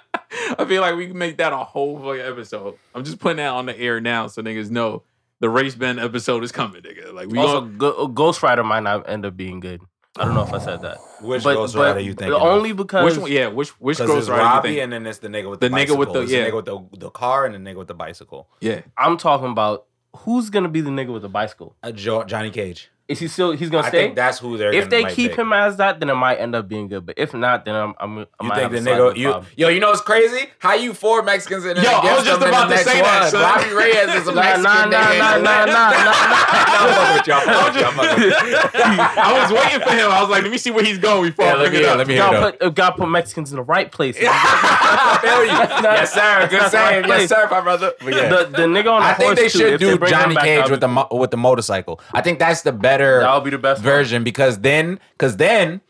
I 0.58 0.64
feel 0.66 0.80
like 0.82 0.96
we 0.96 1.06
can 1.06 1.18
make 1.18 1.36
that 1.38 1.52
a 1.52 1.58
whole 1.58 1.98
fucking 1.98 2.20
episode. 2.20 2.76
I'm 2.94 3.04
just 3.04 3.18
putting 3.18 3.36
that 3.38 3.48
on 3.50 3.66
the 3.66 3.78
air 3.78 4.00
now, 4.00 4.26
so 4.26 4.42
niggas 4.42 4.70
know 4.70 5.02
the 5.40 5.48
race 5.48 5.74
bend 5.74 6.00
episode 6.00 6.42
is 6.44 6.52
coming, 6.52 6.82
nigga. 6.82 7.12
Like, 7.12 7.28
we 7.28 7.38
also, 7.38 7.60
gonna 7.62 7.76
Go- 7.78 8.06
Ghost 8.08 8.42
Rider 8.42 8.64
might 8.64 8.82
not 8.82 9.08
end 9.08 9.24
up 9.24 9.36
being 9.36 9.60
good. 9.60 9.80
I 10.16 10.24
don't 10.24 10.34
know 10.34 10.42
if 10.44 10.52
I 10.52 10.58
said 10.58 10.82
that. 10.82 10.98
Which 11.22 11.42
but, 11.42 11.54
Ghost 11.54 11.74
but 11.74 11.82
Rider 11.82 12.00
you 12.00 12.14
think? 12.14 12.32
Only 12.32 12.72
because 12.72 13.04
which 13.04 13.20
one? 13.20 13.32
Yeah, 13.32 13.48
which 13.48 13.70
which 13.80 13.98
Ghost 13.98 14.12
it's 14.16 14.28
Rider 14.28 14.42
you 14.42 14.48
Robbie, 14.48 14.68
think? 14.70 14.80
and 14.82 14.92
then 14.92 15.06
it's 15.06 15.18
the 15.18 15.26
nigga 15.28 15.50
with 15.50 15.58
the, 15.60 15.68
The 15.68 15.74
nigga 15.74 15.96
with 15.98 16.12
the- 16.12 16.20
It's 16.22 16.30
yeah. 16.32 16.48
nigga 16.48 16.54
with 16.54 16.64
the, 16.66 16.98
the 16.98 17.10
car, 17.10 17.46
and 17.46 17.54
the 17.54 17.58
nigga 17.70 17.76
with 17.78 17.88
the 17.88 17.94
bicycle. 17.94 18.48
Yeah, 18.60 18.82
I'm 18.96 19.16
talking 19.16 19.50
about 19.50 19.86
who's 20.18 20.50
gonna 20.50 20.68
be 20.68 20.80
the 20.82 20.90
nigga 20.90 21.12
with 21.12 21.22
the 21.22 21.28
bicycle. 21.28 21.74
Uh, 21.82 21.90
jo- 21.90 22.22
Johnny 22.24 22.50
Cage. 22.50 22.90
Is 23.06 23.18
he 23.18 23.28
still? 23.28 23.52
He's 23.52 23.68
gonna 23.68 23.84
I 23.84 23.88
stay. 23.90 24.04
think 24.04 24.16
that's 24.16 24.38
who 24.38 24.56
they're. 24.56 24.72
if 24.72 24.84
gonna, 24.84 24.90
they 24.90 25.02
might 25.02 25.12
keep 25.12 25.32
pick. 25.32 25.38
him 25.40 25.52
as 25.52 25.76
that, 25.76 26.00
then 26.00 26.08
it 26.08 26.14
might 26.14 26.36
end 26.36 26.54
up 26.54 26.66
being 26.68 26.88
good. 26.88 27.04
But 27.04 27.16
if 27.18 27.34
not, 27.34 27.66
then 27.66 27.74
I'm. 27.74 27.94
I'm. 28.00 28.18
I 28.18 28.20
You 28.20 28.26
might 28.48 28.54
think 28.54 28.62
have 28.62 28.72
the 28.72 28.78
a 28.78 28.82
slightly 28.82 28.98
nigga? 29.12 29.16
You, 29.18 29.28
problem. 29.30 29.50
yo, 29.56 29.68
you 29.68 29.80
know 29.80 29.88
what's 29.90 30.00
crazy? 30.00 30.48
How 30.58 30.72
you 30.72 30.94
four 30.94 31.22
Mexicans 31.22 31.66
and 31.66 31.76
then 31.76 31.84
Yo, 31.84 31.90
I 31.90 32.14
was 32.16 32.24
just 32.24 32.40
about 32.40 32.64
to 32.64 32.68
next 32.70 32.84
say 32.86 33.02
that, 33.02 33.30
son. 33.30 33.42
Robbie 33.42 33.74
Reyes 33.74 34.08
is 34.22 34.26
a 34.28 34.32
Nah, 34.32 34.40
Mexican 34.40 34.62
nah, 34.64 34.84
nah, 34.86 35.04
nigga. 35.04 35.18
nah, 35.18 35.36
nah, 35.36 35.64
nah, 35.66 35.90
nah, 35.90 36.14
I'm 36.80 36.94
fucking 36.94 37.14
with 37.14 37.26
you. 37.26 37.34
I'm 37.34 37.44
fucking 37.44 37.64
with 37.64 37.76
you. 37.76 37.84
I'm 37.84 37.92
fucking 37.92 38.24
with 38.24 38.42
you. 38.48 39.20
I 39.20 39.42
was 39.42 39.52
waiting 39.52 39.80
for 39.80 39.90
him. 39.94 40.10
I 40.10 40.20
was 40.22 40.30
like, 40.30 40.42
let 40.42 40.50
me 40.50 40.56
see 40.58 40.70
where 40.70 40.84
he's 40.84 40.98
going 40.98 41.30
before 41.30 41.44
Yeah, 41.44 41.52
I 41.52 41.56
let 41.56 41.70
bring 41.70 41.72
me 41.72 41.78
it 41.78 41.82
hear. 41.82 41.90
up. 41.90 41.98
Let 41.98 42.06
me 42.08 42.14
hear. 42.14 42.22
Gotta 42.22 42.36
though. 42.40 42.50
put, 42.52 42.62
uh, 42.62 42.68
gotta 42.70 42.96
put 42.96 43.08
Mexicans 43.10 43.50
in 43.52 43.56
the 43.56 43.62
right 43.62 43.92
places. 43.92 44.24
I 44.28 45.18
feel 45.20 45.44
you. 45.44 45.52
Yes, 45.84 46.12
sir. 46.14 46.48
Good 46.48 46.60
That's 46.60 46.72
my 46.72 46.90
save. 46.90 47.06
Yes, 47.06 47.06
place. 47.06 47.28
sir, 47.28 47.48
my 47.50 47.60
brother. 47.60 47.92
But 48.00 48.14
yeah. 48.14 48.28
The, 48.30 48.44
the 48.46 48.62
nigga 48.64 48.90
on 48.92 49.02
the 49.02 49.08
I 49.08 49.14
think 49.14 49.36
they 49.36 49.42
too, 49.48 49.58
should 49.58 49.72
if 49.74 49.80
do 49.80 49.98
bring 49.98 50.12
him 50.12 50.18
Johnny 50.20 50.34
back, 50.34 50.44
Cage 50.44 50.56
that'll 50.60 50.70
with 50.72 50.80
the 50.80 50.88
mo- 50.88 51.08
with 51.10 51.30
the 51.30 51.36
motorcycle. 51.36 52.00
I 52.14 52.22
think 52.22 52.38
that's 52.38 52.62
the 52.62 52.72
better 52.94 53.20
That 53.20 53.34
would 53.34 53.44
be 53.44 53.50
the 53.50 53.58
best 53.58 53.80
one. 53.80 53.84
version 53.92 54.24
because 54.24 54.58
then 54.60 54.98
because 55.18 55.36
then 55.36 55.80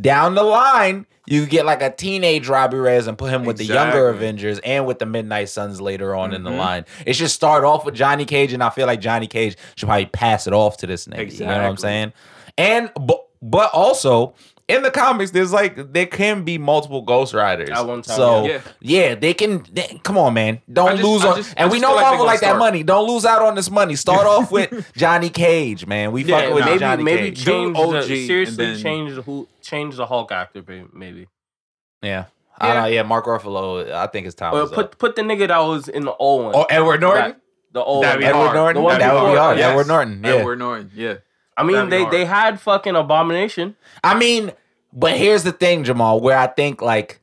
down 0.00 0.34
the 0.34 0.42
line 0.42 1.06
you 1.28 1.44
get 1.46 1.66
like 1.66 1.82
a 1.82 1.90
teenage 1.90 2.48
Robbie 2.48 2.76
Reyes 2.76 3.06
and 3.08 3.18
put 3.18 3.30
him 3.32 3.44
with 3.44 3.56
the 3.58 3.64
younger 3.64 4.08
Avengers 4.08 4.60
and 4.64 4.86
with 4.86 4.98
the 5.00 5.06
Midnight 5.06 5.48
Suns 5.48 5.80
later 5.80 6.14
on 6.14 6.32
in 6.32 6.44
the 6.44 6.50
Mhm. 6.50 6.58
line. 6.58 6.84
It 7.04 7.14
should 7.14 7.30
start 7.30 7.64
off 7.64 7.84
with 7.84 7.94
Johnny 7.96 8.24
Cage 8.24 8.52
and 8.52 8.62
I 8.62 8.70
feel 8.70 8.86
like 8.86 9.00
Johnny 9.00 9.26
Cage 9.26 9.56
should 9.74 9.86
probably 9.86 10.06
pass 10.06 10.46
it 10.46 10.52
off 10.52 10.76
to 10.78 10.86
this 10.86 11.06
nigga. 11.06 11.32
You 11.38 11.46
know 11.46 11.52
what 11.52 11.60
I'm 11.62 11.76
saying? 11.76 12.12
And 12.56 12.90
but 13.00 13.24
but 13.42 13.70
also 13.72 14.34
in 14.68 14.82
the 14.82 14.90
comics, 14.90 15.30
there's 15.30 15.52
like 15.52 15.92
there 15.92 16.06
can 16.06 16.42
be 16.42 16.58
multiple 16.58 17.02
Ghost 17.02 17.32
Riders. 17.34 17.70
I 17.70 17.80
At 17.80 17.86
one 17.86 18.02
time, 18.02 18.16
so 18.16 18.46
yeah. 18.46 18.60
yeah. 18.80 19.14
they 19.14 19.32
can. 19.32 19.64
They, 19.72 20.00
come 20.02 20.18
on, 20.18 20.34
man, 20.34 20.60
don't 20.72 20.92
just- 20.96 21.02
lose 21.04 21.24
I 21.24 21.28
on. 21.28 21.36
just- 21.36 21.54
and 21.56 21.68
I 21.68 21.72
we 21.72 21.78
know 21.78 21.88
feel 21.88 21.96
like 21.96 22.04
Marvel 22.04 22.26
like 22.26 22.40
that 22.40 22.58
money. 22.58 22.82
Don't 22.82 23.08
lose 23.08 23.24
out 23.24 23.42
on 23.42 23.54
this 23.54 23.70
money. 23.70 23.94
Start 23.94 24.26
off 24.26 24.50
with 24.50 24.92
Johnny 24.96 25.30
Cage, 25.30 25.86
man. 25.86 26.10
We 26.12 26.24
Yeah, 26.24 26.40
fucking 26.40 26.54
with 26.54 26.64
nah. 26.66 26.76
Johnny 26.78 27.02
maybe 27.04 27.20
maybe 27.22 27.36
Cage. 27.36 27.44
change 27.44 27.76
OG 27.76 27.92
the, 28.08 28.26
seriously 28.26 28.66
then- 28.66 28.78
change 28.82 29.14
the 29.14 29.22
who 29.22 29.46
change 29.62 29.96
the 29.96 30.06
Hulk 30.06 30.32
actor 30.32 30.62
maybe 30.92 31.26
yeah, 32.02 32.24
I 32.58 32.66
don't 32.74 32.82
know. 32.82 32.88
Yeah, 32.88 33.02
Mark 33.04 33.24
Ruffalo. 33.26 33.90
I 33.90 34.06
think 34.08 34.26
it's 34.26 34.34
time. 34.34 34.54
or 34.54 34.66
put 34.68 34.84
up. 34.86 34.98
put 34.98 35.16
the 35.16 35.22
nigga 35.22 35.48
that 35.48 35.58
was 35.58 35.88
in 35.88 36.04
the 36.04 36.14
old 36.14 36.44
one 36.44 36.54
Oh, 36.56 36.64
Edward 36.70 37.00
Norton. 37.00 37.30
Back- 37.32 37.40
the 37.72 37.82
old 37.82 38.04
That'd 38.04 38.16
one. 38.16 38.20
be 38.20 38.26
Edward 38.26 38.42
hard. 38.44 38.54
Norton. 38.56 38.74
The 38.74 38.84
one 38.84 38.98
that 38.98 39.12
would 39.14 39.20
be 39.20 39.24
before- 39.26 39.38
hard. 39.38 39.58
yes. 39.58 39.70
Edward 39.70 39.86
Norton. 39.88 40.20
Yeah. 40.24 40.30
Edward 40.30 40.58
Norton. 40.58 40.90
Yeah. 40.94 41.14
I 41.56 41.62
mean 41.62 41.88
they 41.88 42.02
hard. 42.02 42.12
they 42.12 42.24
had 42.24 42.60
fucking 42.60 42.94
abomination 42.96 43.76
I 44.04 44.18
mean, 44.18 44.52
but 44.92 45.16
here's 45.16 45.42
the 45.42 45.52
thing, 45.52 45.84
Jamal, 45.84 46.20
where 46.20 46.36
I 46.38 46.46
think 46.46 46.82
like 46.82 47.20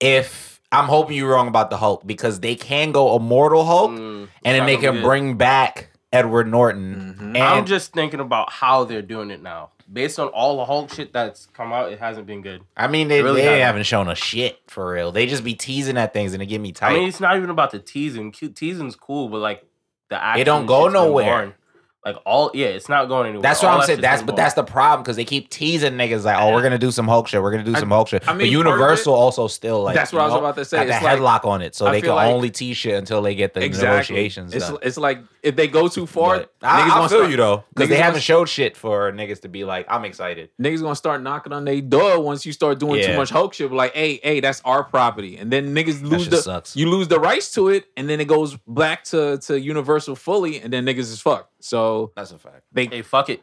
if 0.00 0.60
I'm 0.70 0.84
hoping 0.84 1.16
you're 1.16 1.30
wrong 1.30 1.48
about 1.48 1.70
the 1.70 1.76
Hulk 1.78 2.06
because 2.06 2.40
they 2.40 2.54
can 2.54 2.92
go 2.92 3.16
immortal 3.16 3.64
Hulk 3.64 3.90
Mm, 3.92 4.28
and 4.44 4.58
then 4.58 4.66
they 4.66 4.76
can 4.76 4.94
be 4.94 5.00
it. 5.00 5.02
bring 5.02 5.36
back 5.36 5.90
Edward 6.12 6.46
Norton. 6.48 7.16
Mhm. 7.18 7.22
And 7.28 7.38
I'm 7.38 7.64
just 7.66 7.92
thinking 7.92 8.20
about 8.20 8.52
how 8.52 8.84
they're 8.84 9.02
doing 9.02 9.30
it 9.30 9.42
now. 9.42 9.70
Based 9.90 10.18
on 10.18 10.28
all 10.28 10.58
the 10.58 10.66
Hulk 10.66 10.92
shit 10.92 11.12
that's 11.14 11.46
come 11.54 11.72
out, 11.72 11.90
it 11.90 11.98
hasn't 11.98 12.26
been 12.26 12.42
good. 12.42 12.62
I 12.76 12.88
mean, 12.88 13.08
they, 13.08 13.22
really 13.22 13.40
they 13.40 13.46
haven't. 13.46 13.62
haven't 13.62 13.82
shown 13.84 14.08
a 14.08 14.14
shit 14.14 14.58
for 14.66 14.92
real. 14.92 15.12
They 15.12 15.24
just 15.26 15.42
be 15.44 15.54
teasing 15.54 15.96
at 15.96 16.12
things 16.12 16.34
and 16.34 16.42
it 16.42 16.46
get 16.46 16.60
me 16.60 16.72
tight. 16.72 16.90
I 16.90 16.94
mean, 16.94 17.08
it's 17.08 17.20
not 17.20 17.36
even 17.36 17.48
about 17.48 17.70
the 17.70 17.78
teasing. 17.78 18.30
Teasing's 18.32 18.96
cool, 18.96 19.28
but 19.30 19.38
like 19.38 19.64
the 20.10 20.22
action, 20.22 20.44
don't 20.44 20.66
go 20.66 20.84
shit's 20.84 20.94
nowhere. 20.94 21.54
Boring. 22.04 22.14
Like 22.16 22.22
all, 22.24 22.50
yeah, 22.54 22.66
it's 22.66 22.88
not 22.88 23.06
going 23.06 23.26
anywhere. 23.28 23.42
That's 23.42 23.62
what 23.62 23.70
All 23.72 23.80
I'm 23.80 23.86
saying. 23.86 24.00
shit's 24.00 24.20
but 24.22 24.26
boring. 24.28 24.36
that's 24.36 24.54
the 24.54 24.62
problem 24.64 25.02
because 25.02 25.16
they 25.16 25.24
keep 25.24 25.50
teasing 25.50 25.94
niggas 25.94 26.24
like, 26.24 26.36
oh, 26.40 26.52
we're 26.52 26.62
gonna 26.62 26.78
do 26.78 26.90
some 26.90 27.06
Hulk 27.08 27.26
shit. 27.28 27.42
We're 27.42 27.50
gonna 27.50 27.64
do 27.64 27.74
I- 27.74 27.80
some 27.80 27.90
Hulk 27.90 28.08
shit. 28.08 28.22
I 28.22 28.26
but 28.32 28.36
mean, 28.38 28.52
part 28.54 28.66
of 28.66 28.70
Universal 28.78 29.14
it- 29.14 29.18
also 29.18 29.46
still 29.48 29.82
like 29.82 29.94
That's 29.94 30.12
you 30.12 30.18
what 30.18 30.22
I 30.22 30.26
was 30.28 30.34
know, 30.34 30.38
about 30.40 30.56
to 30.56 30.64
say. 30.64 30.76
Got 30.78 30.86
It's 30.88 30.98
that 31.00 31.02
like- 31.02 31.42
headlock 31.42 31.46
on 31.48 31.60
it, 31.62 31.74
so 31.74 31.86
I 31.86 31.92
they 31.92 32.00
can 32.00 32.10
like- 32.14 32.28
only 32.32 32.50
tease 32.50 32.76
shit 32.76 32.94
until 32.94 33.20
they 33.22 33.34
get 33.34 33.54
the 33.54 33.62
Exactly. 33.64 34.14
negotiations 34.16 34.54
It's, 34.54 34.70
it's 34.82 34.96
like 34.96 35.20
if 35.42 35.56
they 35.56 35.66
go 35.68 35.88
too 35.88 36.06
far, 36.06 36.38
But 36.38 36.60
niggas 36.60 36.68
I 36.68 36.88
gonna 36.88 37.08
feel 37.08 37.18
start, 37.18 37.30
you 37.30 37.36
though 37.36 37.64
because 37.74 37.88
they 37.88 37.96
haven't 37.96 38.20
showed 38.22 38.48
shit 38.48 38.76
for 38.76 39.12
niggas 39.12 39.40
to 39.42 39.48
be 39.48 39.64
like, 39.64 39.86
I'm 39.88 40.04
excited. 40.04 40.50
niggas 40.60 40.80
gonna 40.82 40.94
start 40.96 41.22
knocking 41.22 41.52
on 41.52 41.64
their 41.64 41.80
door 41.80 42.20
once 42.20 42.46
you 42.46 42.52
start 42.52 42.78
doing 42.78 43.04
too 43.04 43.16
much 43.16 43.30
Hulk 43.30 43.54
shit. 43.54 43.70
Like, 43.72 43.94
hey, 43.94 44.18
hey, 44.22 44.40
that's 44.40 44.60
our 44.64 44.82
property, 44.84 45.36
and 45.36 45.50
then 45.52 45.74
niggas 45.74 46.02
lose 46.02 46.28
the 46.28 46.38
sucks. 46.38 46.76
you 46.76 46.88
lose 46.88 47.08
the 47.08 47.20
rights 47.20 47.52
to 47.54 47.68
it, 47.68 47.86
and 47.96 48.08
then 48.08 48.20
it 48.20 48.26
goes 48.28 48.56
back 48.66 49.04
to 49.04 49.38
to 49.38 49.58
Universal 49.60 50.16
fully, 50.16 50.60
and 50.60 50.72
then 50.72 50.86
niggas 50.86 50.98
is 51.10 51.20
fucked. 51.20 51.50
So 51.68 52.12
That's 52.16 52.32
a 52.32 52.38
fact. 52.38 52.62
they 52.72 52.86
Hey, 52.86 53.02
fuck 53.02 53.28
it. 53.30 53.42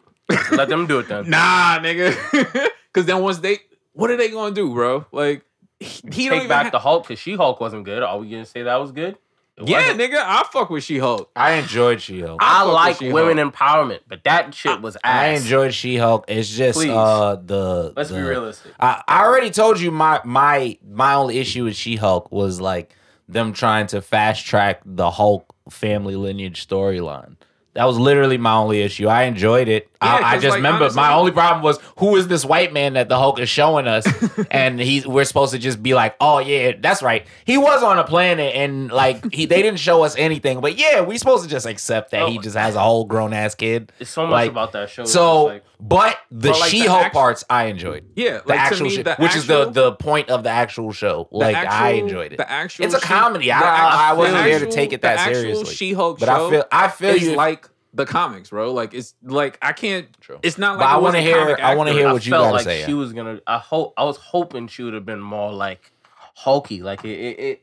Let 0.52 0.70
them 0.70 0.88
do 0.88 1.00
it 1.00 1.08
then. 1.08 1.30
nah, 1.30 1.78
nigga, 1.80 2.16
because 2.94 3.06
then 3.06 3.22
once 3.22 3.38
they, 3.40 3.60
what 3.94 4.10
are 4.10 4.18
they 4.18 4.30
gonna 4.30 4.56
do, 4.56 4.74
bro? 4.74 5.06
Like, 5.12 5.44
he, 5.80 5.88
he 5.88 6.00
don't 6.02 6.14
Take 6.14 6.32
even 6.34 6.48
back 6.48 6.64
ha- 6.66 6.70
the 6.72 6.80
Hulk 6.80 7.04
because 7.08 7.20
She 7.20 7.36
Hulk 7.36 7.60
wasn't 7.60 7.84
good. 7.86 8.02
Are 8.02 8.18
we 8.18 8.30
gonna 8.32 8.46
say 8.46 8.64
that 8.64 8.78
was 8.78 8.92
good? 8.92 9.18
It 9.58 9.70
yeah, 9.70 9.78
wasn't. 9.78 10.00
nigga, 10.02 10.16
I 10.18 10.44
fuck 10.52 10.70
with 10.70 10.84
She 10.84 10.98
Hulk. 10.98 11.30
I 11.36 11.54
enjoyed 11.54 12.02
She 12.02 12.22
Hulk. 12.22 12.40
I 12.42 12.62
I 12.62 12.64
like 12.64 13.00
women 13.00 13.38
empowerment, 13.38 14.00
but 14.08 14.24
that 14.26 14.54
shit 14.56 14.82
was 14.82 14.96
ass. 14.98 15.02
I 15.04 15.28
enjoyed 15.28 15.74
She 15.74 15.96
Hulk. 15.98 16.26
It's 16.28 16.50
just 16.50 16.78
Please. 16.80 16.90
uh 16.90 17.38
the 17.42 17.94
Let's 17.96 18.10
the- 18.10 18.16
be 18.16 18.22
realistic. 18.22 18.74
I, 18.80 19.02
I 19.08 19.24
already 19.24 19.52
told 19.52 19.80
you 19.80 19.92
my 19.92 20.20
my 20.26 20.78
my 20.90 21.14
only 21.14 21.38
issue 21.38 21.66
with 21.66 21.76
She 21.76 21.96
Hulk 21.98 22.32
was 22.32 22.60
like 22.60 22.96
them 23.30 23.54
trying 23.54 23.88
to 23.88 24.02
fast 24.02 24.46
track 24.46 24.82
the 24.86 25.12
Hulk 25.12 25.46
family 25.70 26.16
lineage 26.16 26.66
storyline. 26.68 27.36
That 27.76 27.86
was 27.86 28.00
literally 28.00 28.38
my 28.38 28.54
only 28.56 28.82
issue. 28.82 29.08
I 29.08 29.24
enjoyed 29.24 29.68
it. 29.68 29.90
I, 30.06 30.32
I 30.32 30.34
just 30.36 30.46
like, 30.52 30.58
remember 30.58 30.89
my 30.94 31.13
only 31.13 31.32
problem 31.32 31.63
was 31.63 31.80
who 31.98 32.15
is 32.15 32.28
this 32.28 32.46
white 32.46 32.74
man 32.74 32.94
that 32.94 33.10
the 33.10 33.18
Hulk 33.18 33.39
is 33.39 33.50
showing 33.50 33.88
us, 33.88 34.06
and 34.52 34.80
he's 34.80 35.06
we're 35.08 35.26
supposed 35.26 35.54
to 35.54 35.60
just 35.60 35.82
be 35.84 35.94
like, 35.94 36.15
oh 36.20 36.39
yeah, 36.39 36.74
that's 36.80 37.02
right. 37.04 37.26
He 37.46 37.58
was 37.58 37.84
on 37.84 37.98
a 38.00 38.04
planet, 38.04 38.56
and 38.56 38.91
like 38.91 39.34
he 39.34 39.46
they 39.46 39.62
didn't 39.62 39.80
show 39.80 40.04
us 40.04 40.15
anything, 40.18 40.62
but 40.62 40.78
yeah, 40.78 41.02
we 41.02 41.18
supposed 41.18 41.44
to 41.44 41.50
just 41.50 41.65
accept 41.65 42.12
that 42.12 42.24
oh, 42.24 42.28
he 42.28 42.38
Oh. 42.38 42.41
just 42.41 42.56
has 42.58 42.76
a 42.76 42.80
whole 42.82 43.06
grown 43.06 43.34
ass 43.34 43.56
kid. 43.56 43.91
It's 44.00 44.10
so 44.10 44.24
much 44.24 44.32
like, 44.32 44.52
about 44.52 44.72
that 44.74 44.89
show. 44.89 45.06
So, 45.06 45.44
like, 45.46 45.63
but 45.80 46.18
the 46.32 46.50
But, 46.52 46.56
She 46.70 46.80
Hulk 46.86 47.06
act- 47.06 47.13
parts 47.13 47.44
I 47.50 47.65
enjoyed 47.65 48.06
Yeah, 48.15 48.41
the 48.46 48.56
actual 48.56 48.88
me, 48.88 49.02
the 49.02 49.15
which 49.18 49.36
is 49.36 49.46
the 49.48 49.70
the 49.70 49.91
point 49.94 50.30
of 50.30 50.44
the 50.44 50.50
actual 50.50 50.91
show. 50.94 51.28
Like 51.32 51.56
I 51.56 51.91
enjoyed 51.91 52.34
it. 52.34 52.38
The 52.38 52.50
actual 52.50 52.86
It's 52.86 52.94
a 52.96 53.00
She- 53.00 53.06
comedy. 53.06 53.52
I- 53.52 53.60
I- 53.60 53.63
I 53.63 54.04
actual- 54.10 54.18
wasn't 54.18 54.38
the 54.38 54.50
there 54.50 54.60
to 54.60 54.72
take 54.72 54.94
it 54.94 55.02
that 55.02 55.34
seriously. 55.34 55.74
She-Hulk 55.76 56.20
but 56.20 56.30
I 56.30 56.50
feel 56.50 56.63
I 56.72 56.88
feel 56.88 57.18
you. 57.18 57.36
like 57.36 57.68
the 57.96 58.06
comics, 58.06 58.50
bro. 58.50 58.72
Like 58.74 58.94
it's 58.94 59.16
like 59.24 59.58
I 59.62 59.74
can't. 59.74 60.08
True. 60.22 60.40
It's 60.44 60.58
not 60.58 60.78
But 60.78 60.86
like 60.86 60.94
I 60.94 60.98
wanna 60.98 61.22
hear- 61.22 61.58
I 61.62 61.74
wanna 61.76 61.90
actor. 61.92 62.00
hear 62.00 62.08
I 62.10 62.14
what 62.14 62.26
you 62.26 62.30
felt 62.32 62.44
gotta 62.46 62.54
like 62.56 62.64
say, 62.64 62.84
she 62.86 62.92
yeah. 62.92 62.98
was 62.98 63.14
gonna. 63.14 63.40
I 63.48 63.58
hope. 63.58 63.94
I 63.98 64.04
was 64.04 64.18
hoping 64.18 64.68
she 64.68 64.84
would 64.84 64.94
have 64.94 65.06
been 65.06 65.22
more 65.22 65.52
like 65.52 65.92
hulky. 66.36 66.82
Like 66.84 67.04
it. 67.06 67.10
It, 67.20 67.40
it, 67.40 67.62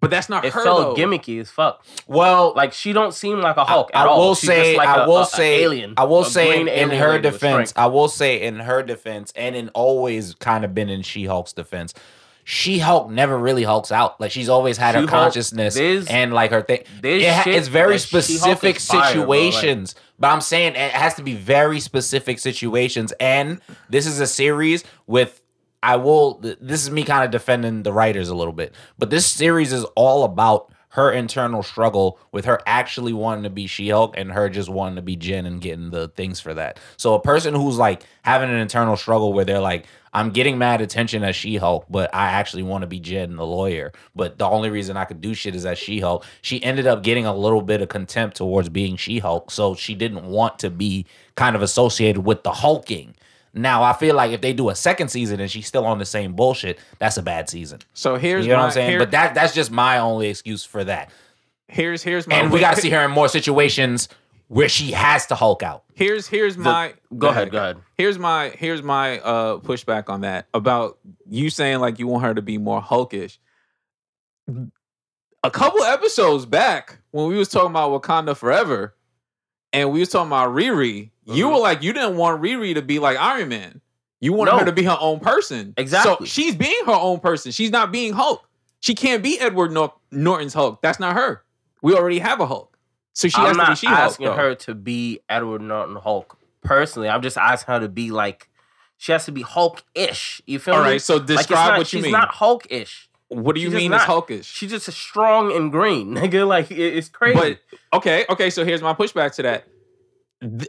But 0.00 0.10
that's 0.10 0.28
not 0.28 0.44
it 0.44 0.52
her 0.52 0.62
felt 0.62 0.96
though. 0.96 1.02
gimmicky 1.02 1.40
as 1.40 1.50
fuck. 1.50 1.84
well, 2.06 2.52
Like 2.54 2.72
she 2.72 2.92
don't 2.92 3.12
seem 3.12 3.40
like 3.40 3.56
a 3.56 3.64
Hulk 3.64 3.90
I, 3.92 4.02
at 4.02 4.06
I 4.06 4.08
all. 4.10 4.28
will 4.28 4.34
She's 4.36 4.48
say, 4.48 4.64
just 4.74 4.78
like 4.78 4.88
I 4.88 5.04
a- 5.04 5.08
will 5.08 5.18
a- 5.18 5.22
a 5.22 5.26
say, 5.26 5.62
alien. 5.64 5.94
I 5.96 6.04
will 6.04 6.20
a 6.20 6.24
say, 6.24 6.46
green 6.62 6.68
in, 6.68 6.90
in 6.92 6.98
her 7.00 7.18
defense. 7.18 7.72
I 7.74 7.86
will 7.86 8.06
say, 8.08 8.40
in 8.40 8.60
her 8.60 8.82
defense, 8.84 9.32
and 9.34 9.56
in 9.56 9.70
always 9.70 10.34
kind 10.34 10.64
of 10.64 10.72
been 10.74 10.88
in 10.88 11.02
She 11.02 11.24
Hulk's 11.24 11.52
defense. 11.52 11.94
She 12.50 12.78
Hulk 12.78 13.10
never 13.10 13.36
really 13.36 13.62
hulks 13.62 13.92
out. 13.92 14.18
Like 14.18 14.30
she's 14.30 14.48
always 14.48 14.78
had 14.78 14.94
her 14.94 15.02
She-Hulk, 15.02 15.10
consciousness 15.24 15.74
there's- 15.74 16.06
and 16.06 16.32
like 16.32 16.50
her 16.50 16.62
thing. 16.62 16.82
there's 17.02 17.22
It 17.22 17.30
ha- 17.30 17.42
shit 17.42 17.54
it's 17.56 17.68
very 17.68 17.98
that 17.98 17.98
She-Hulk 18.00 18.22
specific 18.24 18.80
fire, 18.80 19.12
bro, 19.12 19.24
like- 19.24 19.52
situations. 19.52 19.94
But 20.18 20.28
I'm 20.28 20.40
saying 20.40 20.72
it 20.74 20.92
has 20.92 21.12
to 21.16 21.22
be 21.22 21.34
very 21.34 21.78
specific 21.78 22.38
situations. 22.38 23.12
And 23.20 23.60
this 23.90 24.06
is 24.06 24.18
a 24.18 24.26
series 24.26 24.82
with 25.06 25.42
I 25.82 25.96
will 25.96 26.36
th- 26.36 26.56
this 26.58 26.82
is 26.82 26.90
me 26.90 27.04
kind 27.04 27.22
of 27.22 27.30
defending 27.30 27.82
the 27.82 27.92
writers 27.92 28.30
a 28.30 28.34
little 28.34 28.54
bit. 28.54 28.74
But 28.98 29.10
this 29.10 29.26
series 29.26 29.70
is 29.74 29.84
all 29.94 30.24
about 30.24 30.72
her 30.92 31.12
internal 31.12 31.62
struggle 31.62 32.18
with 32.32 32.46
her 32.46 32.60
actually 32.66 33.12
wanting 33.12 33.44
to 33.44 33.50
be 33.50 33.66
She-Hulk 33.66 34.14
and 34.16 34.32
her 34.32 34.48
just 34.48 34.70
wanting 34.70 34.96
to 34.96 35.02
be 35.02 35.16
Jen 35.16 35.44
and 35.44 35.60
getting 35.60 35.90
the 35.90 36.08
things 36.08 36.40
for 36.40 36.54
that. 36.54 36.80
So 36.96 37.12
a 37.12 37.20
person 37.20 37.54
who's 37.54 37.76
like 37.76 38.04
having 38.22 38.48
an 38.48 38.56
internal 38.56 38.96
struggle 38.96 39.34
where 39.34 39.44
they're 39.44 39.60
like, 39.60 39.84
I'm 40.18 40.30
getting 40.30 40.58
mad 40.58 40.80
attention 40.80 41.22
as 41.22 41.36
She-Hulk, 41.36 41.86
but 41.88 42.12
I 42.12 42.26
actually 42.30 42.64
want 42.64 42.82
to 42.82 42.88
be 42.88 42.98
Jen, 42.98 43.36
the 43.36 43.46
lawyer. 43.46 43.92
But 44.16 44.36
the 44.36 44.46
only 44.46 44.68
reason 44.68 44.96
I 44.96 45.04
could 45.04 45.20
do 45.20 45.32
shit 45.32 45.54
is 45.54 45.64
as 45.64 45.78
She-Hulk. 45.78 46.24
She 46.42 46.60
ended 46.64 46.88
up 46.88 47.04
getting 47.04 47.24
a 47.24 47.32
little 47.32 47.62
bit 47.62 47.80
of 47.82 47.88
contempt 47.88 48.36
towards 48.36 48.68
being 48.68 48.96
She-Hulk, 48.96 49.52
so 49.52 49.76
she 49.76 49.94
didn't 49.94 50.24
want 50.24 50.58
to 50.58 50.70
be 50.70 51.06
kind 51.36 51.54
of 51.54 51.62
associated 51.62 52.24
with 52.24 52.42
the 52.42 52.50
hulking. 52.50 53.14
Now 53.54 53.84
I 53.84 53.92
feel 53.92 54.16
like 54.16 54.32
if 54.32 54.40
they 54.40 54.52
do 54.52 54.70
a 54.70 54.74
second 54.74 55.06
season 55.08 55.38
and 55.38 55.48
she's 55.48 55.68
still 55.68 55.86
on 55.86 55.98
the 55.98 56.04
same 56.04 56.32
bullshit, 56.32 56.80
that's 56.98 57.16
a 57.16 57.22
bad 57.22 57.48
season. 57.48 57.78
So 57.94 58.16
here's 58.16 58.44
you 58.44 58.50
know 58.50 58.56
my, 58.56 58.62
what 58.62 58.66
I'm 58.66 58.72
saying? 58.72 58.90
here- 58.90 58.98
but 58.98 59.12
that 59.12 59.34
that's 59.34 59.54
just 59.54 59.70
my 59.70 59.98
only 59.98 60.28
excuse 60.30 60.64
for 60.64 60.82
that. 60.82 61.10
here's 61.68 62.02
here's 62.02 62.26
my 62.26 62.36
And 62.36 62.52
we 62.52 62.58
got 62.58 62.74
to 62.74 62.80
see 62.82 62.90
her 62.90 63.04
in 63.04 63.10
more 63.12 63.28
situations 63.28 64.08
where 64.48 64.68
she 64.68 64.92
has 64.92 65.26
to 65.26 65.34
Hulk 65.34 65.62
out. 65.62 65.84
Here's 65.94 66.26
here's 66.26 66.56
my 66.58 66.94
go 67.16 67.28
ahead, 67.28 67.50
go 67.50 67.58
ahead. 67.58 67.76
Here's 67.96 68.18
my 68.18 68.48
here's 68.50 68.82
my 68.82 69.18
uh 69.20 69.58
pushback 69.58 70.08
on 70.08 70.22
that 70.22 70.46
about 70.54 70.98
you 71.28 71.50
saying 71.50 71.78
like 71.80 71.98
you 71.98 72.06
want 72.06 72.24
her 72.24 72.34
to 72.34 72.42
be 72.42 72.58
more 72.58 72.80
hulkish. 72.82 73.38
A 75.44 75.50
couple 75.50 75.82
episodes 75.84 76.46
back 76.46 76.98
when 77.10 77.28
we 77.28 77.36
was 77.36 77.48
talking 77.48 77.70
about 77.70 77.90
Wakanda 78.02 78.36
Forever 78.36 78.94
and 79.72 79.92
we 79.92 80.00
was 80.00 80.08
talking 80.08 80.28
about 80.28 80.50
Riri, 80.50 81.10
you 81.26 81.46
Mhm. 81.46 81.52
were 81.52 81.58
like 81.58 81.82
you 81.82 81.92
didn't 81.92 82.16
want 82.16 82.42
Riri 82.42 82.74
to 82.74 82.82
be 82.82 82.98
like 82.98 83.18
Iron 83.18 83.48
Man. 83.48 83.80
You 84.20 84.32
wanted 84.32 84.52
No. 84.52 84.58
her 84.60 84.64
to 84.64 84.72
be 84.72 84.82
her 84.84 84.96
own 84.98 85.20
person. 85.20 85.74
Exactly. 85.76 86.16
So 86.20 86.24
she's 86.24 86.56
being 86.56 86.84
her 86.86 86.92
own 86.92 87.20
person. 87.20 87.52
She's 87.52 87.70
not 87.70 87.92
being 87.92 88.14
Hulk. 88.14 88.48
She 88.80 88.94
can't 88.94 89.22
be 89.22 89.38
Edward 89.38 89.70
Nor- 89.72 89.94
Norton's 90.10 90.54
Hulk. 90.54 90.80
That's 90.82 90.98
not 90.98 91.14
her. 91.14 91.44
We 91.82 91.94
already 91.94 92.18
have 92.18 92.40
a 92.40 92.46
Hulk. 92.46 92.77
So 93.18 93.26
she 93.28 93.36
I'm 93.40 93.58
has 93.58 93.80
to 93.80 93.86
be 93.86 93.90
not 93.90 93.96
Hulk. 93.98 94.10
asking 94.12 94.26
her 94.32 94.54
to 94.54 94.74
be 94.76 95.20
Edward 95.28 95.60
Norton 95.62 95.96
Hulk. 95.96 96.38
personally. 96.62 97.08
I'm 97.08 97.20
just 97.22 97.36
asking 97.36 97.74
her 97.74 97.80
to 97.80 97.88
be 97.88 98.10
like, 98.12 98.48
she 98.96 99.10
has 99.12 99.24
to 99.24 99.32
be 99.32 99.42
Hulk-ish. 99.42 100.40
You 100.46 100.58
feel 100.60 100.74
All 100.74 100.82
me? 100.84 100.90
right, 100.90 101.02
so 101.02 101.16
Like, 101.16 101.26
describe 101.26 101.70
not- 101.72 101.78
what 101.78 101.92
you 101.92 101.98
mean. 101.98 102.04
she's 102.04 102.12
not 102.12 102.28
Hulk-ish. 102.34 103.08
what 103.28 103.54
do 103.56 103.60
you 103.60 103.68
she's 103.68 103.74
mean 103.74 103.92
is 103.92 103.98
not- 103.98 104.08
hulkish? 104.08 104.44
She's 104.44 104.70
just 104.70 104.86
a 104.88 104.92
strong 104.92 105.50
and 105.52 105.70
green, 105.72 106.14
nigga. 106.14 106.46
Like 106.46 106.70
it- 106.70 106.78
it's 106.96 107.08
crazy. 107.08 107.38
But 107.38 107.58
okay, 107.98 108.24
okay. 108.30 108.50
So 108.50 108.64
here's 108.64 108.82
my 108.82 108.94
pushback 108.94 109.34
to 109.36 109.42
that: 109.42 109.64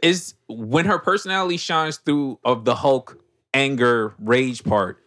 is 0.02 0.34
when 0.48 0.86
her 0.86 0.98
personality 0.98 1.56
shines 1.56 1.98
through 1.98 2.38
of 2.44 2.64
the 2.64 2.74
Hulk 2.74 3.16
anger 3.54 4.14
rage 4.18 4.64
part. 4.64 4.98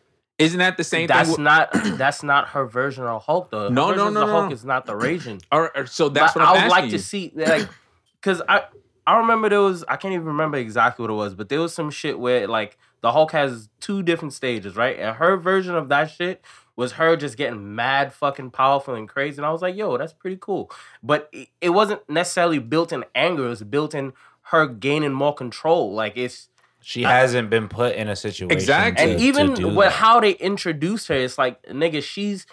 Isn't 0.44 0.60
that 0.60 0.78
the 0.78 0.84
same 0.84 1.08
that's 1.08 1.30
thing? 1.30 1.32
with- 1.32 1.39
not 1.39 1.70
that's 1.98 2.24
not 2.24 2.50
her 2.50 2.66
version 2.66 3.04
of 3.06 3.24
Hulk 3.24 3.50
though. 3.52 3.66
Her 3.66 3.70
No, 3.70 3.91
no, 3.91 4.10
no, 4.10 4.26
no, 4.26 4.32
Hulk 4.32 4.52
is 4.52 4.64
not 4.66 4.86
the 4.86 4.96
raging. 4.96 5.41
or, 5.52 5.76
or- 5.76 5.86
so 5.86 6.10
that's 6.10 6.34
But 6.34 6.41
what 6.41 6.50
I'm 6.50 6.58
I 6.58 6.64
would 6.66 6.72
like 6.72 6.86
you. 6.86 6.91
to 6.91 7.00
see 7.00 7.32
like 7.36 7.68
because 8.22 8.41
I 8.48 8.64
I 9.06 9.18
remember 9.18 9.50
there 9.50 9.60
was 9.62 9.84
I 9.88 9.96
can't 9.98 10.14
even 10.14 10.28
remember 10.28 10.58
exactly 10.58 11.04
what 11.04 11.10
it 11.12 11.16
was, 11.16 11.34
but 11.36 11.50
there 11.50 11.60
was 11.60 11.74
some 11.74 11.89
shit 11.91 12.20
where 12.20 12.48
like 12.48 12.78
the 13.02 13.12
Hulk 13.12 13.32
has 13.34 13.68
two 13.82 14.02
different 14.04 14.34
stages, 14.34 14.76
right? 14.78 14.98
And 14.98 15.18
her 15.18 15.36
version 15.38 15.76
of 15.76 15.89
that 15.89 16.10
shit 16.12 16.41
was 16.76 16.94
her 16.94 17.16
just 17.18 17.36
getting 17.38 17.76
mad 17.76 18.14
fucking 18.14 18.50
powerful 18.52 18.96
and 18.96 19.08
crazy. 19.08 19.38
And 19.38 19.46
I 19.46 19.52
was 19.52 19.62
like, 19.62 19.76
yo, 19.76 19.98
that's 19.98 20.14
pretty 20.14 20.38
cool. 20.39 20.72
But 21.04 21.30
it, 21.34 21.50
it 21.62 21.70
wasn't 21.70 22.02
necessarily 22.10 22.60
built 22.60 22.91
in 22.94 23.04
anger, 23.14 23.46
it 23.46 23.50
was 23.50 23.64
built 23.64 23.94
in 23.94 24.14
her 24.48 24.66
gaining 24.68 25.12
more 25.14 25.34
control. 25.36 25.94
Like 25.94 26.14
it's 26.16 26.48
She 26.86 27.04
hasn't 27.04 27.50
been 27.50 27.70
put 27.70 27.96
in 27.96 28.10
a 28.10 28.16
situation. 28.16 28.52
Exactly. 28.52 29.06
to- 29.06 29.12
and 29.14 29.22
even 29.22 29.76
with 29.76 29.94
how 29.94 30.20
they 30.20 30.32
introduced 30.32 31.08
her, 31.08 31.16
it's 31.16 31.38
like 31.38 31.62
nigga, 31.64 32.04
she's 32.04 32.46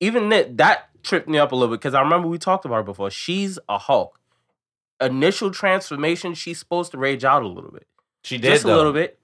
even 0.00 0.28
that 0.30 0.56
that 0.58 0.88
tripped 1.02 1.28
me 1.28 1.38
up 1.38 1.52
a 1.52 1.54
little 1.56 1.74
bit 1.74 1.80
because 1.80 1.94
I 1.94 2.00
remember 2.00 2.28
we 2.28 2.38
talked 2.38 2.64
about 2.64 2.76
her 2.76 2.82
before. 2.82 3.10
She's 3.10 3.58
a 3.68 3.78
Hulk. 3.78 4.18
Initial 5.00 5.50
transformation, 5.50 6.34
she's 6.34 6.58
supposed 6.58 6.90
to 6.92 6.98
rage 6.98 7.24
out 7.24 7.42
a 7.42 7.48
little 7.48 7.70
bit, 7.70 7.86
she 8.24 8.36
did 8.36 8.52
just 8.52 8.64
a 8.64 8.68
little 8.68 8.92
bit. 8.92 9.18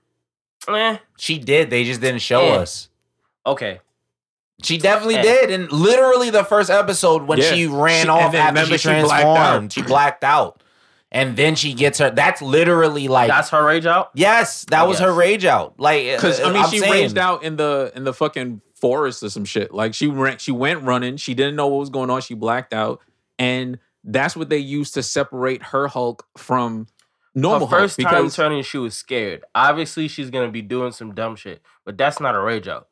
Eh, 0.68 0.96
She 1.18 1.38
did. 1.38 1.68
They 1.70 1.84
just 1.84 2.00
didn't 2.00 2.22
show 2.22 2.42
Yeah. 2.46 2.54
us. 2.54 2.88
okay. 3.44 3.80
She 4.62 4.78
definitely 4.78 5.16
Eh. 5.16 5.22
did. 5.22 5.50
And 5.50 5.70
literally 5.70 6.30
the 6.30 6.42
first 6.44 6.70
episode 6.70 7.24
when 7.24 7.38
Yeah. 7.38 7.52
she 7.52 7.66
ran 7.66 8.04
She- 8.04 8.08
off 8.08 8.22
and 8.22 8.34
then 8.34 8.40
after 8.40 8.52
remember 8.54 8.78
she 8.78 8.88
she 8.88 9.02
blacked 9.02 9.24
out. 9.26 9.72
she 9.72 9.82
blacked 9.82 10.24
out. 10.24 10.62
And 11.16 11.34
then 11.34 11.54
she 11.54 11.72
gets 11.72 11.98
her. 11.98 12.10
That's 12.10 12.42
literally 12.42 13.08
like 13.08 13.28
That's 13.28 13.48
her 13.48 13.64
rage 13.64 13.86
out. 13.86 14.10
yes, 14.14 14.66
that 14.66 14.80
I 14.80 14.82
was 14.84 14.98
her 14.98 15.10
rage 15.10 15.46
out. 15.46 15.80
Like 15.80 16.04
Because 16.14 16.38
uh, 16.38 16.44
I 16.44 16.52
mean, 16.52 16.62
I'm 16.62 16.70
she 16.70 16.78
saying, 16.78 16.92
raged 16.92 17.16
out 17.16 17.42
in 17.42 17.56
the 17.56 17.90
in 17.96 18.04
the 18.04 18.12
fucking 18.12 18.60
forest 18.74 19.22
or 19.22 19.30
some 19.30 19.46
shit. 19.46 19.72
Like 19.72 19.94
she 19.94 20.08
ran, 20.08 20.36
she 20.36 20.52
went 20.52 20.82
running. 20.82 21.16
She 21.16 21.32
didn't 21.32 21.56
know 21.56 21.68
what 21.68 21.78
was 21.78 21.88
going 21.88 22.10
on. 22.10 22.20
She 22.20 22.34
blacked 22.34 22.74
out, 22.74 23.00
and 23.38 23.78
that's 24.04 24.36
what 24.36 24.50
they 24.50 24.58
used 24.58 24.92
to 24.94 25.02
separate 25.02 25.62
her 25.62 25.88
Hulk 25.88 26.26
from 26.36 26.86
normal 27.34 27.66
her 27.66 27.78
first 27.78 27.98
Hulk. 27.98 28.10
time 28.10 28.22
Because 28.24 28.36
turning, 28.36 28.62
she 28.62 28.76
was 28.76 28.94
scared. 28.94 29.42
Obviously, 29.54 30.08
she's 30.08 30.28
gonna 30.28 30.50
be 30.50 30.60
doing 30.60 30.92
some 30.92 31.14
dumb 31.14 31.34
shit, 31.34 31.62
but 31.86 31.96
that's 31.96 32.20
not 32.20 32.34
a 32.34 32.40
rage 32.40 32.68
out. 32.68 32.88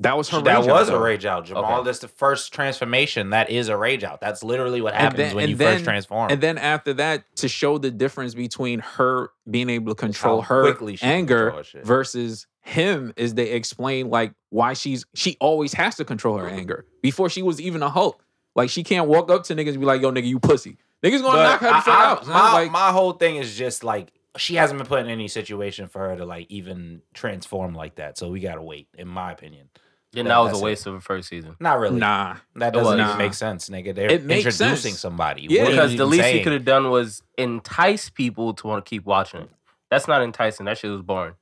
That 0.00 0.16
was 0.16 0.28
her. 0.28 0.40
that 0.42 0.58
rage 0.58 0.66
was 0.66 0.90
out, 0.90 0.96
a 0.96 1.00
rage 1.00 1.24
out. 1.24 1.44
Jamal, 1.46 1.64
Okay. 1.80 1.84
that's 1.84 2.00
the 2.00 2.08
first 2.08 2.52
transformation. 2.52 3.30
That 3.30 3.50
is 3.50 3.68
a 3.68 3.76
rage 3.76 4.04
out. 4.04 4.20
That's 4.20 4.44
literally 4.44 4.80
what 4.80 4.94
happens 4.94 5.16
then- 5.16 5.36
when 5.36 5.48
you 5.48 5.56
then- 5.56 5.74
first 5.74 5.84
transform. 5.84 6.30
And 6.30 6.40
then 6.40 6.58
after 6.58 6.92
that, 6.94 7.24
to 7.36 7.48
show 7.48 7.78
the 7.78 7.90
difference 7.90 8.34
between 8.34 8.80
her 8.80 9.30
being 9.50 9.70
able 9.70 9.94
to 9.94 9.98
control 9.98 10.42
her 10.42 10.62
quickly 10.62 10.96
she 10.96 11.00
can 11.00 11.10
anger 11.10 11.50
control 11.50 11.82
versus 11.84 12.46
him, 12.60 13.12
is 13.16 13.34
they 13.34 13.50
explain 13.52 14.10
like 14.10 14.32
why 14.50 14.72
she's 14.74 15.06
she 15.14 15.36
always 15.40 15.72
has 15.74 15.96
to 15.96 16.04
control 16.04 16.36
her 16.38 16.48
anger 16.48 16.84
before 17.02 17.30
she 17.30 17.42
was 17.42 17.60
even 17.60 17.82
a 17.82 17.88
Hulk. 17.88 18.22
Like 18.54 18.70
she 18.70 18.82
can't 18.82 19.06
walk 19.08 19.30
up 19.30 19.44
to 19.44 19.54
niggas 19.54 19.70
and 19.72 19.80
be 19.80 19.86
like, 19.86 20.00
"Yo, 20.02 20.10
nigga, 20.10 20.26
you 20.26 20.40
pussy." 20.40 20.78
Niggas 21.04 21.22
gonna 21.22 21.36
But 21.38 21.42
knock 21.42 21.60
her 21.60 21.68
I- 21.68 21.82
I- 21.86 22.04
out. 22.10 22.26
My, 22.26 22.52
like, 22.54 22.70
my 22.72 22.90
whole 22.90 23.12
thing 23.12 23.36
is 23.36 23.54
just 23.56 23.84
like 23.84 24.12
she 24.36 24.56
hasn't 24.56 24.78
been 24.78 24.86
put 24.86 24.98
in 25.00 25.08
any 25.08 25.28
situation 25.28 25.88
for 25.88 26.00
her 26.08 26.16
to 26.16 26.24
like 26.26 26.46
even 26.50 27.02
transform 27.14 27.74
like 27.74 27.94
that. 27.96 28.18
So 28.18 28.30
we 28.30 28.40
gotta 28.40 28.62
wait, 28.62 28.88
in 28.98 29.08
my 29.08 29.30
opinion. 29.32 29.68
Then 30.16 30.24
That- 30.24 30.30
that 30.30 30.38
was 30.40 30.48
that's 30.52 30.58
a 30.58 30.62
it. 30.62 30.64
waste 30.64 30.86
of 30.86 30.94
a 30.94 31.00
first 31.00 31.28
season. 31.28 31.56
Not 31.60 31.78
really. 31.78 31.98
nah. 32.00 32.36
That 32.56 32.72
doesn't 32.72 32.94
even 32.98 33.06
Nah. 33.06 33.16
make 33.16 33.34
sense, 33.34 33.68
nigga. 33.68 33.94
They're 33.94 34.10
It 34.10 34.24
makes 34.24 34.46
introducing 34.46 34.92
sense. 34.92 35.00
somebody. 35.00 35.42
Yeah. 35.48 35.62
What 35.64 35.68
are 35.68 35.70
you 35.72 35.76
Because 35.76 35.96
the 35.96 36.06
least 36.06 36.22
saying? 36.24 36.38
you 36.38 36.42
could 36.44 36.52
have 36.54 36.64
done 36.64 36.90
was 36.90 37.22
entice 37.36 38.08
people 38.10 38.54
to 38.54 38.66
want 38.66 38.84
to 38.84 38.88
keep 38.88 39.04
watching 39.04 39.42
it. 39.42 39.50
That's 39.90 40.08
not 40.08 40.22
enticing. 40.22 40.66
That 40.66 40.78
shit 40.78 40.90
was 40.90 41.02
boring. 41.02 41.34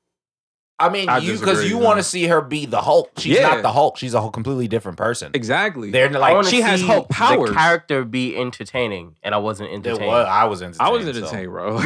I 0.76 0.88
mean, 0.88 1.08
I 1.08 1.18
you 1.18 1.38
because 1.38 1.68
you 1.68 1.78
want 1.78 1.98
to 1.98 2.02
see 2.02 2.24
her 2.24 2.40
be 2.40 2.66
the 2.66 2.80
Hulk. 2.80 3.12
She's 3.18 3.36
Yeah. 3.36 3.48
not 3.48 3.62
the 3.62 3.70
Hulk. 3.70 3.96
She's 3.96 4.12
a 4.12 4.20
whole 4.20 4.30
completely 4.32 4.66
different 4.66 4.98
person. 4.98 5.30
Exactly. 5.32 5.90
They're 5.92 6.08
I 6.08 6.18
like 6.18 6.34
wanna 6.34 6.48
she 6.48 6.62
has 6.62 6.80
see 6.80 6.86
Hulk 6.86 7.08
powers. 7.08 7.50
The 7.50 7.54
character 7.56 8.04
be 8.04 8.36
entertaining, 8.36 9.14
and 9.22 9.34
I 9.34 9.38
wasn't 9.38 9.70
It 9.70 9.74
entertained. 9.74 10.06
was, 10.08 10.26
I 10.28 10.44
was 10.44 10.62
entertained. 10.62 10.88
I 10.88 10.90
was 10.90 11.02
so. 11.04 11.08
entertained, 11.10 11.50
bro. 11.52 11.80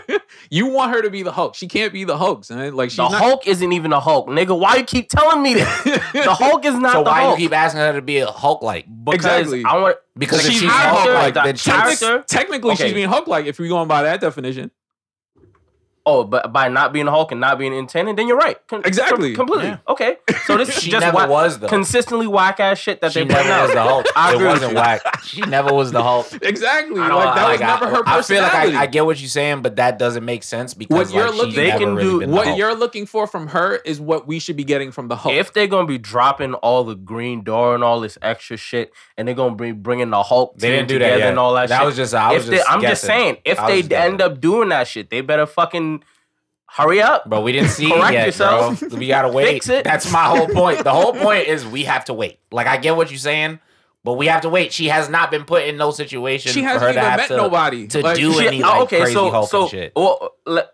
you 0.50 0.66
want 0.66 0.92
her 0.92 1.00
to 1.02 1.08
be 1.10 1.22
the 1.22 1.32
Hulk. 1.32 1.54
She 1.54 1.66
can't 1.66 1.92
be 1.94 2.04
the 2.04 2.18
Hulk, 2.18 2.44
son. 2.44 2.74
Like 2.76 2.90
she's 2.90 2.96
the 2.98 3.08
not, 3.08 3.22
Hulk 3.22 3.46
isn't 3.46 3.72
even 3.72 3.92
a 3.94 4.00
Hulk, 4.00 4.28
nigga. 4.28 4.58
Why 4.58 4.76
you 4.76 4.84
keep 4.84 5.08
telling 5.08 5.42
me 5.42 5.54
that? 5.54 6.10
the 6.12 6.34
Hulk 6.34 6.64
is 6.66 6.74
not 6.74 6.92
So 6.92 7.04
the 7.04 7.10
why 7.10 7.22
Hulk. 7.22 7.38
you 7.40 7.46
keep 7.48 7.56
asking 7.56 7.80
her 7.80 7.92
to 7.94 8.02
be 8.02 8.18
a 8.18 8.26
Hulk 8.26 8.60
like? 8.62 8.84
because 9.04 9.14
Exactly. 9.24 9.64
I 9.64 9.78
want 9.78 9.96
Because 10.16 10.42
the 10.42 10.48
if 10.48 10.52
she's 10.54 10.70
character- 10.70 10.88
Hulk 10.90 11.14
like, 11.14 11.34
the 11.34 11.42
then 11.42 11.56
she's 11.56 11.72
character- 11.72 12.24
Technically, 12.28 12.76
she's 12.76 12.92
being 12.92 13.08
Hulk 13.08 13.26
like 13.28 13.46
if 13.46 13.58
we're 13.58 13.68
going 13.68 13.88
by 13.88 14.02
that 14.02 14.20
definition. 14.20 14.70
Oh, 16.08 16.22
but 16.22 16.52
by 16.52 16.68
not 16.68 16.92
being 16.92 17.08
a 17.08 17.10
Hulk 17.10 17.32
and 17.32 17.40
not 17.40 17.58
being 17.58 17.74
intended, 17.74 18.16
then 18.16 18.28
you're 18.28 18.36
right. 18.36 18.56
Con- 18.68 18.82
Exactly. 18.84 19.34
com- 19.34 19.46
completely. 19.46 19.70
Yeah. 19.70 19.78
Okay. 19.88 20.16
So 20.44 20.56
this 20.56 20.68
is 20.78 20.84
just 20.84 21.00
never 21.04 21.16
whack- 21.16 21.28
was 21.28 21.58
though. 21.58 21.66
consistently 21.68 22.28
whack 22.28 22.60
ass 22.60 22.78
shit 22.78 23.00
that 23.00 23.10
she 23.12 23.20
they 23.24 23.26
put 23.34 23.44
never 23.44 23.62
was 23.64 23.72
the 23.72 23.82
Hulk. 23.82 24.06
I 24.16 24.30
it 24.30 24.34
agree 24.36 24.46
with 24.46 24.54
wasn't 24.60 24.74
whack. 24.76 25.00
She 25.24 25.40
never 25.40 25.74
was 25.74 25.90
the 25.90 26.02
Hulk. 26.04 26.28
Exactly. 26.42 27.00
Like 27.00 27.08
that 27.08 27.08
know, 27.08 27.16
was 27.16 27.26
like, 27.26 27.60
never 27.60 27.86
I, 27.86 27.90
her 27.90 28.02
I 28.06 28.22
feel 28.22 28.42
like. 28.42 28.52
I, 28.54 28.82
I 28.82 28.86
get 28.86 29.04
what 29.04 29.20
you're 29.20 29.28
saying, 29.28 29.62
but 29.62 29.74
that 29.76 29.98
doesn't 29.98 30.24
make 30.24 30.44
sense 30.44 30.74
because 30.74 31.08
What 31.12 31.14
you're 31.16 31.28
like, 31.30 31.34
looking- 31.38 31.54
They 31.56 31.70
can 31.72 31.94
really 31.96 32.26
do- 32.26 32.30
what 32.32 32.56
you're 32.56 32.76
looking 32.76 33.04
for 33.06 33.26
from 33.26 33.48
her 33.48 33.74
is 33.84 34.00
what 34.00 34.28
we 34.28 34.38
should 34.38 34.56
be 34.56 34.64
getting 34.64 34.92
from 34.92 35.08
the 35.08 35.16
Hulk. 35.16 35.34
If 35.34 35.52
they're 35.54 35.66
gonna 35.66 35.88
be 35.88 35.98
dropping 35.98 36.54
all 36.54 36.84
the 36.84 36.94
green 36.94 37.42
door 37.42 37.74
and 37.74 37.82
all 37.82 37.98
this 38.00 38.16
extra 38.22 38.56
shit, 38.56 38.92
and 39.16 39.26
they're 39.26 39.34
gonna 39.34 39.56
be 39.56 39.72
bringing 39.72 40.10
the 40.10 40.22
Hulk 40.22 40.56
They 40.56 40.68
team 40.68 40.76
didn't 40.76 40.88
do 40.88 40.98
that 41.00 41.04
together 41.06 41.18
yet. 41.18 41.28
and 41.30 41.38
all 41.40 41.54
that, 41.54 41.68
That 41.68 41.78
shit. 41.78 41.86
was 41.86 41.96
just- 41.96 42.14
I 42.14 42.32
was 42.32 42.44
if 42.44 42.50
they, 42.50 42.56
just 42.58 42.70
I'm 42.70 42.80
just 42.80 43.02
saying, 43.02 43.38
if 43.44 43.58
they 43.66 43.82
end 43.96 44.22
up 44.22 44.40
doing 44.40 44.68
that 44.68 44.86
shit, 44.86 45.10
they 45.10 45.20
better 45.20 45.46
fucking 45.46 45.95
hurry 46.68 47.00
up. 47.00 47.28
But 47.28 47.42
we 47.42 47.52
didn't 47.52 47.70
see 47.70 47.86
it 47.92 48.12
yet, 48.12 48.26
yourself. 48.26 48.80
bro. 48.80 48.88
We 48.98 49.08
gotta 49.08 49.28
wait. 49.28 49.46
Fix 49.54 49.68
it. 49.68 49.84
That's 49.84 50.10
my 50.12 50.24
whole 50.24 50.48
point. 50.48 50.84
The 50.84 50.92
whole 50.92 51.12
point 51.26 51.48
is 51.48 51.64
we 51.66 51.84
have 51.84 52.04
to 52.06 52.14
wait. 52.14 52.38
Like 52.50 52.66
I 52.66 52.76
get 52.76 52.96
what 52.96 53.10
you're 53.10 53.18
saying, 53.18 53.60
but 54.04 54.14
we 54.14 54.26
have 54.26 54.42
to 54.42 54.48
wait. 54.48 54.72
She 54.72 54.86
has 54.88 55.08
not 55.08 55.30
been 55.30 55.44
put 55.44 55.64
in 55.64 55.76
no 55.76 55.90
situation 55.90 56.52
she 56.52 56.62
hasn't 56.62 56.82
her 56.82 56.88
to 56.92 56.98
even 56.98 57.02
have 57.10 57.18
met 57.18 57.28
to, 57.28 57.36
nobody 57.36 57.86
to 57.88 58.00
Like, 58.02 58.16
do 58.16 58.32
she- 58.32 58.46
any 58.46 58.62
oh, 58.62 58.66
like 58.68 58.80
okay, 58.82 59.00
crazy 59.00 59.14
so 59.14 59.30
Hulk 59.30 59.50
so 59.50 59.62
and 59.62 59.70
shit. 59.70 59.92
well, 59.96 60.30
let, 60.44 60.70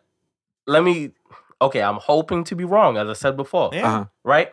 let 0.66 0.82
me. 0.84 1.12
Okay, 1.60 1.80
I'm 1.82 1.96
hoping 1.96 2.42
to 2.44 2.56
be 2.56 2.64
wrong, 2.64 2.96
as 2.96 3.08
I 3.08 3.12
said 3.12 3.36
before. 3.36 3.70
Yeah. 3.72 3.86
Uh-huh. 3.86 4.04
Right? 4.24 4.48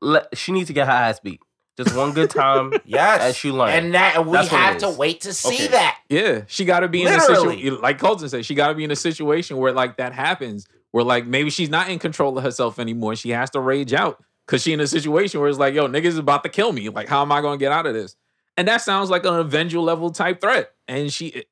Let, 0.00 0.36
she 0.36 0.50
needs 0.52 0.68
to 0.68 0.72
get 0.72 0.86
her 0.86 0.92
ass 0.92 1.20
beat. 1.20 1.40
Just 1.76 1.96
one 1.96 2.12
good 2.12 2.30
time. 2.30 2.72
Yes, 2.84 3.20
as 3.22 3.36
she 3.36 3.50
learned. 3.50 3.72
and 3.72 3.94
that 3.94 4.26
we 4.26 4.32
That's 4.32 4.48
have 4.48 4.78
to 4.78 4.90
wait 4.90 5.22
to 5.22 5.32
see 5.32 5.54
Okay. 5.54 5.66
that. 5.68 5.98
Yeah, 6.08 6.42
she 6.46 6.64
got 6.66 6.80
to 6.80 6.88
be 6.88 7.02
in 7.02 7.08
a 7.08 7.20
situation 7.20 7.80
like 7.80 7.98
Colton 7.98 8.28
said. 8.28 8.44
She 8.44 8.54
got 8.54 8.68
to 8.68 8.74
be 8.74 8.84
in 8.84 8.90
a 8.90 8.96
situation 8.96 9.56
where 9.56 9.72
like 9.72 9.96
that 9.96 10.12
happens, 10.12 10.66
where 10.90 11.04
like 11.04 11.26
maybe 11.26 11.48
she's 11.50 11.70
not 11.70 11.88
in 11.88 11.98
control 11.98 12.36
of 12.36 12.44
herself 12.44 12.78
anymore. 12.78 13.16
She 13.16 13.30
has 13.30 13.48
to 13.50 13.60
rage 13.60 13.94
out 13.94 14.22
because 14.46 14.62
she 14.62 14.72
in 14.74 14.80
a 14.80 14.86
situation 14.86 15.40
where 15.40 15.48
it's 15.48 15.58
like, 15.58 15.72
yo, 15.74 15.88
niggas 15.88 16.04
is 16.06 16.18
about 16.18 16.42
to 16.42 16.50
kill 16.50 16.72
me. 16.72 16.88
Like, 16.90 17.08
how 17.08 17.22
am 17.22 17.32
I 17.32 17.40
gonna 17.40 17.56
get 17.56 17.72
out 17.72 17.86
of 17.86 17.94
this? 17.94 18.16
And 18.58 18.68
that 18.68 18.82
sounds 18.82 19.08
like 19.08 19.24
an 19.24 19.34
Avenger 19.34 19.80
level 19.80 20.10
type 20.10 20.42
threat. 20.42 20.72
And 20.88 21.10
she 21.10 21.44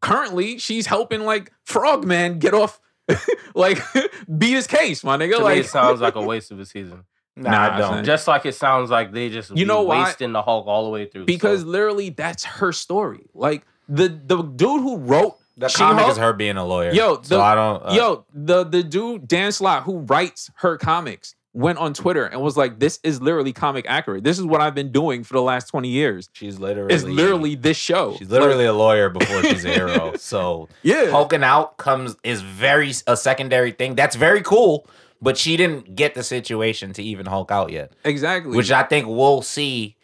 currently 0.00 0.58
she's 0.58 0.86
helping 0.86 1.22
like 1.22 1.50
Frogman 1.64 2.38
get 2.40 2.52
off, 2.52 2.78
like 3.54 3.78
beat 4.38 4.52
his 4.52 4.66
case, 4.66 5.02
my 5.02 5.16
nigga. 5.16 5.36
to 5.36 5.42
like 5.44 5.54
me, 5.54 5.60
it 5.60 5.66
sounds 5.66 6.00
like 6.02 6.14
a 6.16 6.22
waste 6.22 6.50
of 6.50 6.60
a 6.60 6.66
season. 6.66 7.04
Nah, 7.36 7.50
Nah, 7.50 7.74
I 7.74 7.78
don't. 7.78 7.90
son. 7.94 8.04
Just 8.04 8.28
like 8.28 8.44
it 8.46 8.54
sounds 8.54 8.90
like 8.90 9.12
they 9.12 9.28
just 9.30 9.50
You 9.50 9.56
be 9.56 9.64
know 9.64 9.82
why? 9.82 10.04
wasting 10.04 10.32
the 10.32 10.42
Hulk 10.42 10.66
all 10.66 10.84
the 10.84 10.90
way 10.90 11.06
through. 11.06 11.24
because 11.24 11.62
So, 11.62 11.66
literally 11.68 12.10
that's 12.10 12.44
her 12.44 12.72
story. 12.72 13.26
Like 13.34 13.64
the 13.88 14.08
the 14.08 14.42
dude 14.42 14.80
who 14.82 14.98
wrote 14.98 15.36
The 15.56 15.68
She-Hulk- 15.68 15.96
comic 15.98 16.10
is 16.10 16.16
her 16.18 16.32
being 16.32 16.56
a 16.56 16.64
lawyer. 16.64 16.92
Yo, 16.92 17.20
so 17.22 17.40
I 17.40 17.54
don't. 17.54 17.82
Uh, 17.84 17.92
Yo, 17.94 18.24
the 18.34 18.64
the 18.64 18.82
dude 18.82 19.28
Dan 19.28 19.52
Slott 19.52 19.82
who 19.84 19.98
writes 20.00 20.50
her 20.56 20.76
comics 20.78 21.34
went 21.54 21.76
on 21.78 21.92
Twitter 21.92 22.24
and 22.24 22.40
was 22.40 22.56
like, 22.56 22.78
"This 22.78 22.98
is 23.02 23.20
literally 23.20 23.52
comic 23.52 23.84
accurate. 23.86 24.24
This 24.24 24.38
is 24.38 24.46
what 24.46 24.62
I've 24.62 24.74
been 24.74 24.90
doing 24.92 25.22
for 25.24 25.34
the 25.34 25.42
last 25.42 25.68
twenty 25.68 25.88
years. 25.90 26.30
she's 26.32 26.58
literally. 26.58 26.94
It's 26.94 27.04
literally 27.04 27.54
this 27.54 27.76
show. 27.76 28.16
She's 28.18 28.30
literally 28.30 28.64
a 28.64 28.72
lawyer 28.72 29.10
before 29.10 29.42
she's 29.42 29.64
a 29.66 29.72
hero. 29.72 30.14
So 30.18 30.68
yeah, 30.82 31.10
hulking 31.10 31.44
out 31.44 31.76
comes 31.76 32.16
is 32.24 32.40
very 32.40 32.92
a 33.06 33.16
secondary 33.16 33.72
thing. 33.72 33.94
That's 33.94 34.16
very 34.16 34.40
cool, 34.40 34.86
but 35.22 35.38
she 35.38 35.56
didn't 35.56 35.94
get 35.96 36.14
the 36.14 36.22
situation 36.22 36.92
to 36.94 37.02
even 37.02 37.24
hulk 37.26 37.50
out 37.50 37.70
yet, 37.72 37.92
exactly. 38.04 38.54
which 38.56 38.70
I 38.70 38.82
think 38.82 39.06
we'll 39.06 39.40
see 39.42 39.96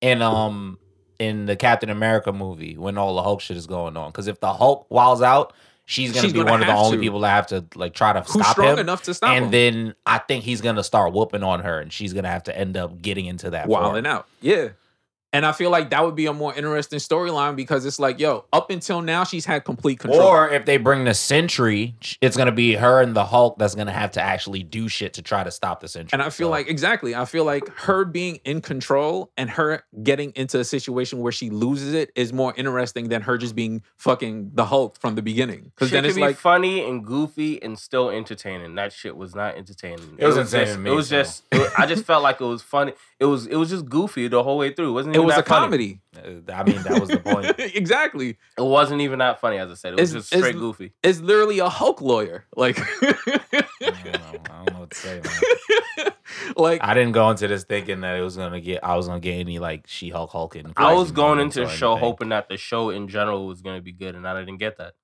in 0.00 0.22
um 0.22 0.78
in 1.18 1.46
the 1.46 1.54
Captain 1.54 1.90
America 1.90 2.32
movie 2.32 2.76
when 2.76 2.98
all 2.98 3.14
the 3.14 3.22
Hulk 3.22 3.40
shit 3.40 3.56
is 3.56 3.66
going 3.68 3.96
on. 3.96 4.10
Because 4.10 4.26
if 4.26 4.40
the 4.40 4.52
Hulk 4.52 4.86
walls 4.90 5.22
out, 5.22 5.52
she's 5.84 6.10
gonna 6.10 6.22
She's 6.22 6.32
be 6.32 6.40
gonna 6.40 6.50
one 6.50 6.60
of 6.62 6.66
the 6.66 6.74
only 6.74 6.96
to. 6.96 7.00
people 7.02 7.20
that 7.20 7.28
have 7.30 7.46
to 7.48 7.64
like 7.78 7.94
try 7.94 8.12
to 8.12 8.22
Who's 8.22 8.30
stop 8.42 8.52
strong 8.52 8.72
him. 8.72 8.78
enough 8.80 9.02
to 9.04 9.14
stop 9.14 9.30
him. 9.30 9.36
and 9.36 9.44
him? 9.46 9.50
then 9.84 9.94
I 10.04 10.18
think 10.18 10.42
he's 10.42 10.60
gonna 10.60 10.82
start 10.82 11.12
whooping 11.12 11.44
on 11.44 11.60
her, 11.60 11.78
and 11.78 11.92
she's 11.92 12.12
gonna 12.12 12.30
have 12.30 12.42
to 12.44 12.58
end 12.58 12.76
up 12.76 13.00
getting 13.00 13.26
into 13.26 13.50
that. 13.50 13.66
form. 13.66 13.82
wilding 13.82 14.06
out. 14.06 14.26
Yeah, 14.40 14.70
And 15.34 15.46
I 15.46 15.52
feel 15.52 15.70
like 15.70 15.90
that 15.90 16.04
would 16.04 16.14
be 16.14 16.26
a 16.26 16.32
more 16.34 16.54
interesting 16.54 16.98
storyline 16.98 17.56
because 17.56 17.86
it's 17.86 17.98
like, 17.98 18.20
yo, 18.20 18.44
up 18.52 18.70
until 18.70 19.00
now, 19.00 19.24
she's 19.24 19.46
had 19.46 19.64
complete 19.64 19.98
control. 19.98 20.20
Or 20.20 20.50
if 20.50 20.66
they 20.66 20.76
bring 20.76 21.04
the 21.04 21.14
Sentry, 21.14 21.94
it's 22.20 22.36
gonna 22.36 22.52
be 22.52 22.74
her 22.74 23.00
and 23.00 23.16
the 23.16 23.24
Hulk 23.24 23.58
that's 23.58 23.74
gonna 23.74 23.92
have 23.92 24.10
to 24.12 24.20
actually 24.20 24.62
do 24.62 24.88
shit 24.88 25.14
to 25.14 25.22
try 25.22 25.42
to 25.42 25.50
stop 25.50 25.80
the 25.80 25.88
Sentry. 25.88 26.10
and 26.12 26.20
I 26.22 26.28
feel 26.28 26.48
So, 26.48 26.50
like 26.50 26.68
exactly, 26.68 27.14
I 27.14 27.24
feel 27.24 27.44
like 27.44 27.66
her 27.78 28.04
being 28.04 28.40
in 28.44 28.60
control 28.60 29.32
and 29.38 29.48
her 29.50 29.84
getting 30.02 30.32
into 30.36 30.60
a 30.60 30.64
situation 30.64 31.20
where 31.20 31.32
she 31.32 31.48
loses 31.48 31.94
it 31.94 32.10
is 32.14 32.32
more 32.32 32.52
interesting 32.56 33.08
than 33.08 33.22
her 33.22 33.38
just 33.38 33.56
being 33.56 33.82
fucking 33.96 34.50
the 34.54 34.66
Hulk 34.66 34.98
from 35.00 35.14
the 35.14 35.22
beginning. 35.22 35.72
Because 35.74 35.90
then 35.90 36.02
could 36.02 36.08
it's 36.10 36.16
be 36.16 36.22
like, 36.22 36.36
funny 36.36 36.86
and 36.86 37.04
goofy 37.04 37.62
and 37.62 37.78
still 37.78 38.10
entertaining. 38.10 38.74
That 38.74 38.92
shit 38.92 39.16
was 39.16 39.34
not 39.34 39.56
entertaining. 39.56 40.16
It 40.18 40.26
was 40.26 40.36
entertaining 40.36 40.66
Just, 40.66 40.74
to 40.74 40.80
me, 40.80 40.90
it 40.90 40.94
was 40.94 41.08
so. 41.08 41.16
just. 41.16 41.42
it- 41.52 41.72
I 41.78 41.86
just 41.86 42.04
felt 42.04 42.22
like 42.22 42.40
it 42.40 42.44
was 42.44 42.60
funny. 42.62 42.92
It 43.22 43.26
was. 43.26 43.46
It 43.46 43.56
was 43.56 43.70
just 43.70 43.86
goofy 43.86 44.26
the 44.28 44.42
whole 44.42 44.58
way 44.58 44.72
through. 44.74 44.88
It 44.88 44.92
wasn't. 44.92 45.14
it 45.14 45.18
Even 45.18 45.26
was 45.28 45.36
a 45.38 45.42
funny. 45.44 45.60
comedy. 45.64 46.00
uh, 46.16 46.52
I 46.52 46.62
mean, 46.64 46.82
that 46.82 47.00
was 47.00 47.08
the 47.08 47.18
point. 47.20 47.54
exactly. 47.58 48.30
It 48.58 48.62
wasn't 48.62 49.00
even 49.00 49.20
that 49.20 49.40
funny. 49.40 49.58
As 49.58 49.70
I 49.70 49.74
said, 49.74 49.92
it 49.94 50.00
was 50.00 50.10
It's- 50.10 50.28
just 50.28 50.34
straight 50.34 50.50
it's- 50.56 50.60
goofy. 50.60 50.92
It's 51.02 51.20
literally 51.20 51.60
a 51.60 51.68
Hulk 51.68 52.00
lawyer. 52.00 52.46
Like, 52.56 52.78
I 53.02 53.14
don't, 53.80 54.04
know. 54.04 54.20
I 54.50 54.64
don't 54.64 54.72
know 54.72 54.80
what 54.80 54.90
to 54.90 54.96
say, 54.96 55.20
man. 55.98 56.12
like 56.56 56.80
I 56.82 56.94
didn't 56.94 57.12
go 57.12 57.30
into 57.30 57.46
this 57.48 57.64
thinking 57.64 58.00
that 58.00 58.18
it 58.18 58.22
was 58.22 58.36
gonna 58.36 58.60
get. 58.60 58.82
I 58.84 58.96
was 58.96 59.06
gonna 59.06 59.20
get 59.20 59.34
any 59.38 59.58
like 59.58 59.84
She 59.86 60.10
Hulk 60.10 60.30
Hulking. 60.30 60.72
I 60.76 60.92
was 60.94 61.12
going 61.12 61.38
into 61.38 61.60
the 61.60 61.68
show 61.68 61.92
anything. 61.92 62.08
hoping 62.08 62.28
that 62.30 62.48
the 62.48 62.56
show 62.56 62.90
in 62.90 63.08
general 63.08 63.46
was 63.46 63.62
going 63.62 63.76
to 63.76 63.82
be 63.82 63.92
good, 63.92 64.14
and 64.16 64.26
I 64.26 64.38
didn't 64.40 64.58
get 64.58 64.78
that. 64.78 64.94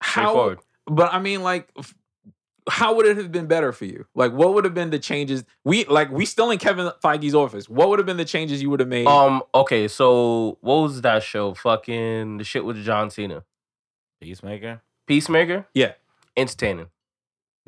how 0.00 0.56
But 0.86 1.14
I 1.14 1.18
mean, 1.20 1.42
like, 1.42 1.70
f- 1.78 1.94
how 2.68 2.94
would 2.94 3.06
it 3.06 3.16
have 3.16 3.32
been 3.32 3.46
better 3.46 3.72
for 3.72 3.84
you? 3.84 4.06
Like, 4.14 4.32
what 4.32 4.54
would 4.54 4.64
have 4.64 4.74
been 4.74 4.90
the 4.90 4.98
changes? 4.98 5.44
We 5.64 5.84
like 5.86 6.10
we 6.10 6.24
still 6.26 6.50
in 6.50 6.58
Kevin 6.58 6.90
Feige's 7.02 7.34
office. 7.34 7.68
What 7.68 7.88
would 7.88 7.98
have 7.98 8.06
been 8.06 8.16
the 8.16 8.24
changes 8.24 8.62
you 8.62 8.70
would 8.70 8.80
have 8.80 8.88
made? 8.88 9.06
Um. 9.06 9.42
Okay. 9.54 9.88
So 9.88 10.58
what 10.60 10.76
was 10.76 11.00
that 11.02 11.22
show? 11.22 11.54
Fucking 11.54 12.38
the 12.38 12.44
shit 12.44 12.64
with 12.64 12.82
John 12.84 13.10
Cena. 13.10 13.44
Peacemaker. 14.20 14.80
Peacemaker. 15.06 15.66
Yeah. 15.74 15.92
Entertaining. 16.36 16.86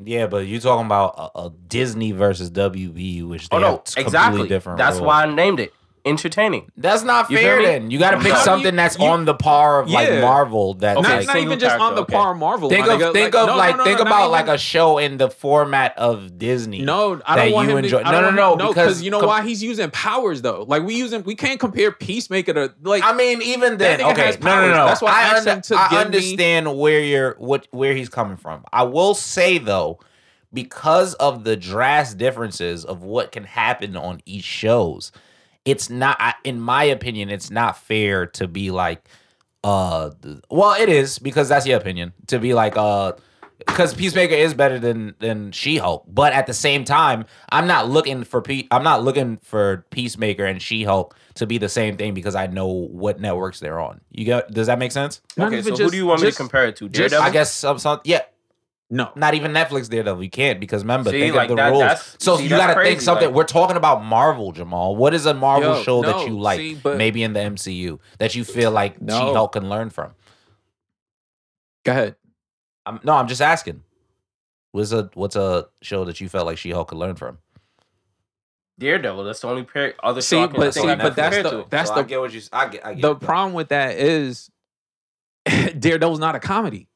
Yeah, 0.02 0.26
but 0.26 0.46
you 0.46 0.58
talking 0.58 0.86
about 0.86 1.14
a, 1.34 1.38
a 1.46 1.50
Disney 1.68 2.10
versus 2.12 2.50
WB, 2.50 3.28
which 3.28 3.46
Oh 3.52 3.58
no, 3.58 3.66
have 3.66 3.84
completely 3.84 4.02
exactly. 4.02 4.48
different. 4.48 4.78
That's 4.78 4.96
rules. 4.96 5.06
why 5.06 5.22
I 5.24 5.32
named 5.34 5.60
it 5.60 5.72
entertaining. 6.04 6.70
That's 6.76 7.02
not 7.02 7.30
You 7.30 7.38
fair. 7.38 7.56
feel 7.56 7.66
me? 7.66 7.72
Then 7.72 7.90
you 7.90 7.98
got 7.98 8.10
to 8.12 8.16
pick 8.18 8.26
How 8.26 8.32
do 8.32 8.38
you- 8.38 8.44
something 8.44 8.76
that's 8.76 8.98
you- 8.98 9.04
on 9.06 9.24
the 9.24 9.34
par 9.34 9.80
of 9.80 9.90
like 9.90 10.08
Yeah. 10.08 10.20
Marvel. 10.20 10.74
That's 10.74 10.98
Okay, 10.98 11.08
not, 11.08 11.16
like, 11.18 11.26
not 11.26 11.32
single 11.32 11.52
even 11.54 11.58
just 11.60 11.72
on 11.74 11.78
character, 11.80 11.94
the 11.96 12.02
okay. 12.02 12.12
par 12.14 12.34
Marvel. 12.34 12.68
think 12.68 12.86
my 12.86 12.92
of 12.94 13.00
nigga. 13.00 13.12
think 13.12 13.34
Like, 13.34 13.42
of 13.42 13.46
no, 13.48 13.52
no, 13.52 13.58
like 13.58 13.76
no, 13.78 13.84
think 13.84 13.98
no, 13.98 14.04
not 14.04 14.12
about 14.12 14.30
like 14.30 14.44
even- 14.44 14.54
a 14.54 14.58
show 14.58 14.98
in 14.98 15.16
the 15.16 15.30
format 15.30 15.96
of 15.98 16.38
Disney. 16.38 16.82
No, 16.82 17.20
I 17.24 17.36
that 17.36 17.44
don't 17.44 17.52
want 17.52 17.68
you 17.68 17.76
him 17.76 17.82
to. 17.82 17.86
enjoy- 17.88 18.02
I 18.08 18.12
No, 18.12 18.20
don't 18.20 18.20
no, 18.20 18.26
want 18.26 18.36
no, 18.36 18.52
him- 18.52 18.58
no, 18.58 18.68
because 18.68 19.02
you 19.02 19.10
know 19.10 19.20
com- 19.20 19.28
why 19.28 19.42
he's 19.42 19.62
using 19.62 19.90
powers 19.90 20.42
though. 20.42 20.64
Like 20.68 20.82
we 20.82 20.94
using, 20.94 21.22
we 21.24 21.34
can't 21.34 21.58
compare 21.58 21.90
Peacemaker 21.90 22.52
to 22.52 22.72
like. 22.82 23.02
I 23.02 23.12
mean, 23.14 23.40
even 23.42 23.78
That 23.78 23.98
then, 23.98 24.00
nigga 24.00 24.12
okay, 24.12 24.26
has 24.26 24.40
no, 24.40 24.46
no, 24.46 24.52
powers. 24.60 24.70
no. 24.76 24.86
That's 24.86 25.02
why 25.02 25.10
I 25.10 25.14
I, 25.14 25.22
asked 25.22 25.36
under- 25.38 25.50
him 25.52 25.60
to 25.62 25.76
I 25.76 25.88
give 25.88 25.98
me- 25.98 26.04
understand 26.04 26.76
where 26.78 27.00
you're 27.00 27.34
what 27.38 27.66
where 27.70 27.94
he's 27.94 28.08
coming 28.08 28.36
from. 28.36 28.62
I 28.72 28.82
will 28.82 29.14
say 29.14 29.58
though, 29.58 30.00
because 30.52 31.14
of 31.14 31.44
the 31.44 31.56
drastic 31.56 32.18
differences 32.18 32.84
of 32.84 33.02
what 33.02 33.32
can 33.32 33.44
happen 33.44 33.96
on 33.96 34.20
each 34.26 34.44
shows, 34.44 35.10
it's 35.64 35.88
not. 35.90 36.16
I- 36.20 36.34
In 36.44 36.60
my 36.60 36.84
opinion, 36.84 37.30
it's 37.30 37.50
not 37.50 37.76
fair 37.78 38.26
to 38.26 38.46
be 38.48 38.70
like, 38.70 39.06
uh, 39.62 40.10
th- 40.22 40.38
well, 40.50 40.74
it 40.80 40.88
is 40.88 41.18
because 41.18 41.48
that's 41.48 41.66
your 41.66 41.78
opinion 41.78 42.12
to 42.28 42.38
be 42.38 42.54
like, 42.54 42.76
uh. 42.76 43.12
Because 43.58 43.94
Peacemaker 43.94 44.34
is 44.34 44.52
better 44.52 44.78
than 44.80 45.14
than 45.20 45.52
She 45.52 45.76
Hulk, 45.78 46.04
but 46.08 46.32
at 46.32 46.46
the 46.46 46.52
same 46.52 46.84
time, 46.84 47.24
I'm 47.50 47.66
not 47.68 47.88
looking 47.88 48.24
for 48.24 48.42
Pe- 48.42 48.66
I'm 48.70 48.82
not 48.82 49.04
looking 49.04 49.38
for 49.42 49.86
Peacemaker 49.90 50.44
and 50.44 50.60
She 50.60 50.82
Hulk 50.82 51.16
to 51.36 51.46
be 51.46 51.56
the 51.56 51.68
same 51.68 51.96
thing 51.96 52.14
because 52.14 52.34
I 52.34 52.48
know 52.48 52.66
what 52.66 53.20
networks 53.20 53.60
they're 53.60 53.78
on. 53.78 54.00
You 54.10 54.26
got? 54.26 54.50
Does 54.50 54.66
that 54.66 54.78
make 54.80 54.90
sense? 54.92 55.22
not 55.36 55.48
okay. 55.48 55.58
even 55.58 55.76
So 55.76 55.84
who 55.84 55.90
do 55.92 55.96
you 55.96 56.04
want 56.04 56.20
me 56.20 56.30
to 56.30 56.36
compare 56.36 56.66
it 56.66 56.76
to? 56.76 56.88
just- 56.88 56.98
Daredevil. 57.12 57.24
I 57.24 57.30
guess 57.30 57.54
some, 57.54 57.78
some 57.78 58.00
yeah, 58.04 58.22
No, 58.90 59.10
not 59.16 59.34
even 59.34 59.52
Netflix 59.52 59.88
Daredevil. 59.88 60.22
You 60.22 60.30
can't 60.30 60.60
because 60.60 60.82
remember, 60.82 61.10
See, 61.10 61.18
think 61.20 61.34
like 61.34 61.50
of 61.50 61.56
the 61.56 61.62
that- 61.62 61.70
rules. 61.70 62.16
So 62.18 62.36
see, 62.36 62.44
you 62.44 62.48
got 62.50 62.74
to 62.74 62.82
think 62.82 63.00
something. 63.00 63.28
like- 63.28 63.34
We're 63.34 63.44
talking 63.44 63.76
about 63.76 64.04
Marvel, 64.04 64.52
Jamal. 64.52 64.94
What 64.94 65.14
is 65.14 65.24
a 65.26 65.32
Marvel 65.34 65.76
Yo, 65.78 65.82
show 65.82 66.00
no, 66.02 66.08
that 66.18 66.28
you 66.28 66.38
like, 66.38 66.58
see, 66.58 66.74
but- 66.74 66.96
maybe 66.98 67.22
in 67.22 67.32
the 67.32 67.40
MCU 67.40 67.98
that 68.18 68.34
you 68.34 68.44
feel 68.44 68.70
like 68.70 69.00
No. 69.00 69.14
She 69.18 69.32
Hulk 69.34 69.52
can 69.52 69.68
learn 69.68 69.90
from? 69.90 70.12
go 71.84 71.92
ahead. 71.92 72.16
I'm, 72.86 73.00
no, 73.02 73.14
I'm 73.14 73.26
just 73.28 73.40
asking. 73.40 73.82
What's 74.72 74.92
a 74.92 75.10
what's 75.14 75.36
a 75.36 75.66
show 75.82 76.04
that 76.04 76.20
you 76.20 76.28
felt 76.28 76.46
like 76.46 76.58
She 76.58 76.70
Hulk 76.70 76.88
could 76.88 76.98
learn 76.98 77.14
from? 77.16 77.38
Daredevil. 78.78 79.24
That's 79.24 79.40
the 79.40 79.48
only 79.48 79.62
pair, 79.62 79.94
other 80.02 80.20
See, 80.20 80.36
show 80.36 80.44
I 80.44 80.46
can 80.48 80.56
but 80.56 80.74
see, 80.74 80.88
of 80.88 80.98
but 80.98 81.14
that's 81.16 81.36
the 81.36 81.42
to. 81.50 81.66
that's 81.70 81.88
So 81.90 81.94
the 81.94 82.00
I 82.00 82.04
get 82.04 82.20
what 82.20 82.32
you. 82.34 82.40
I 82.52 82.68
get. 82.68 82.84
I 82.86 82.94
get 82.94 83.02
the 83.02 83.14
problem 83.14 83.54
with 83.54 83.68
that 83.68 83.96
is 83.96 84.50
Daredevil's 85.78 86.18
not 86.18 86.34
a 86.34 86.40
comedy. 86.40 86.88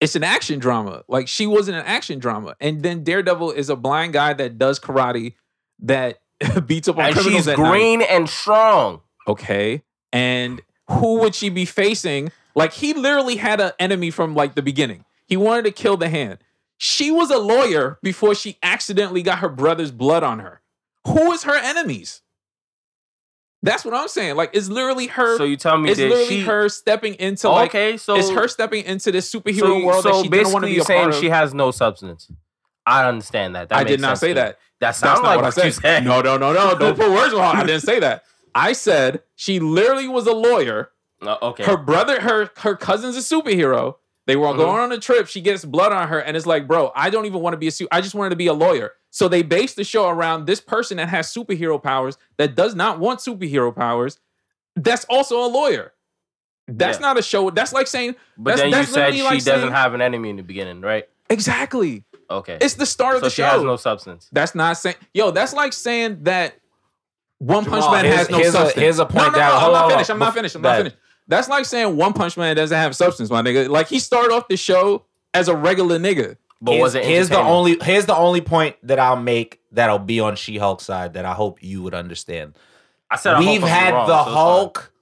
It's 0.00 0.14
an 0.14 0.24
action 0.24 0.58
drama. 0.58 1.02
Like 1.08 1.28
she 1.28 1.46
wasn't 1.46 1.78
an 1.78 1.84
action 1.84 2.18
drama, 2.18 2.54
and 2.60 2.82
then 2.82 3.02
Daredevil 3.04 3.52
is 3.52 3.68
a 3.68 3.76
blind 3.76 4.12
guy 4.12 4.32
that 4.32 4.58
does 4.58 4.78
karate 4.78 5.34
that 5.80 6.20
beats 6.66 6.88
up 6.88 6.98
on 6.98 7.06
and 7.06 7.14
criminals 7.14 7.40
she's 7.44 7.48
at 7.48 7.58
night. 7.58 7.70
green 7.70 8.02
and 8.02 8.28
strong. 8.28 9.00
Okay, 9.26 9.82
and 10.12 10.62
who 10.88 11.18
would 11.20 11.34
she 11.34 11.48
be 11.48 11.64
facing? 11.64 12.30
Like 12.54 12.72
he 12.72 12.94
literally 12.94 13.36
had 13.36 13.60
an 13.60 13.72
enemy 13.78 14.10
from 14.10 14.34
like 14.34 14.54
the 14.54 14.62
beginning. 14.62 15.04
He 15.26 15.36
wanted 15.36 15.64
to 15.64 15.70
kill 15.70 15.96
the 15.96 16.08
hand. 16.08 16.38
She 16.78 17.10
was 17.10 17.30
a 17.30 17.38
lawyer 17.38 17.98
before 18.02 18.34
she 18.34 18.56
accidentally 18.62 19.22
got 19.22 19.40
her 19.40 19.48
brother's 19.48 19.90
blood 19.90 20.22
on 20.22 20.38
her. 20.38 20.60
Who 21.06 21.32
is 21.32 21.42
her 21.42 21.56
enemies? 21.56 22.22
That's 23.62 23.84
what 23.84 23.94
I'm 23.94 24.08
saying. 24.08 24.36
Like 24.36 24.50
it's 24.52 24.68
literally 24.68 25.08
her. 25.08 25.36
So 25.36 25.44
you 25.44 25.56
tell 25.56 25.76
me 25.78 25.90
it's 25.90 25.98
literally 25.98 26.26
she. 26.26 26.40
her 26.42 26.68
stepping 26.68 27.14
into 27.14 27.48
like 27.48 27.70
okay, 27.70 27.96
so 27.96 28.16
it's 28.16 28.30
her 28.30 28.46
stepping 28.46 28.84
into 28.84 29.10
this 29.10 29.32
superhero 29.32 29.58
So, 29.60 29.84
world 29.84 30.02
so 30.02 30.12
that 30.12 30.22
she 30.24 30.28
didn't 30.28 30.52
want 30.52 30.64
to 30.64 30.70
basically 30.70 30.74
be 30.74 30.78
a 30.78 30.84
saying 30.84 31.02
part 31.02 31.14
of. 31.14 31.20
she 31.20 31.28
has 31.28 31.54
no 31.54 31.70
substance. 31.70 32.30
I 32.86 33.06
understand 33.08 33.54
that. 33.56 33.68
that 33.68 33.78
I 33.78 33.84
did 33.84 34.00
not 34.00 34.18
say 34.18 34.32
that. 34.34 34.58
That 34.80 34.86
That's 34.86 34.98
sounds 34.98 35.20
not 35.22 35.28
like 35.28 35.36
what 35.38 35.46
I 35.46 35.70
said. 35.70 35.74
said. 35.74 36.04
No, 36.04 36.20
no, 36.20 36.38
no, 36.38 36.52
no. 36.52 36.78
Don't 36.78 36.96
put 36.96 37.10
words 37.10 37.34
wrong. 37.34 37.56
I 37.56 37.64
didn't 37.66 37.82
say 37.82 37.98
that. 38.00 38.22
I 38.54 38.72
said 38.72 39.22
she 39.34 39.58
literally 39.60 40.08
was 40.08 40.26
a 40.26 40.32
lawyer. 40.32 40.90
No, 41.20 41.36
okay. 41.42 41.64
Her 41.64 41.76
brother, 41.76 42.20
her 42.20 42.50
her 42.58 42.76
cousin's 42.76 43.16
a 43.16 43.20
superhero. 43.20 43.96
They 44.28 44.36
were 44.36 44.48
Mhm. 44.48 44.56
going 44.58 44.78
on 44.80 44.92
a 44.92 44.98
trip. 44.98 45.26
She 45.26 45.40
gets 45.40 45.64
blood 45.64 45.90
on 45.90 46.06
her, 46.08 46.18
and 46.20 46.36
it's 46.36 46.44
like, 46.46 46.68
bro, 46.68 46.92
I 46.94 47.08
don't 47.10 47.24
even 47.24 47.40
want 47.40 47.54
to 47.54 47.56
be 47.56 47.66
a 47.66 47.70
suit. 47.70 47.88
I 47.90 48.02
just 48.02 48.14
wanted 48.14 48.30
to 48.30 48.36
be 48.36 48.46
a 48.46 48.52
lawyer. 48.52 48.92
So 49.10 49.26
they 49.26 49.42
based 49.42 49.74
the 49.76 49.84
show 49.84 50.06
around 50.08 50.44
this 50.46 50.60
person 50.60 50.98
that 50.98 51.08
has 51.08 51.32
superhero 51.32 51.82
powers 51.82 52.18
that 52.36 52.54
does 52.54 52.74
not 52.74 52.98
want 53.00 53.20
superhero 53.20 53.74
powers. 53.74 54.20
That's 54.76 55.06
also 55.06 55.42
a 55.42 55.48
lawyer. 55.48 55.94
That's 56.68 56.98
Yeah. 56.98 57.06
not 57.06 57.18
a 57.18 57.22
show. 57.22 57.48
That's 57.48 57.72
like 57.72 57.86
saying 57.86 58.16
but 58.36 58.50
that's- 58.56 58.60
then 58.60 58.68
you 58.68 58.74
that's 58.76 58.92
said 58.92 59.14
she 59.14 59.22
like 59.22 59.42
doesn't 59.42 59.60
saying- 59.62 59.72
have 59.72 59.94
an 59.94 60.02
enemy 60.02 60.28
in 60.28 60.36
the 60.36 60.42
beginning, 60.42 60.82
right? 60.82 61.08
exactly. 61.30 62.04
Okay. 62.30 62.58
It's 62.60 62.74
the 62.74 62.84
start 62.84 63.14
of 63.16 63.20
so 63.20 63.26
the 63.26 63.30
she 63.30 63.36
show. 63.42 63.46
has 63.48 63.62
no 63.62 63.76
substance. 63.76 64.28
That's 64.30 64.54
not 64.54 64.76
saying, 64.76 64.96
yo, 65.14 65.30
that's 65.30 65.54
like 65.54 65.72
saying 65.72 66.18
that 66.24 66.54
One 67.38 67.64
Punch 67.64 67.84
Man 67.90 68.04
has 68.04 68.28
no 68.28 68.36
here's 68.36 68.48
a- 68.48 68.52
substance. 68.58 68.82
here's 68.82 68.98
a 68.98 69.02
No, 69.04 69.06
point 69.06 69.26
no, 69.26 69.30
no, 69.30 69.38
down- 69.38 69.52
I'm 69.54 69.60
hold 69.60 69.72
not 69.72 69.90
finished. 69.92 70.10
I'm 70.10 70.18
not 70.18 70.34
finished. 70.34 70.54
I'm 70.56 70.62
Go 70.62 70.68
not 70.68 70.76
finished. 70.78 70.96
That's 71.28 71.48
like 71.48 71.64
saying 71.66 71.96
One 71.96 72.12
Punch 72.14 72.36
Man 72.36 72.56
doesn't 72.56 72.76
have 72.76 72.96
substance, 72.96 73.30
my 73.30 73.42
nigga. 73.42 73.68
Like 73.68 73.88
he 73.88 73.98
started 73.98 74.32
off 74.32 74.48
the 74.48 74.56
show 74.56 75.04
as 75.34 75.48
a 75.48 75.54
regular 75.54 75.98
nigga. 75.98 76.36
But 76.60 76.72
here's, 76.72 76.82
was 76.82 76.94
it 76.96 77.04
here's 77.04 77.28
the 77.28 77.38
only 77.38 77.76
here's 77.82 78.06
the 78.06 78.16
only 78.16 78.40
point 78.40 78.76
that 78.82 78.98
I'll 78.98 79.16
make 79.20 79.60
that'll 79.72 79.98
be 80.00 80.18
on 80.20 80.34
She 80.36 80.56
Hulk 80.58 80.80
side 80.80 81.12
that 81.14 81.24
I 81.24 81.34
hope 81.34 81.62
you 81.62 81.82
would 81.82 81.94
understand. 81.94 82.56
I 83.10 83.16
said 83.16 83.38
We've 83.38 83.62
I'm 83.62 83.68
had 83.68 83.94
wrong, 83.94 84.08
the 84.08 84.14
so 84.16 84.20
it's 84.20 84.24
fine. 84.26 84.34
Hulk 84.34 84.92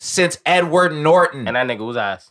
since 0.00 0.38
Edward 0.46 0.92
Norton. 0.92 1.46
and 1.46 1.56
that 1.56 1.66
nigga 1.66 1.86
was 1.86 1.96
ass. 1.96 2.30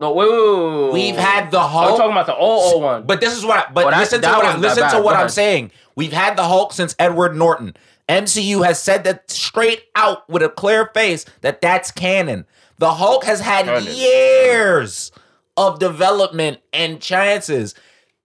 No, 0.00 0.12
wait, 0.12 0.28
wait, 0.28 0.36
wait, 0.38 0.48
wait, 0.66 0.84
wait. 0.84 0.92
We've 0.92 1.16
had 1.16 1.50
the 1.52 1.58
Oh, 1.58 1.66
Hulk. 1.66 1.90
you 1.92 1.96
talking 1.96 2.12
about 2.12 2.26
the 2.26 2.34
old 2.34 2.74
old 2.74 2.82
one? 2.82 3.04
But 3.04 3.20
this 3.20 3.36
is 3.36 3.44
what. 3.44 3.68
I, 3.68 3.72
but 3.72 3.90
that- 3.90 3.98
listen 4.00 4.20
to 4.20 4.26
that 4.26 4.36
what, 4.36 4.44
I, 4.44 4.48
wasn't 4.48 4.62
that 4.62 4.68
listen 4.68 4.84
to 4.90 4.96
bad. 4.96 5.04
what 5.04 5.14
Go 5.14 5.20
I'm 5.22 5.28
saying. 5.28 5.70
We've 5.94 6.12
had 6.12 6.36
the 6.36 6.42
Hulk 6.44 6.72
since 6.72 6.96
Edward 6.98 7.36
Norton. 7.36 7.74
MCU 8.08 8.64
has 8.64 8.82
said 8.82 9.04
that 9.04 9.30
straight 9.30 9.84
out 9.94 10.28
with 10.28 10.42
a 10.42 10.48
clear 10.48 10.90
face 10.92 11.24
that 11.42 11.60
that's 11.60 11.90
canon. 11.92 12.44
The 12.82 12.94
Hulk 12.94 13.22
has 13.26 13.38
had 13.38 13.84
years 13.84 15.12
of 15.56 15.78
development 15.78 16.58
and 16.72 17.00
chances. 17.00 17.76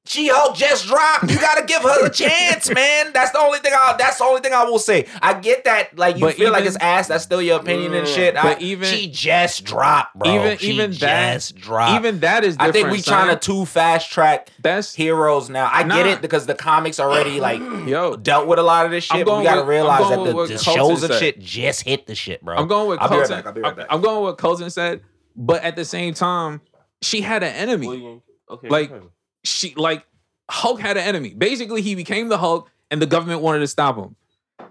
She 0.08 0.28
Hulk 0.30 0.56
just 0.56 0.88
dropped. 0.88 1.30
You 1.30 1.38
gotta 1.40 1.66
give 1.66 1.82
her 1.82 2.06
a 2.06 2.10
chance, 2.10 2.70
man. 2.74 3.12
That's 3.14 3.32
the 3.32 3.40
only 3.40 3.60
thing. 3.60 3.74
I. 3.76 3.96
That's 3.98 4.18
the 4.18 4.24
only 4.24 4.42
thing 4.42 4.54
I 4.54 4.64
will 4.64 4.80
say. 4.80 5.06
I 5.22 5.34
get 5.40 5.66
that. 5.66 5.98
Like 5.98 6.16
you 6.16 6.22
But 6.22 6.36
feel 6.36 6.52
like 6.52 6.66
it's 6.66 6.78
ass. 6.78 7.08
That's 7.10 7.24
still 7.24 7.42
your 7.42 7.60
opinion 7.60 7.94
and 7.94 8.08
Yeah. 8.08 8.14
shit. 8.14 8.36
I- 8.38 8.42
But 8.44 8.62
even- 8.62 8.88
she 8.90 9.08
just 9.08 9.64
dropped, 9.66 10.16
bro. 10.18 10.34
even 10.34 10.58
She 10.58 10.72
even 10.72 10.92
that 10.94 11.52
dropped. 11.56 12.00
even 12.00 12.20
that 12.22 12.44
is 12.44 12.56
I 12.60 12.72
think 12.72 12.90
we 12.90 13.02
trying 13.02 13.30
to 13.30 13.36
too 13.36 13.66
fast 13.66 14.10
track 14.12 14.50
That's 14.62 14.94
heroes 14.94 15.50
now. 15.50 15.70
I 15.72 15.84
get 15.84 16.06
it 16.06 16.22
because 16.22 16.46
the 16.46 16.56
comics 16.56 17.00
already 17.00 17.40
like 17.42 17.60
yo. 17.88 18.16
dealt 18.16 18.48
with 18.48 18.60
a 18.60 18.64
lot 18.64 18.86
of 18.86 18.92
this 18.92 19.04
shit. 19.04 19.26
But 19.26 19.32
going 19.32 19.40
we 19.40 19.46
gotta 19.46 19.62
with- 19.62 19.70
realize 19.70 20.00
going 20.02 20.24
that 20.26 20.36
the, 20.36 20.46
the 20.54 20.58
shows 20.58 21.04
and 21.04 21.14
shit 21.16 21.40
just 21.40 21.84
hit 21.84 22.08
the 22.08 22.16
shit, 22.16 22.44
bro. 22.44 22.56
I'm 22.56 22.68
going 22.68 22.88
with 22.90 23.02
I'll 23.02 23.10
be 23.10 23.16
right 23.18 23.28
Colton. 23.28 23.38
back, 23.38 23.46
I'll 23.48 23.54
be 23.54 23.62
right 23.62 23.68
I'm- 23.68 23.76
back. 23.76 23.88
I'm 23.90 24.02
going 24.02 24.26
with 24.26 24.38
Colton 24.38 24.70
said, 24.70 25.02
but 25.36 25.64
at 25.64 25.76
the 25.76 25.84
same 25.86 26.14
time, 26.14 26.62
she 27.02 27.22
had 27.22 27.44
an 27.44 27.54
enemy. 27.54 28.22
Okay, 28.50 28.70
Like- 28.70 28.92
okay. 28.92 29.06
She 29.44 29.74
like 29.76 30.06
Hulk 30.50 30.80
had 30.80 30.98
an 30.98 31.04
enemy. 31.04 31.34
Basically, 31.34 31.82
he 31.82 31.96
became 31.96 32.30
the 32.30 32.38
Hulk, 32.38 32.70
and 32.92 33.02
the 33.02 33.06
government 33.06 33.42
wanted 33.42 33.60
to 33.60 33.68
stop 33.68 33.98
him. 33.98 34.16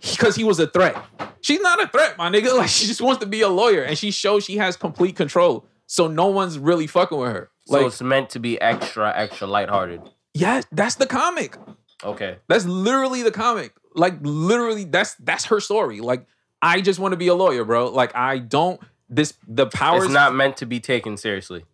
because 0.01 0.37
he 0.37 0.45
was 0.45 0.59
a 0.59 0.67
threat. 0.67 0.97
She's 1.41 1.61
not 1.61 1.83
a 1.83 1.87
threat, 1.89 2.19
my 2.19 2.29
nigga. 2.31 2.55
Like 2.57 2.69
she 2.69 2.87
just 2.87 3.01
wants 3.01 3.21
to 3.21 3.27
be 3.27 3.41
a 3.43 3.49
lawyer, 3.49 3.83
and 3.83 3.97
she 3.97 4.11
shows 4.11 4.45
she 4.45 4.57
has 4.59 4.77
complete 4.77 5.17
control. 5.17 5.67
So 5.87 6.09
no 6.09 6.27
one's 6.27 6.59
really 6.59 6.87
fucking 6.87 7.17
with 7.19 7.31
her. 7.33 7.51
So 7.67 7.87
it's 7.87 8.01
meant 8.03 8.31
to 8.31 8.39
be 8.41 8.61
extra, 8.61 9.12
extra 9.17 9.47
lighthearted. 9.47 10.03
yeah, 10.35 10.61
that's 10.73 10.97
the 10.97 11.07
comic. 11.07 11.57
Okay. 12.05 12.39
That's 12.49 12.64
literally 12.67 13.23
the 13.23 13.31
comic. 13.31 13.73
Like 13.95 14.14
literally, 14.23 14.85
that's 14.85 15.14
that's 15.17 15.47
her 15.47 15.61
story. 15.61 16.01
Like 16.01 16.27
I 16.62 16.81
just 16.81 16.99
want 17.01 17.12
to 17.12 17.17
be 17.17 17.29
a 17.29 17.35
lawyer, 17.35 17.64
bro. 17.64 17.89
Like 17.89 18.14
I 18.14 18.39
don't. 18.39 18.81
This 19.09 19.35
the 19.47 19.67
powers. 19.67 20.05
It's 20.05 20.12
not 20.12 20.35
meant 20.35 20.57
to 20.59 20.67
be 20.67 20.81
taken 20.81 21.17
seriously. 21.17 21.64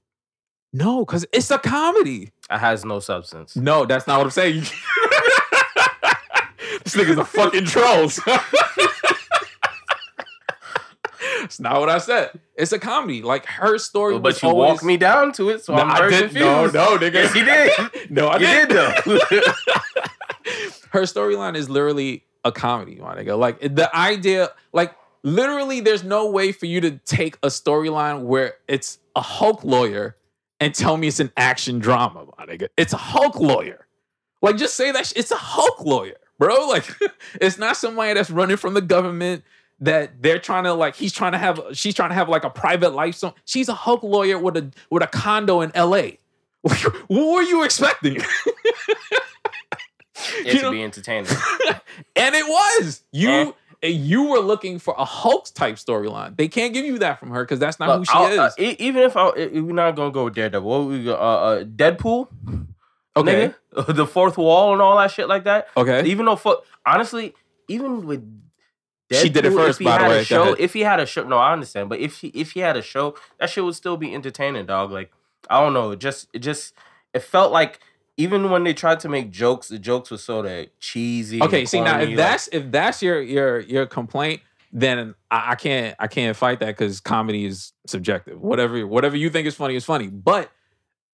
No, 0.72 1.04
because 1.04 1.26
it's 1.32 1.50
a 1.50 1.58
comedy. 1.58 2.30
It 2.50 2.58
has 2.58 2.84
no 2.84 2.98
substance. 3.00 3.56
No, 3.56 3.84
that's 3.86 4.06
not 4.06 4.18
what 4.18 4.24
I'm 4.24 4.30
saying. 4.30 4.60
this 6.84 6.94
nigga's 6.94 7.18
a 7.18 7.24
fucking 7.24 7.64
troll. 7.66 8.08
It's 11.44 11.60
not 11.60 11.80
what 11.80 11.88
I 11.90 11.98
said. 11.98 12.30
It's 12.56 12.72
a 12.72 12.78
comedy. 12.78 13.20
Like 13.22 13.44
her 13.46 13.76
story 13.78 14.14
But 14.14 14.22
was 14.22 14.42
you 14.42 14.48
always. 14.48 14.68
walked 14.70 14.84
me 14.84 14.96
down 14.96 15.32
to 15.32 15.50
it, 15.50 15.62
so 15.64 15.74
No, 15.74 15.82
I'm 15.82 15.90
I 15.90 15.98
very 15.98 16.10
didn't. 16.28 16.34
No, 16.34 16.66
no, 16.66 16.96
nigga. 16.98 17.12
Yes, 17.14 17.34
you 17.34 17.44
did. 17.44 18.10
no, 18.10 18.28
I 18.28 18.38
You 18.38 18.46
did 18.46 18.68
didn't. 18.70 19.04
though. 19.04 19.18
her 20.90 21.02
storyline 21.02 21.54
is 21.56 21.68
literally 21.68 22.24
a 22.44 22.52
comedy, 22.52 22.96
my 22.96 23.14
nigga. 23.16 23.38
Like 23.38 23.60
the 23.60 23.94
idea, 23.94 24.50
like 24.72 24.94
literally, 25.22 25.80
there's 25.80 26.04
no 26.04 26.30
way 26.30 26.52
for 26.52 26.66
you 26.66 26.80
to 26.80 26.92
take 26.98 27.36
a 27.42 27.48
storyline 27.48 28.22
where 28.22 28.54
it's 28.66 28.98
a 29.14 29.20
Hulk 29.20 29.62
lawyer 29.64 30.16
and 30.62 30.74
tell 30.74 30.96
me 30.96 31.08
it's 31.08 31.20
an 31.20 31.32
action 31.36 31.78
drama, 31.78 32.26
my 32.38 32.46
nigga. 32.46 32.68
It's 32.76 32.92
a 32.92 32.96
Hulk 32.98 33.38
lawyer. 33.40 33.86
Like, 34.40 34.56
just 34.56 34.74
say 34.74 34.90
that 34.92 35.06
sh- 35.06 35.12
it's 35.16 35.30
a 35.30 35.36
Hulk 35.36 35.80
lawyer, 35.84 36.16
bro. 36.38 36.54
Like, 36.68 36.84
it's 37.40 37.58
not 37.58 37.76
somebody 37.76 38.14
that's 38.14 38.30
running 38.30 38.56
from 38.56 38.74
the 38.74 38.80
government 38.80 39.44
that 39.80 40.22
they're 40.22 40.38
trying 40.38 40.64
to 40.64 40.72
like. 40.74 40.96
He's 40.96 41.12
trying 41.12 41.32
to 41.32 41.38
have. 41.38 41.60
She's 41.72 41.94
trying 41.94 42.10
to 42.10 42.14
have 42.14 42.28
like 42.28 42.44
a 42.44 42.50
private 42.50 42.94
life. 42.94 43.14
So 43.16 43.34
she's 43.44 43.68
a 43.68 43.74
Hulk 43.74 44.02
lawyer 44.02 44.38
with 44.38 44.56
a 44.56 44.70
with 44.90 45.02
a 45.02 45.06
condo 45.06 45.60
in 45.60 45.70
L.A. 45.74 46.18
what 46.62 47.08
were 47.08 47.42
you 47.42 47.64
expecting? 47.64 48.16
It 48.16 48.26
You 50.44 50.52
should 50.52 50.62
know- 50.62 50.70
be 50.70 50.82
entertaining. 50.82 51.30
and 52.16 52.34
it 52.34 52.46
was 52.46 53.02
you. 53.12 53.54
You 53.82 54.28
were 54.28 54.38
looking 54.38 54.78
for 54.78 54.94
a 54.96 55.04
Hulk 55.04 55.46
type 55.54 55.74
storyline. 55.74 56.36
They 56.36 56.46
can't 56.48 56.72
give 56.72 56.84
you 56.84 56.98
that 56.98 57.18
from 57.18 57.30
her 57.30 57.42
because 57.42 57.58
that's 57.58 57.80
not 57.80 57.98
who 57.98 58.04
she 58.04 58.12
I'll- 58.14 58.26
is. 58.30 58.38
uh, 58.38 58.50
even 58.58 59.02
if 59.02 59.16
I, 59.16 59.28
if 59.36 59.52
we're 59.64 59.72
not 59.72 59.96
gonna 59.96 60.12
go 60.12 60.24
with 60.26 60.34
Daredevil, 60.34 60.68
what 60.68 60.88
we 60.88 61.04
go? 61.04 61.14
Uh, 61.14 61.16
uh, 61.16 61.64
Deadpool, 61.64 62.28
okay, 63.16 63.52
nigga, 63.74 63.94
the 63.96 64.06
fourth 64.06 64.38
wall 64.38 64.72
and 64.72 64.80
all 64.80 64.96
that 64.98 65.10
shit 65.10 65.28
like 65.28 65.44
that. 65.44 65.68
okay. 65.76 66.04
Even 66.06 66.26
though, 66.26 66.36
for, 66.36 66.58
honestly, 66.86 67.34
even 67.68 68.06
with 68.06 68.22
She 69.10 69.28
did 69.28 69.44
it 69.44 69.52
first, 69.52 69.76
if 69.76 69.78
he 69.80 69.84
by 69.84 69.98
the 69.98 70.04
had 70.04 70.10
way. 70.10 70.20
A 70.20 70.24
show, 70.24 70.52
if 70.58 70.72
he 70.72 70.80
had 70.80 71.00
a 71.00 71.06
show, 71.06 71.24
no, 71.24 71.38
I 71.38 71.52
understand, 71.52 71.88
but 71.88 71.98
if 71.98 72.18
he 72.20 72.28
if 72.28 72.52
he 72.52 72.60
had 72.60 72.76
a 72.76 72.82
show, 72.82 73.16
that 73.40 73.50
shit 73.50 73.64
would 73.64 73.74
still 73.74 73.96
be 73.96 74.14
entertaining, 74.14 74.66
dog. 74.66 74.90
Like 74.92 75.10
I 75.50 75.60
don't 75.60 75.74
know, 75.74 75.90
it 75.90 75.98
just 75.98 76.28
it 76.32 76.38
just 76.38 76.72
it 77.12 77.22
felt 77.22 77.50
like 77.52 77.80
even 78.16 78.50
when 78.50 78.64
they 78.64 78.74
tried 78.74 79.00
to 79.00 79.08
make 79.08 79.30
jokes, 79.30 79.68
the 79.68 79.78
jokes 79.78 80.10
were 80.10 80.18
sort 80.18 80.46
of 80.46 80.66
cheesy. 80.78 81.42
Okay, 81.42 81.64
see 81.64 81.80
now 81.80 82.00
if 82.00 82.08
like- 82.08 82.16
that's 82.16 82.48
if 82.52 82.70
that's 82.70 83.02
your 83.02 83.20
your 83.20 83.60
your 83.60 83.86
complaint, 83.86 84.42
then 84.72 85.14
I, 85.30 85.52
I 85.52 85.54
can't 85.54 85.96
I 85.98 86.06
can't 86.06 86.36
fight 86.36 86.60
that 86.60 86.68
because 86.68 87.00
comedy 87.00 87.44
is 87.44 87.72
subjective. 87.86 88.40
Whatever 88.40 88.86
whatever 88.86 89.16
you 89.16 89.30
think 89.30 89.46
is 89.46 89.54
funny 89.54 89.76
is 89.76 89.84
funny. 89.84 90.08
But 90.08 90.50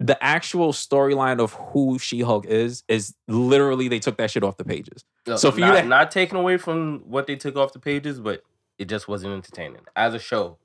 the 0.01 0.23
actual 0.23 0.73
storyline 0.73 1.41
of 1.41 1.53
who 1.55 1.99
She 1.99 2.21
Hulk 2.21 2.47
is 2.47 2.85
is 2.89 3.15
literally 3.27 3.89
they 3.89 3.99
took 3.99 4.17
that 4.19 4.31
shit 4.31 4.45
off 4.45 4.57
the 4.57 4.65
pages. 4.65 5.05
Look, 5.27 5.39
So 5.41 5.51
for 5.51 5.61
you 5.61 5.67
not, 5.67 5.81
to- 5.83 5.89
not 5.89 6.11
taken 6.11 6.37
away 6.37 6.57
from 6.57 7.01
what 7.07 7.27
they 7.27 7.37
took 7.37 7.57
off 7.57 7.73
the 7.73 7.81
pages, 7.81 8.21
but 8.21 8.43
it 8.79 8.89
just 8.89 9.09
wasn't 9.09 9.33
entertaining 9.35 9.81
as 9.97 10.15
a 10.15 10.19
show. 10.21 10.57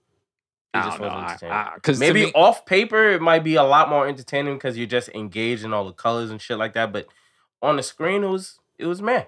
It 0.74 0.78
I 0.78 0.86
just 0.86 0.98
don't 1.00 1.14
wasn't 1.14 1.52
I- 1.52 1.74
'cause 1.84 2.00
Maybe 2.00 2.26
me- 2.26 2.32
off 2.34 2.66
paper 2.66 3.12
it 3.12 3.22
might 3.22 3.44
be 3.44 3.56
a 3.56 3.64
lot 3.64 3.90
more 3.90 4.08
entertaining 4.08 4.56
because 4.56 4.78
you're 4.78 4.88
just 4.88 5.10
engaged 5.10 5.64
in 5.64 5.72
all 5.74 5.86
the 5.86 5.92
colors 5.94 6.32
and 6.32 6.42
shit 6.42 6.58
like 6.58 6.74
that. 6.74 6.92
But 6.92 7.08
on 7.62 7.76
the 7.78 7.84
screen, 7.84 8.24
it 8.24 8.28
was 8.30 8.60
it 8.80 8.88
was 8.88 9.02
man. 9.02 9.26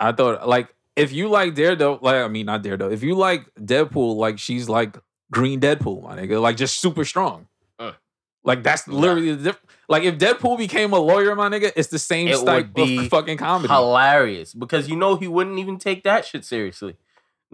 I 0.00 0.12
thought 0.12 0.48
like 0.48 0.74
if 0.96 1.12
you 1.12 1.28
like 1.28 1.54
Daredevil, 1.54 2.00
like 2.02 2.16
I 2.16 2.26
mean 2.28 2.46
not 2.46 2.62
Daredevil, 2.62 2.92
if 2.92 3.02
you 3.04 3.14
like 3.14 3.52
Deadpool, 3.54 4.16
like 4.16 4.38
she's 4.40 4.68
like 4.68 4.98
Green 5.30 5.60
Deadpool, 5.60 6.02
my 6.02 6.16
nigga, 6.18 6.40
like 6.40 6.56
just 6.56 6.80
super 6.80 7.04
strong. 7.04 7.46
Uh. 7.78 7.92
Like 8.42 8.64
that's 8.64 8.88
literally 8.88 9.34
the 9.34 9.44
diff- 9.52 9.62
like 9.88 10.02
if 10.02 10.18
Deadpool 10.18 10.58
became 10.58 10.92
a 10.92 10.98
lawyer, 10.98 11.34
my 11.36 11.48
nigga, 11.48 11.70
it's 11.76 11.88
the 11.90 11.98
same 12.00 12.26
It 12.28 12.44
type 12.44 12.76
of 12.76 13.08
fucking 13.08 13.36
comedy. 13.38 13.72
Hilarious 13.72 14.52
because 14.52 14.88
you 14.88 14.96
know 14.96 15.14
he 15.14 15.28
wouldn't 15.28 15.60
even 15.60 15.78
take 15.78 16.02
that 16.02 16.24
shit 16.24 16.44
seriously, 16.44 16.96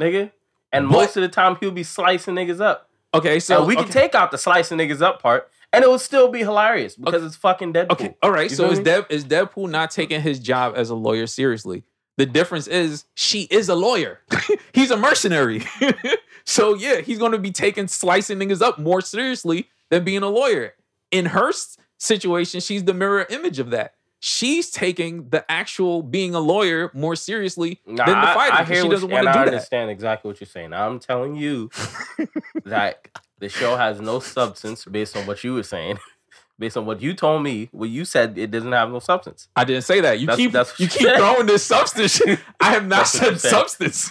nigga. 0.00 0.32
And 0.72 0.88
But- 0.88 0.92
most 0.94 1.16
of 1.18 1.22
the 1.22 1.28
time 1.28 1.56
he'll 1.60 1.70
be 1.70 1.82
slicing 1.84 2.34
niggas 2.34 2.60
up. 2.60 2.88
Okay, 3.14 3.40
So 3.40 3.60
so 3.60 3.64
we 3.64 3.74
okay. 3.74 3.84
can 3.84 3.92
take 3.92 4.14
out 4.14 4.30
the 4.30 4.38
slicing 4.38 4.78
niggas 4.78 5.00
up 5.00 5.22
part, 5.22 5.50
and 5.72 5.84
it 5.84 5.90
would 5.90 6.00
still 6.00 6.28
be 6.28 6.40
hilarious 6.40 6.96
because 6.96 7.24
it's 7.24 7.36
fucking 7.36 7.72
Deadpool. 7.72 7.92
Okay, 7.92 8.16
all 8.22 8.30
right. 8.30 8.50
You 8.50 8.56
So 8.56 8.70
is 8.70 8.78
me? 8.78 8.84
Dev 8.84 9.06
is 9.08 9.24
Deadpool 9.24 9.70
not 9.70 9.90
taking 9.90 10.20
his 10.20 10.38
job 10.38 10.74
as 10.76 10.90
a 10.90 10.94
lawyer 10.94 11.26
seriously? 11.26 11.84
The 12.16 12.26
difference 12.26 12.66
is 12.66 13.04
she 13.14 13.42
is 13.50 13.68
a 13.68 13.74
lawyer. 13.74 14.20
he's 14.72 14.90
a 14.90 14.96
mercenary. 14.96 15.64
so 16.44 16.74
yeah, 16.74 17.00
he's 17.00 17.18
gonna 17.18 17.38
be 17.38 17.50
taking 17.50 17.88
slicing 17.88 18.38
niggas 18.38 18.62
up 18.62 18.78
more 18.78 19.00
seriously 19.00 19.68
than 19.90 20.04
being 20.04 20.22
a 20.22 20.28
lawyer. 20.28 20.74
In 21.10 21.26
her 21.26 21.52
situation, 21.98 22.60
she's 22.60 22.84
the 22.84 22.94
mirror 22.94 23.26
image 23.30 23.58
of 23.58 23.70
that. 23.70 23.94
She's 24.26 24.70
taking 24.70 25.28
the 25.28 25.44
actual 25.52 26.02
being 26.02 26.34
a 26.34 26.40
lawyer 26.40 26.90
more 26.94 27.14
seriously 27.14 27.82
Nah, 27.86 28.06
than 28.06 28.18
the 28.22 28.26
fight. 28.28 28.52
I-. 28.54 28.60
I, 28.60 28.64
hear 28.64 28.80
she 28.82 28.88
doesn't 28.88 29.10
want 29.10 29.26
to 29.26 29.32
do 29.34 29.38
I 29.38 29.44
that. 29.44 29.48
understand 29.52 29.90
exactly 29.90 30.30
what 30.30 30.40
you're 30.40 30.48
saying. 30.48 30.72
I'm 30.72 30.98
telling 30.98 31.36
you 31.36 31.68
that 32.64 33.06
the 33.38 33.50
show 33.50 33.76
has 33.76 34.00
no 34.00 34.20
substance 34.20 34.86
based 34.86 35.14
on 35.14 35.26
what 35.26 35.44
you 35.44 35.52
were 35.54 35.62
saying. 35.62 35.98
Based 36.56 36.76
on 36.76 36.86
what 36.86 37.02
you 37.02 37.14
told 37.14 37.42
me, 37.42 37.68
what 37.72 37.88
you 37.88 38.04
said, 38.04 38.38
it 38.38 38.52
doesn't 38.52 38.70
have 38.70 38.88
no 38.88 39.00
substance. 39.00 39.48
I 39.56 39.64
didn't 39.64 39.82
say 39.82 40.00
that. 40.02 40.20
You 40.20 40.26
That's- 40.28 40.38
keep 40.38 40.52
that's 40.52 40.78
you 40.78 40.86
keep 40.86 41.02
said. 41.08 41.16
throwing 41.16 41.46
this 41.46 41.64
substance. 41.64 42.22
I 42.60 42.70
have 42.70 42.86
not 42.86 43.08
said 43.08 43.40
substance. 43.40 44.08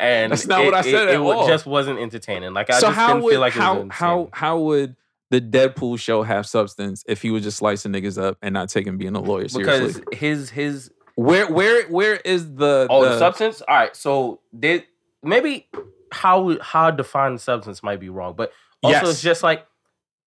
And 0.00 0.30
That's 0.30 0.46
not 0.46 0.62
it- 0.62 0.66
what 0.66 0.74
I 0.74 0.82
said 0.82 1.08
It, 1.08 1.14
at 1.16 1.20
wa- 1.20 1.32
all. 1.38 1.48
just 1.48 1.66
wasn't 1.66 1.98
entertaining. 1.98 2.54
Like 2.54 2.70
I 2.70 2.78
so 2.78 2.92
just 2.92 2.96
didn't 3.08 3.22
would 3.24 3.30
feel 3.32 3.40
like 3.40 3.54
how 3.54 3.76
it 3.80 3.84
was 3.86 3.92
how 3.92 4.28
how 4.32 4.58
would 4.60 4.94
the 5.30 5.40
Deadpool 5.40 5.98
show 5.98 6.22
have 6.22 6.46
substance 6.46 7.04
if 7.08 7.22
he 7.22 7.30
was 7.30 7.42
just 7.42 7.58
slicing 7.58 7.92
niggas 7.92 8.20
up 8.20 8.36
and 8.42 8.52
not 8.52 8.68
taking 8.68 8.98
being 8.98 9.14
a 9.14 9.20
lawyer 9.20 9.48
seriously? 9.48 10.02
because 10.02 10.18
his 10.18 10.50
his 10.50 10.90
where 11.14 11.50
where 11.50 11.84
where 11.88 12.16
is 12.16 12.54
the 12.56 12.86
oh 12.90 13.04
the, 13.04 13.18
substance. 13.18 13.62
All 13.66 13.74
right, 13.76 13.94
so 13.94 14.40
did 14.58 14.84
maybe 15.22 15.68
how 16.12 16.56
how 16.60 16.86
I 16.86 16.90
define 16.90 17.38
substance 17.38 17.82
might 17.82 18.00
be 18.00 18.08
wrong, 18.08 18.34
but 18.36 18.52
also 18.82 18.96
Yes. 19.06 19.08
it's 19.10 19.22
just 19.22 19.42
like, 19.42 19.66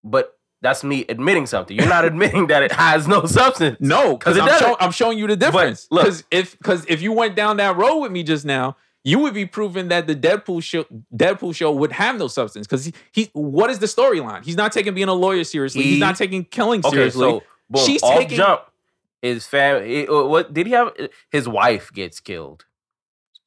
but 0.03 0.37
that's 0.61 0.83
me 0.83 1.03
admitting 1.09 1.45
something. 1.45 1.75
You're 1.75 1.89
not 1.89 2.05
admitting 2.11 2.47
that 2.47 2.63
it 2.63 2.71
has 2.71 3.05
no 3.07 3.25
substance. 3.25 3.77
No, 3.81 4.15
because 4.17 4.37
I'm, 4.37 4.47
show, 4.59 4.77
I'm 4.79 4.91
showing 4.91 5.17
you 5.17 5.27
the 5.27 5.35
difference. 5.35 5.87
look- 5.91 6.03
Because 6.05 6.23
if 6.31 6.57
because 6.57 6.85
if 6.87 7.01
you 7.01 7.11
went 7.11 7.35
down 7.35 7.57
that 7.57 7.75
road 7.75 7.97
with 7.99 8.11
me 8.13 8.23
just 8.23 8.45
now, 8.45 8.77
you 9.03 9.19
would 9.19 9.33
be 9.33 9.45
proving 9.45 9.89
that 9.89 10.07
the 10.07 10.15
Deadpool 10.15 10.63
show 10.63 10.85
Deadpool 11.15 11.53
show 11.55 11.71
would 11.71 11.91
have 11.91 12.17
no 12.17 12.27
substance. 12.27 12.65
Because 12.67 12.85
he, 12.85 12.93
he 13.11 13.29
what 13.33 13.69
is 13.69 13.79
the 13.79 13.85
storyline? 13.87 14.43
He's 14.45 14.55
not 14.55 14.71
taking 14.71 14.93
being 14.93 15.07
a 15.09 15.13
lawyer 15.13 15.43
seriously. 15.43 15.83
He's 15.83 15.99
not 15.99 16.15
taking 16.15 16.45
killing 16.45 16.79
Okay, 16.85 16.89
seriously. 16.95 17.21
so 17.21 17.43
boom, 17.69 17.85
She's 17.85 18.01
off 18.03 18.17
taking- 18.19 18.37
jump. 18.37 18.61
His 19.21 19.47
family. 19.47 20.05
Eh, 20.05 20.11
uh, 20.11 20.23
what 20.25 20.53
did 20.53 20.67
he 20.67 20.73
have? 20.73 20.91
Eh, 20.99 21.07
his 21.31 21.47
wife 21.47 21.91
gets 21.93 22.19
killed. 22.19 22.65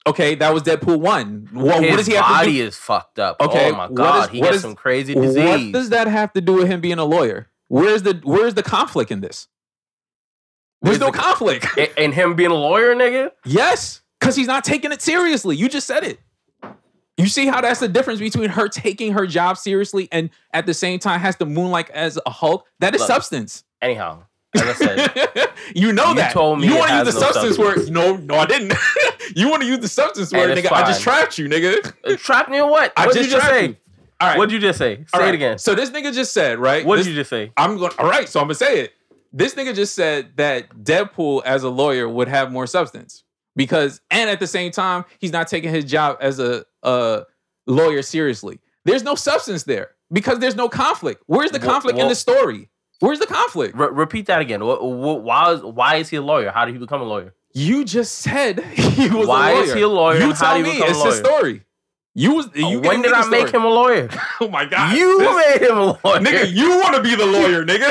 okay, 0.07 0.33
that 0.35 0.53
was 0.53 0.63
Deadpool 0.63 0.99
one. 0.99 1.47
What, 1.51 1.81
his 1.83 1.89
what 1.91 1.97
does 1.97 2.07
he 2.07 2.13
have 2.13 2.25
to 2.25 2.31
body 2.33 2.53
do? 2.57 2.63
is 2.65 2.75
fucked 2.77 3.19
up. 3.19 3.39
Okay, 3.41 3.71
Oh 3.71 3.75
my 3.75 3.87
god, 3.89 4.25
is- 4.25 4.31
he 4.31 4.41
gets 4.41 4.55
is- 4.57 4.61
some 4.63 4.73
crazy 4.75 5.13
disease. 5.13 5.37
What 5.45 5.71
does 5.73 5.89
that 5.89 6.07
have 6.07 6.33
to 6.33 6.41
do 6.41 6.53
with 6.53 6.67
him 6.67 6.81
being 6.81 6.97
a 6.97 7.05
lawyer? 7.05 7.49
Where's 7.67 8.01
the 8.03 8.19
where's 8.23 8.53
the 8.55 8.63
conflict 8.63 9.11
in 9.11 9.19
this? 9.21 9.47
There's 10.81 10.99
Where's 10.99 10.99
no 10.99 11.11
the- 11.11 11.17
conflict. 11.17 11.65
and 11.97 12.13
him 12.13 12.35
being 12.35 12.51
a 12.51 12.55
lawyer, 12.55 12.95
nigga. 12.95 13.31
yes, 13.45 14.01
because 14.19 14.35
he's 14.35 14.47
not 14.47 14.63
taking 14.63 14.91
it 14.91 15.01
seriously. 15.01 15.55
You 15.55 15.69
just 15.69 15.87
said 15.87 16.03
it. 16.03 16.19
You 17.17 17.27
see 17.27 17.47
how 17.47 17.61
that's 17.61 17.79
the 17.79 17.87
difference 17.87 18.19
between 18.19 18.49
her 18.51 18.67
taking 18.67 19.13
her 19.13 19.25
job 19.25 19.57
seriously 19.57 20.07
and 20.11 20.29
at 20.53 20.67
the 20.67 20.73
same 20.73 20.99
time 20.99 21.19
has 21.19 21.35
to 21.37 21.45
moonlight 21.45 21.89
as 21.89 22.19
a 22.25 22.29
Hulk. 22.29 22.67
That 22.79 22.93
is 22.93 23.01
Look, 23.01 23.07
substance. 23.07 23.63
Anyhow, 23.81 24.23
as 24.55 24.61
I 24.61 24.73
said, 24.73 25.49
you 25.75 25.93
know 25.93 26.09
You 26.09 26.15
that. 26.15 26.31
told 26.31 26.59
me 26.59 26.67
you 26.67 26.75
want 26.77 26.89
to 26.89 26.97
use 26.97 27.13
the 27.15 27.19
no 27.19 27.31
substance 27.31 27.57
word. 27.57 27.89
No, 27.91 28.17
no, 28.17 28.35
I 28.35 28.45
didn't. 28.45 28.73
you 29.35 29.49
want 29.49 29.63
to 29.63 29.67
use 29.67 29.79
the 29.79 29.87
substance 29.87 30.31
word, 30.31 30.55
nigga. 30.55 30.71
I 30.71 30.83
just 30.83 31.01
trapped 31.01 31.39
you, 31.39 31.49
nigga. 31.49 31.77
Uh, 31.87 31.91
trapped 32.09 32.21
trap 32.21 32.49
me 32.49 32.59
or 32.59 32.69
what? 32.69 32.93
I 32.95 33.07
What 33.07 33.13
did 33.13 33.19
just 33.23 33.31
you 33.31 33.37
just 33.37 33.49
say? 33.49 33.65
you. 33.69 33.75
All 34.19 34.27
right. 34.29 34.37
What 34.37 34.49
did 34.49 34.53
you 34.53 34.59
just 34.67 34.77
say? 34.77 34.97
Say 34.97 35.03
all 35.13 35.27
it 35.27 35.33
again. 35.33 35.57
So 35.57 35.73
this 35.73 35.89
nigga 35.89 36.13
just 36.13 36.33
said, 36.33 36.59
right? 36.59 36.85
What 36.85 36.97
did 36.97 37.07
you 37.07 37.15
just 37.15 37.31
say? 37.31 37.51
I'm 37.57 37.77
going. 37.77 37.93
All 37.97 38.07
right, 38.09 38.29
so 38.29 38.39
I'm 38.39 38.45
gonna 38.45 38.55
say 38.55 38.81
it. 38.81 38.93
This 39.33 39.55
nigga 39.55 39.73
just 39.75 39.95
said 39.95 40.33
that 40.37 40.69
Deadpool 40.83 41.43
as 41.45 41.63
a 41.63 41.69
lawyer 41.69 42.07
would 42.07 42.27
have 42.27 42.51
more 42.51 42.65
substance 42.67 43.23
because, 43.57 43.99
and 44.09 44.29
at 44.29 44.39
the 44.39 44.47
same 44.47 44.71
time, 44.71 45.03
he's 45.19 45.33
not 45.33 45.49
taking 45.49 45.69
his 45.71 45.83
job 45.83 46.17
as 46.21 46.39
a, 46.39 46.63
a 46.83 47.23
lawyer 47.65 48.01
seriously. 48.01 48.59
There's 48.85 49.03
no 49.03 49.15
substance 49.15 49.63
there 49.63 49.89
because 50.13 50.39
there's 50.39 50.55
no 50.55 50.69
conflict. 50.69 51.21
Where's 51.27 51.51
the 51.51 51.59
Well- 51.59 51.69
conflict 51.71 51.97
in 51.97 52.03
well- 52.03 52.09
the 52.09 52.15
story? 52.15 52.69
Where's 52.99 53.19
the 53.19 53.27
conflict? 53.27 53.75
Re- 53.77 53.89
repeat 53.91 54.25
that 54.25 54.41
again. 54.41 54.65
What, 54.65 54.81
what, 54.83 55.21
why, 55.23 55.51
is, 55.53 55.61
why 55.61 55.95
is 55.97 56.09
he 56.09 56.15
a 56.15 56.21
lawyer? 56.21 56.49
How 56.49 56.65
did 56.65 56.73
he 56.73 56.79
become 56.79 56.99
a 57.01 57.03
lawyer? 57.03 57.35
You 57.53 57.85
just 57.85 58.19
said 58.19 58.59
he 58.73 59.09
was 59.09 59.27
Why 59.27 59.51
a 59.51 59.53
lawyer. 59.53 59.61
Why 59.61 59.61
is 59.67 59.73
he 59.73 59.81
a 59.81 59.87
lawyer 59.87 60.19
You 60.19 60.33
tell 60.33 60.59
me. 60.61 60.69
It's 60.77 61.03
his 61.03 61.17
story. 61.17 61.63
You 62.15 62.33
was 62.33 62.49
you 62.55 62.79
when 62.79 63.03
did 63.03 63.13
I 63.13 63.27
make 63.29 63.49
him 63.53 63.63
a 63.63 63.67
lawyer? 63.67 64.09
Oh 64.41 64.47
my 64.49 64.65
god! 64.65 64.95
You 64.97 65.19
This- 65.19 65.59
made 65.59 65.69
him 65.69 65.77
a 65.77 65.83
lawyer. 65.83 66.19
nigga, 66.19 66.51
you 66.51 66.69
want 66.79 66.95
to 66.95 67.01
be 67.03 67.13
the 67.15 67.25
lawyer, 67.25 67.63
nigga. 67.65 67.87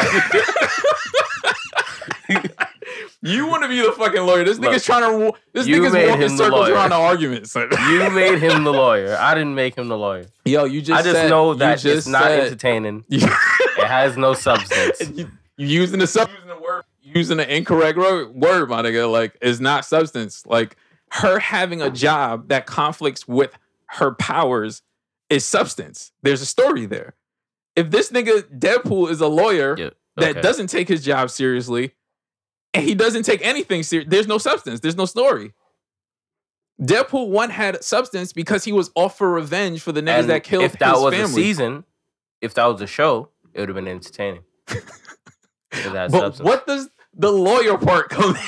you 3.27 3.47
want 3.47 3.63
to 3.65 3.69
be 3.69 3.81
the 3.81 3.93
fucking 3.93 4.23
lawyer. 4.23 4.45
This 4.45 4.59
Look, 4.59 4.73
nigga's 4.73 4.85
trying 4.85 5.03
to. 5.03 5.33
This 5.53 5.67
nigga's 5.67 5.93
walking 6.09 6.37
circles 6.37 6.69
around 6.69 6.91
the 6.91 6.97
argument. 6.97 7.49
Son. 7.49 7.69
You 7.91 8.11
made 8.11 8.39
him 8.39 8.65
the 8.65 8.73
lawyer. 8.73 9.17
I 9.19 9.35
didn't 9.35 9.55
make 9.55 9.77
him 9.77 9.89
the 9.89 9.99
lawyer. 9.99 10.27
Yo, 10.45 10.65
you 10.65 10.81
just. 10.81 10.99
I 10.99 11.03
just 11.03 11.15
said- 11.17 11.31
know 11.31 11.53
you 11.53 11.59
that 11.59 11.75
it's 11.75 11.83
just 11.83 12.09
not 12.09 12.23
said- 12.25 12.41
entertaining. 12.47 13.05
you, 13.09 13.19
It 13.27 13.87
has 13.87 14.17
no 14.17 14.35
substance. 14.35 15.11
you 15.15 15.29
using 15.57 15.99
the 15.99 16.07
sub, 16.07 16.29
using 16.31 16.49
the 16.49 16.59
word, 16.59 16.85
using 17.03 17.37
the 17.37 17.57
incorrect 17.57 17.99
word, 17.99 18.35
word, 18.35 18.69
my 18.69 18.83
nigga. 18.83 19.11
Like, 19.11 19.37
is 19.41 19.61
not 19.61 19.85
substance. 19.85 20.45
Like 20.47 20.77
her 21.11 21.39
having 21.39 21.81
a 21.83 21.91
job 21.91 22.49
that 22.49 22.67
conflicts 22.67 23.27
with 23.29 23.53
her 23.87 24.13
powers 24.15 24.83
is 25.31 25.45
substance. 25.45 26.13
There's 26.23 26.43
a 26.43 26.47
story 26.47 26.87
there. 26.87 27.15
If 27.75 27.91
this 27.91 28.11
nigga 28.11 28.43
Deadpool 28.59 29.11
is 29.11 29.21
a 29.21 29.29
lawyer 29.29 29.77
Yeah, 29.79 29.91
that 30.17 30.43
doesn't 30.43 30.69
take 30.69 30.89
his 30.89 31.05
job 31.05 31.31
seriously, 31.31 31.93
and 32.77 32.85
he 32.85 32.95
doesn't 32.95 33.23
take 33.25 33.45
anything 33.45 33.83
serious, 33.83 34.09
there's 34.09 34.27
no 34.27 34.39
substance. 34.39 34.81
There's 34.81 34.97
no 34.97 35.07
story. 35.07 35.53
Deadpool 36.81 37.29
one 37.31 37.51
had 37.51 37.83
substance 37.83 38.33
because 38.35 38.65
he 38.65 38.73
was 38.73 38.91
off 38.95 39.17
for 39.17 39.31
revenge 39.31 39.81
for 39.81 39.93
the 39.93 40.03
niggas 40.03 40.19
And 40.21 40.31
that 40.31 40.45
killed 40.45 40.65
if 40.65 40.79
that 40.79 40.95
his 40.95 41.03
was 41.03 41.15
family. 41.15 41.25
a 41.25 41.35
season, 41.35 41.85
if 42.43 42.53
that 42.55 42.67
was 42.67 42.81
a 42.83 42.87
show, 42.87 43.31
it 43.55 43.61
would 43.61 43.69
have 43.71 43.77
been 43.77 43.89
entertaining. 43.89 44.43
But 45.71 46.11
substance. 46.11 46.41
what 46.41 46.67
does 46.67 46.89
the 47.13 47.31
lawyer 47.31 47.77
part 47.77 48.09
come? 48.09 48.35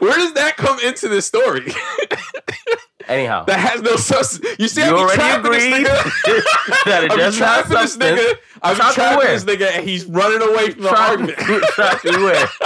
Where 0.00 0.16
does 0.16 0.34
that 0.34 0.56
come 0.56 0.80
into 0.80 1.08
the 1.08 1.22
story? 1.22 1.66
Anyhow, 3.08 3.44
that 3.44 3.58
has 3.58 3.82
no 3.82 3.96
substance. 3.96 4.56
You 4.58 4.68
see, 4.68 4.82
You 4.84 4.96
I 4.96 5.00
already 5.00 5.22
agreed 5.40 5.86
nigga. 5.86 6.84
that 6.86 7.04
it 7.04 7.12
I 7.12 7.16
doesn't 7.16 7.42
have 7.46 7.66
substance. 7.66 7.96
nigga. 8.20 8.38
I 8.62 8.74
be 8.74 8.80
Trapped 8.94 9.22
this 9.22 9.44
nigga, 9.44 9.70
and 9.72 9.88
he's 9.88 10.04
running 10.06 10.40
away 10.48 10.70
from 10.70 10.82
the 10.82 10.88
Trap, 10.88 11.08
argument. 11.10 11.38
trap 11.74 12.04
you 12.04 12.10
where? 12.24 12.48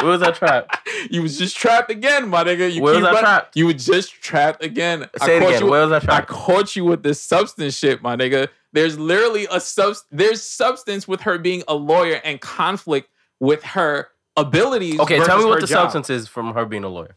Where 0.00 0.12
was 0.12 0.20
that 0.20 0.34
trap? 0.36 0.86
You 1.10 1.20
was 1.20 1.36
just 1.38 1.54
trapped 1.58 1.90
again, 1.90 2.28
my 2.30 2.42
nigga. 2.42 2.72
You 2.72 2.80
Where 2.82 2.94
was 2.94 3.02
I 3.04 3.08
running- 3.08 3.20
trapped? 3.22 3.56
You 3.56 3.66
were 3.66 3.74
just 3.74 4.12
trapped 4.22 4.64
again. 4.64 5.06
I 5.20 5.26
Say 5.26 5.36
it 5.36 5.40
caught 5.40 5.48
again. 5.50 5.64
You, 5.64 5.70
Where 5.70 5.86
was 5.86 6.04
I 6.08 6.16
I 6.16 6.20
caught 6.22 6.74
you 6.74 6.86
with 6.86 7.02
this 7.02 7.20
substance 7.20 7.76
shit, 7.76 8.00
my 8.00 8.16
nigga. 8.16 8.48
There's 8.72 8.98
literally 8.98 9.46
a 9.50 9.60
subs. 9.60 10.04
There's 10.10 10.42
substance 10.42 11.06
with 11.06 11.20
her 11.22 11.36
being 11.36 11.64
a 11.68 11.74
lawyer 11.74 12.18
and 12.24 12.40
conflict 12.40 13.10
with 13.40 13.62
her 13.62 14.08
abilities. 14.38 15.00
Okay, 15.00 15.18
tell 15.18 15.38
me 15.38 15.44
what 15.44 15.60
the 15.60 15.66
job. 15.66 15.90
substance 15.92 16.08
is 16.08 16.26
from 16.28 16.54
her 16.54 16.64
being 16.64 16.84
a 16.84 16.88
lawyer. 16.88 17.16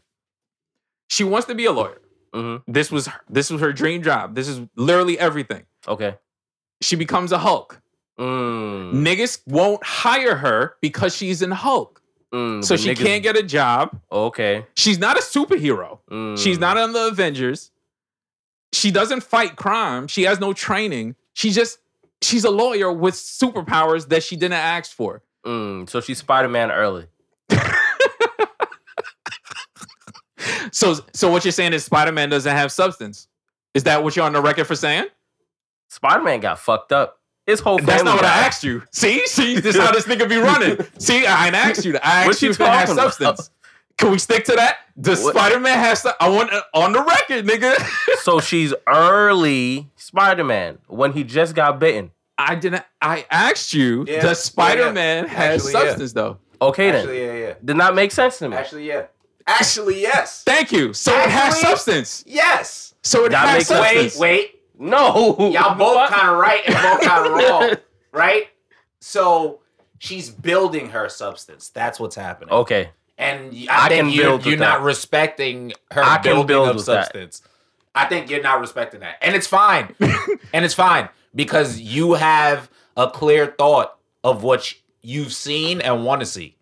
She 1.08 1.24
wants 1.24 1.46
to 1.46 1.54
be 1.54 1.64
a 1.64 1.72
lawyer. 1.72 1.98
Hmm 2.34 2.56
This 2.66 2.90
was 2.90 3.06
her, 3.06 3.20
this 3.30 3.48
was 3.50 3.60
her 3.62 3.72
dream 3.72 4.02
job. 4.02 4.34
This 4.34 4.48
is 4.48 4.60
literally 4.76 5.18
everything. 5.18 5.64
Okay. 5.88 6.16
She 6.82 6.96
becomes 6.96 7.32
a 7.32 7.38
Hulk. 7.38 7.80
Mm, 8.18 8.92
Niggas 8.92 9.40
won't 9.46 9.82
hire 9.84 10.36
her 10.36 10.76
because 10.80 11.16
she's 11.16 11.40
in 11.42 11.50
Hulk. 11.50 12.00
mm, 12.32 12.62
So 12.64 12.76
she 12.76 12.90
niggas- 12.90 12.98
can't 12.98 13.22
get 13.22 13.36
a 13.36 13.42
job. 13.42 13.98
Okay. 14.12 14.66
She's 14.76 14.98
not 14.98 15.16
a 15.16 15.20
superhero. 15.22 15.98
Mm. 16.10 16.38
She's 16.38 16.58
not 16.58 16.76
on 16.76 16.92
the 16.92 17.06
Avengers. 17.08 17.70
She 18.72 18.90
doesn't 18.90 19.22
fight 19.22 19.56
crime. 19.56 20.08
She 20.08 20.22
has 20.24 20.40
no 20.40 20.52
training. 20.52 21.14
She 21.34 21.50
just 21.52 21.78
she's 22.22 22.44
a 22.44 22.50
lawyer 22.50 22.92
with 22.92 23.14
superpowers 23.14 24.08
that 24.08 24.22
she 24.22 24.36
didn't 24.36 24.54
ask 24.54 24.90
for. 24.92 25.22
Mm, 25.46 25.88
so 25.88 26.00
she's 26.00 26.18
Spider 26.18 26.48
Man 26.48 26.70
early. 26.72 27.06
So 30.74 30.96
so 31.12 31.30
what 31.30 31.44
you're 31.44 31.52
saying 31.52 31.72
is 31.72 31.84
Spider-Man 31.84 32.28
doesn't 32.30 32.54
have 32.54 32.72
substance. 32.72 33.28
Is 33.74 33.84
that 33.84 34.02
what 34.02 34.16
you're 34.16 34.24
on 34.24 34.32
the 34.32 34.40
record 34.42 34.66
for 34.66 34.74
saying? 34.74 35.04
Spider 35.88 36.22
Man 36.22 36.40
got 36.40 36.58
fucked 36.58 36.92
up. 36.92 37.20
His 37.46 37.60
whole 37.60 37.78
family. 37.78 37.92
That's 37.92 38.04
not 38.04 38.16
what 38.16 38.24
I 38.24 38.46
asked 38.46 38.64
you. 38.64 38.82
See, 38.90 39.26
see, 39.26 39.60
this 39.60 39.76
is 39.76 39.80
how 39.82 39.92
this 39.92 40.06
nigga 40.06 40.28
be 40.28 40.36
running. 40.38 40.78
See, 40.98 41.26
I 41.26 41.46
ain't 41.46 41.54
asked 41.54 41.84
you. 41.84 41.92
that. 41.92 42.04
I 42.06 42.24
What 42.24 42.30
asked 42.30 42.42
you 42.42 42.48
you 42.48 42.52
if 42.52 42.60
it 42.60 42.64
about? 42.64 42.88
substance. 42.88 43.50
Can 43.98 44.10
we 44.10 44.18
stick 44.18 44.44
to 44.46 44.52
that? 44.56 44.78
Does 45.00 45.22
What- 45.22 45.34
Spider-Man 45.36 45.78
have? 45.78 45.98
Su- 45.98 46.10
I 46.18 46.28
want 46.30 46.52
it 46.52 46.62
on 46.72 46.92
the 46.92 47.02
record, 47.02 47.46
nigga. 47.46 47.76
So 48.22 48.40
she's 48.40 48.72
early 48.88 49.88
Spider 49.96 50.42
Man 50.44 50.78
when 50.88 51.12
he 51.12 51.22
just 51.22 51.54
got 51.54 51.78
bitten. 51.78 52.10
I 52.38 52.54
didn't. 52.56 52.82
I 53.00 53.26
asked 53.30 53.74
you. 53.74 54.04
Yeah, 54.08 54.22
does 54.22 54.42
Spider-Man 54.42 55.24
yeah, 55.26 55.30
yeah. 55.30 55.36
has 55.38 55.60
Actually, 55.66 55.72
yeah. 55.72 55.88
substance 55.90 56.12
though? 56.14 56.38
Okay 56.62 56.90
then. 56.90 57.06
Yeah, 57.08 57.46
yeah. 57.48 57.54
Did 57.64 57.76
not 57.76 57.94
make 57.94 58.10
sense 58.10 58.38
to 58.38 58.48
me. 58.48 58.56
Actually, 58.56 58.88
yeah. 58.88 59.04
Actually, 59.46 60.00
yes. 60.00 60.42
Thank 60.44 60.72
you. 60.72 60.92
So 60.94 61.14
it 61.18 61.28
has 61.30 61.60
substance. 61.60 62.24
Yes. 62.26 62.94
So 63.02 63.24
it 63.26 63.30
That 63.30 63.46
has 63.48 63.54
makes 63.58 63.68
sense. 63.68 63.86
substance. 63.86 64.18
Wait, 64.18 64.40
wait. 64.54 64.62
no. 64.78 65.36
Y'all 65.50 65.74
both 65.78 66.10
kind 66.10 66.30
of 66.30 66.38
right 66.38 66.62
and 66.66 66.74
both 66.74 67.00
kind 67.02 67.26
of 67.26 67.32
wrong, 67.50 67.74
right? 68.12 68.44
So 69.00 69.60
she's 69.98 70.30
building 70.30 70.90
her 70.90 71.08
substance. 71.10 71.68
That's 71.68 72.00
what's 72.00 72.16
happening. 72.16 72.52
Okay. 72.54 72.90
And 73.18 73.52
y- 73.52 73.66
I, 73.70 73.86
I 73.86 73.88
think 73.90 74.00
can 74.06 74.08
you're, 74.10 74.24
build 74.24 74.46
you're 74.46 74.56
not 74.56 74.78
that. 74.78 74.84
respecting 74.84 75.72
her 75.92 76.02
I 76.02 76.14
can 76.16 76.22
building 76.24 76.46
build 76.46 76.68
of 76.70 76.76
with 76.76 76.86
that. 76.86 77.04
substance. 77.12 77.42
I 77.94 78.06
think 78.06 78.30
you're 78.30 78.42
not 78.42 78.60
respecting 78.60 79.00
that. 79.00 79.18
And 79.22 79.36
it's 79.36 79.46
fine. 79.46 79.94
and 80.52 80.64
it's 80.64 80.74
fine 80.74 81.08
because 81.34 81.78
you 81.78 82.14
have 82.14 82.70
a 82.96 83.08
clear 83.10 83.46
thought 83.58 83.96
of 84.24 84.42
what 84.42 84.72
you've 85.02 85.32
seen 85.32 85.80
and 85.82 86.04
want 86.04 86.20
to 86.20 86.26
see. 86.26 86.56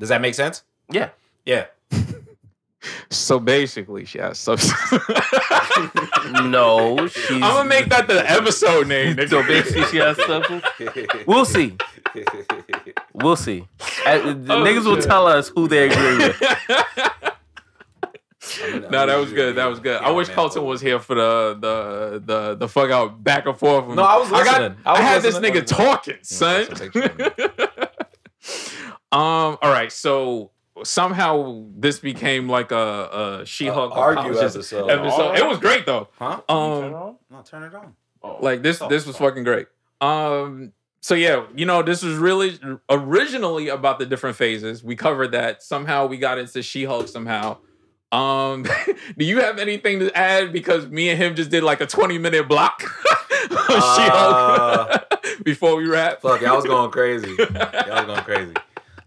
Does 0.00 0.08
that 0.10 0.20
make 0.20 0.34
sense? 0.34 0.62
Yeah. 0.90 1.10
Yeah. 1.46 1.66
So 3.10 3.40
basically, 3.40 4.04
she 4.04 4.18
has 4.18 4.38
substance. 4.38 4.78
No. 6.42 7.06
She's, 7.06 7.30
I'm 7.30 7.40
gonna 7.40 7.68
make 7.68 7.88
that 7.90 8.06
the 8.08 8.28
episode 8.30 8.88
name. 8.88 9.16
nigga. 9.16 9.28
So 9.30 9.42
basically, 9.42 9.84
she 9.84 9.96
has 9.98 10.16
substance. 10.24 10.64
We'll 11.26 11.44
see. 11.44 11.76
We'll 13.12 13.36
see. 13.36 13.66
The 14.04 14.20
Oh, 14.50 14.64
niggas 14.64 14.84
will 14.84 15.00
tell 15.00 15.26
us 15.26 15.48
who 15.54 15.68
they 15.68 15.88
agree 15.88 16.18
with. 16.18 16.40
no, 18.90 19.06
that 19.06 19.16
was 19.18 19.32
good. 19.32 19.56
That 19.56 19.66
was 19.66 19.80
good. 19.80 20.00
I 20.00 20.10
wish 20.10 20.28
Colton 20.30 20.64
was 20.64 20.80
here 20.80 20.98
for 20.98 21.14
the 21.14 21.56
the 21.60 22.22
the 22.24 22.54
the 22.56 22.68
fuck 22.68 22.90
out 22.90 23.22
back 23.22 23.46
and 23.46 23.56
forth. 23.56 23.86
with 23.86 23.96
No. 23.96 24.02
I 24.02 24.16
was 24.18 24.30
got, 24.30 24.44
listening. 24.60 24.78
I 24.84 24.92
was 24.92 25.00
had 25.00 25.22
listening. 25.22 25.52
this 25.54 25.62
nigga 25.62 25.66
talking, 25.66 26.16
son. 26.22 26.66
that's 26.68 26.80
a 26.80 26.90
picture 26.90 27.32
um. 29.12 29.58
All 29.62 29.70
right. 29.70 29.92
So 29.92 30.50
somehow 30.84 31.64
this 31.76 31.98
became 31.98 32.48
like 32.48 32.70
a, 32.72 33.40
a 33.42 33.46
She-Hulk 33.46 33.92
A 33.92 33.94
argue 33.94 34.20
apologist 34.32 34.56
episode. 34.56 34.90
episode. 34.90 35.36
It 35.36 35.46
was 35.46 35.58
great 35.58 35.86
though. 35.86 36.08
Huh? 36.18 36.40
Um. 36.48 36.90
No, 36.90 37.18
turn 37.44 37.62
it 37.62 37.74
on. 37.74 37.94
Like 38.40 38.62
this, 38.62 38.78
this 38.88 39.06
was 39.06 39.16
fucking 39.16 39.44
great. 39.44 39.68
Um, 40.00 40.72
so 41.00 41.14
yeah, 41.14 41.44
you 41.54 41.64
know, 41.66 41.82
this 41.82 42.02
was 42.02 42.16
really 42.16 42.58
originally 42.90 43.68
about 43.68 43.98
the 43.98 44.06
different 44.06 44.36
phases. 44.36 44.82
We 44.82 44.96
covered 44.96 45.32
that. 45.32 45.62
Somehow 45.62 46.06
we 46.06 46.16
got 46.16 46.38
into 46.38 46.62
She-Hulk 46.62 47.08
somehow. 47.08 47.58
Um, 48.12 48.64
do 49.18 49.24
you 49.24 49.40
have 49.40 49.58
anything 49.58 50.00
to 50.00 50.16
add? 50.16 50.52
Because 50.52 50.86
me 50.88 51.08
and 51.10 51.18
him 51.20 51.34
just 51.36 51.50
did 51.50 51.62
like 51.62 51.80
a 51.80 51.86
20 51.86 52.18
minute 52.18 52.48
block 52.48 52.82
on 53.50 53.96
She-Hulk 53.96 55.44
before 55.44 55.76
we 55.76 55.88
wrap. 55.88 56.22
Fuck, 56.22 56.40
y'all 56.40 56.56
was 56.56 56.64
going 56.64 56.90
crazy. 56.90 57.34
Y'all 57.38 57.48
was 57.48 58.06
going 58.06 58.24
crazy. 58.24 58.54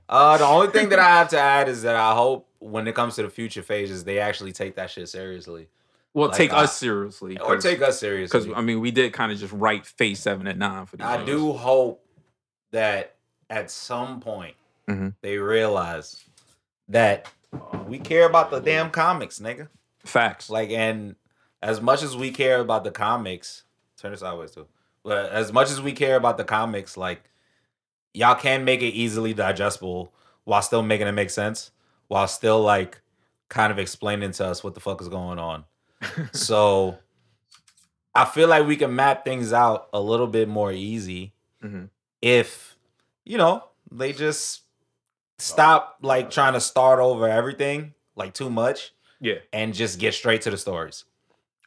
Uh, 0.09 0.37
the 0.37 0.45
only 0.45 0.67
thing 0.67 0.89
that 0.89 0.97
I 0.99 1.07
have 1.09 1.29
to 1.29 1.39
add 1.39 1.69
is 1.69 1.83
that 1.83 1.95
I 1.95 2.13
hope 2.15 2.47
when 2.57 2.87
it 2.87 2.95
comes 2.95 3.15
to 3.15 3.21
the 3.23 3.29
future 3.29 3.61
phases, 3.61 4.03
they 4.03 4.19
actually 4.19 4.51
take 4.51 4.75
that 4.75 4.89
shit 4.89 5.07
seriously. 5.07 5.69
Well, 6.15 6.29
Like, 6.29 6.37
take 6.37 6.51
I- 6.51 6.63
us 6.63 6.75
seriously. 6.75 7.37
Or 7.39 7.57
take 7.57 7.81
us 7.83 7.99
seriously. 7.99 8.39
because 8.41 8.57
I 8.57 8.61
mean 8.61 8.79
we 8.79 8.89
did 8.91 9.13
kind 9.13 9.31
of 9.31 9.37
just 9.37 9.53
write 9.53 9.85
phase 9.85 10.19
seven 10.19 10.47
and 10.47 10.57
nine 10.59 10.87
for 10.87 10.97
these. 10.97 11.05
I 11.05 11.17
niggas. 11.17 11.25
do 11.27 11.53
hope 11.53 12.03
that 12.71 13.15
at 13.49 13.69
some 13.69 14.19
point 14.19 14.55
Mhm. 14.87 15.13
they 15.21 15.37
realize 15.37 16.23
that 16.87 17.31
we 17.87 17.99
care 17.99 18.25
about 18.25 18.49
the 18.49 18.59
damn 18.59 18.89
comics, 18.91 19.39
nigga. 19.39 19.69
facts. 20.05 20.49
Like, 20.49 20.71
and 20.71 21.15
as 21.61 21.81
much 21.81 22.01
as 22.01 22.17
we 22.17 22.31
care 22.31 22.59
about 22.61 22.83
the 22.83 22.89
comics, 22.91 23.63
turn 23.97 24.11
it 24.13 24.17
sideways 24.19 24.51
too. 24.51 24.65
But 25.03 25.29
as 25.31 25.53
much 25.53 25.69
as 25.69 25.81
we 25.81 25.91
care 25.91 26.15
about 26.15 26.37
the 26.37 26.43
comics, 26.45 26.97
like 26.97 27.21
y'all 28.13 28.35
can 28.35 28.65
make 28.65 28.81
it 28.81 28.93
easily 28.93 29.33
digestible 29.33 30.13
while 30.43 30.61
still 30.61 30.81
making 30.83 31.07
it 31.07 31.11
make 31.11 31.29
sense, 31.29 31.71
while 32.07 32.27
still 32.27 32.61
like 32.61 33.01
kind 33.49 33.71
of 33.71 33.79
explaining 33.79 34.31
to 34.31 34.45
us 34.45 34.63
what 34.63 34.73
the 34.73 34.79
fuck 34.79 35.01
is 35.01 35.07
going 35.09 35.39
on. 35.39 35.63
so 36.31 36.97
I 38.15 38.25
feel 38.25 38.47
like 38.47 38.65
we 38.65 38.75
can 38.75 38.95
map 38.95 39.23
things 39.25 39.53
out 39.53 39.89
a 39.93 39.99
little 40.01 40.27
bit 40.27 40.47
more 40.47 40.71
easy 40.71 41.33
Mhm. 41.63 41.89
if 42.21 42.75
you 43.25 43.37
know 43.37 43.65
they 43.91 44.13
just 44.13 44.61
stop 45.37 45.97
like 46.01 46.29
trying 46.31 46.53
to 46.53 46.61
start 46.61 46.99
over 46.99 47.27
everything 47.27 47.93
like 48.15 48.33
too 48.33 48.49
much 48.49 48.93
Yeah. 49.19 49.35
and 49.53 49.73
just 49.73 49.99
get 49.99 50.13
straight 50.13 50.41
to 50.43 50.51
the 50.51 50.57
stories. 50.57 51.05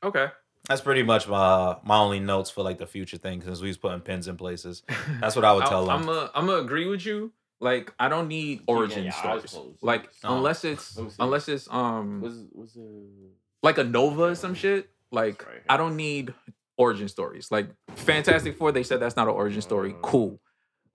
Okay. 0.02 0.28
That's 0.68 0.80
pretty 0.80 1.02
much 1.02 1.26
my 1.28 1.76
my 1.84 1.98
only 1.98 2.20
notes 2.20 2.50
for 2.50 2.62
like 2.62 2.78
the 2.78 2.86
future 2.86 3.16
thing 3.18 3.42
since 3.42 3.60
we 3.60 3.68
was 3.68 3.76
putting 3.78 4.00
pins 4.00 4.28
in 4.28 4.36
places. 4.36 4.82
That's 5.20 5.34
what 5.36 5.44
I 5.44 5.52
would 5.52 5.66
tell 5.66 5.90
I'm 5.90 6.04
them. 6.04 6.14
gonna 6.14 6.30
I'm 6.34 6.46
gonna 6.46 6.62
agree 6.62 6.86
with 6.88 7.04
you 7.04 7.32
Like 7.60 7.92
I 7.98 8.08
don't 8.08 8.28
need 8.28 8.62
origin 8.66 9.04
get 9.04 9.04
your 9.04 9.12
eyes 9.14 9.18
stories. 9.50 9.50
closed. 9.52 9.82
Like 9.82 10.08
Oh. 10.24 10.36
unless 10.36 10.64
it's 10.64 10.96
Let 10.96 11.04
me 11.04 11.10
see. 11.10 11.16
unless 11.18 11.48
it's 11.48 11.68
um 11.70 12.20
Was 12.20 12.44
was 12.52 12.76
it? 12.76 12.82
like 13.62 13.78
a 13.78 13.84
Nova 13.84 14.22
or 14.24 14.34
some 14.36 14.54
shit. 14.54 14.88
Like 15.10 15.44
Right. 15.46 15.62
I 15.68 15.76
don't 15.76 15.96
need 15.96 16.32
origin 16.76 17.08
stories. 17.08 17.50
Like 17.50 17.68
Fantastic 17.96 18.56
Four, 18.56 18.70
they 18.72 18.82
said 18.84 19.00
that's 19.00 19.16
not 19.16 19.26
an 19.28 19.34
origin 19.34 19.62
story. 19.62 19.92
Mm. 19.94 20.02
Cool. 20.02 20.40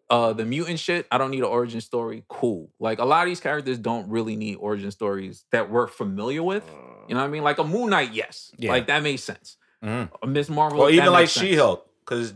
Uh, 0.09 0.31
the 0.31 0.45
mutant 0.45 0.79
shit, 0.79 1.05
I 1.11 1.17
don't 1.17 1.31
need 1.31 1.39
an 1.39 1.43
origin 1.59 1.81
story. 1.81 2.23
Cool. 2.29 2.71
Like 2.79 2.99
a 2.99 3.05
lot 3.05 3.23
of 3.23 3.27
these 3.29 3.41
characters 3.41 3.77
don't 3.77 4.09
really 4.09 4.37
need 4.37 4.55
origin 4.55 4.89
stories 4.91 5.43
that 5.51 5.69
we're 5.69 5.87
familiar 5.87 6.41
with. 6.41 6.63
You 7.07 7.15
know 7.15 7.21
what 7.21 7.27
I 7.27 7.29
mean? 7.29 7.43
Like 7.43 7.57
a 7.59 7.63
Moon 7.63 7.89
Knight, 7.89 8.13
yes. 8.13 8.51
Yeah. 8.57 8.71
Like 8.71 8.87
that 8.87 9.03
makes 9.03 9.23
sense. 9.23 9.57
Mhm. 9.83 10.09
Miss 10.27 10.49
Marvel, 10.49 10.81
Or 10.81 10.89
even 10.89 11.11
like. 11.11 11.29
She 11.29 11.55
Hulk, 11.55 11.87
because 12.03 12.33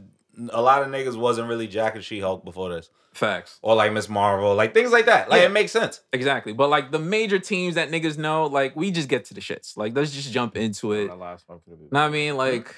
a 0.50 0.62
lot 0.62 0.82
of 0.82 0.88
niggas 0.90 1.18
wasn't 1.18 1.50
really 1.50 1.68
jacking 1.68 2.02
She 2.02 2.20
Hulk 2.20 2.46
before 2.46 2.70
this, 2.74 2.90
Facts. 3.14 3.60
or 3.62 3.76
like 3.76 3.92
Miss 3.94 4.08
Marvel, 4.10 4.56
like 4.56 4.74
things 4.74 4.92
like 4.92 5.06
that. 5.08 5.30
Like 5.30 5.42
Yeah. 5.42 5.48
it 5.48 5.52
makes 5.52 5.72
sense. 5.72 6.02
Exactly. 6.14 6.54
But 6.54 6.70
like 6.70 6.92
the 6.92 7.00
major 7.00 7.40
teams 7.40 7.76
that 7.76 7.90
niggas 7.90 8.18
know, 8.18 8.46
like 8.46 8.76
we 8.76 8.92
just 8.92 9.10
get 9.10 9.26
to 9.26 9.34
the 9.34 9.42
shits. 9.42 9.76
Like 9.76 9.96
let's 9.96 10.12
just 10.12 10.32
jump 10.32 10.56
into 10.56 10.94
it. 10.94 11.08
The 11.08 11.16
last 11.16 11.48
one 11.50 11.60
could 11.66 11.72
have 11.72 11.80
been. 11.80 11.90
Know 11.92 12.00
what 12.02 12.06
I 12.08 12.10
mean? 12.10 12.38
Like, 12.38 12.74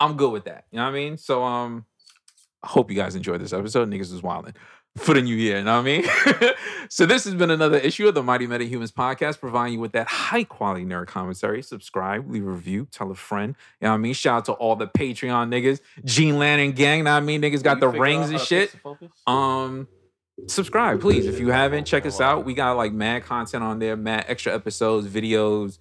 I'm 0.00 0.16
good 0.16 0.30
with 0.32 0.44
that. 0.44 0.66
You 0.70 0.76
know 0.78 0.84
what 0.84 0.90
I 0.90 0.94
mean? 0.94 1.16
So 1.18 1.42
um 1.42 1.86
I 2.62 2.68
hope 2.68 2.90
you 2.90 2.96
guys 2.96 3.14
enjoyed 3.14 3.40
this 3.40 3.52
episode. 3.52 3.90
Niggas 3.90 4.12
is 4.12 4.22
wilding 4.22 4.54
for 4.96 5.14
the 5.14 5.22
new 5.22 5.34
year. 5.34 5.58
You 5.58 5.64
know 5.64 5.82
what 5.82 5.88
I 5.88 6.42
mean? 6.42 6.54
so 6.88 7.04
this 7.06 7.24
has 7.24 7.34
been 7.34 7.50
another 7.50 7.78
issue 7.78 8.06
of 8.06 8.14
the 8.14 8.22
Mighty 8.22 8.46
Metahumans 8.46 8.92
podcast, 8.92 9.40
providing 9.40 9.74
you 9.74 9.80
with 9.80 9.92
that 9.92 10.06
high 10.06 10.44
quality 10.44 10.84
nerd 10.84 11.06
commentary. 11.06 11.62
Subscribe, 11.62 12.30
leave 12.30 12.46
a 12.46 12.50
review, 12.50 12.86
tell 12.90 13.10
a 13.10 13.14
friend. 13.14 13.56
You 13.80 13.86
know 13.86 13.90
what 13.90 13.96
I 13.96 13.98
mean? 13.98 14.14
Shout 14.14 14.38
out 14.38 14.44
to 14.46 14.52
all 14.52 14.76
the 14.76 14.86
Patreon 14.86 15.48
niggas, 15.48 15.80
Green 16.14 16.38
Lantern 16.38 16.72
gang. 16.72 16.98
You 16.98 17.04
Know 17.04 17.12
what 17.12 17.22
I 17.22 17.26
mean? 17.26 17.42
Niggas 17.42 17.62
got 17.62 17.80
the 17.80 17.88
rings 17.88 18.30
and 18.30 18.40
shit. 18.40 18.74
Um, 19.26 19.88
subscribe, 20.46 21.00
please. 21.00 21.26
If 21.26 21.40
you 21.40 21.48
haven't, 21.48 21.86
check 21.86 22.06
us 22.06 22.20
out. 22.20 22.44
We 22.44 22.54
got 22.54 22.76
like 22.76 22.92
mad 22.92 23.24
content 23.24 23.64
on 23.64 23.80
there, 23.80 23.96
mad 23.96 24.26
extra 24.28 24.54
episodes, 24.54 25.08
videos. 25.08 25.78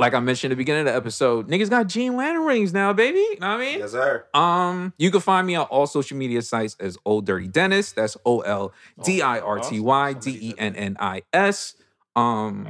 Like 0.00 0.14
I 0.14 0.20
mentioned 0.20 0.50
at 0.50 0.56
the 0.56 0.58
beginning 0.58 0.80
of 0.80 0.86
the 0.86 0.96
episode, 0.96 1.48
niggas 1.48 1.68
got 1.68 1.92
Green 1.92 2.16
Lantern 2.16 2.44
rings 2.44 2.72
now, 2.72 2.94
baby. 2.94 3.18
You 3.18 3.36
know 3.38 3.48
what 3.48 3.56
I 3.56 3.58
mean? 3.58 3.78
Yes, 3.80 3.90
sir. 3.92 4.24
Um, 4.32 4.94
you 4.96 5.10
can 5.10 5.20
find 5.20 5.46
me 5.46 5.56
on 5.56 5.66
all 5.66 5.86
social 5.86 6.16
media 6.16 6.40
sites 6.40 6.74
as 6.80 6.96
Old 7.04 7.26
Dirty 7.26 7.48
Dennis. 7.48 7.92
That's 7.92 8.16
O 8.24 8.40
L 8.40 8.72
D 9.04 9.20
I 9.20 9.40
R 9.40 9.58
T 9.58 9.78
Y 9.78 10.12
D 10.14 10.38
E 10.40 10.54
N 10.56 10.74
N 10.74 10.96
I 10.98 11.22
S. 11.34 11.74
Um, 12.16 12.66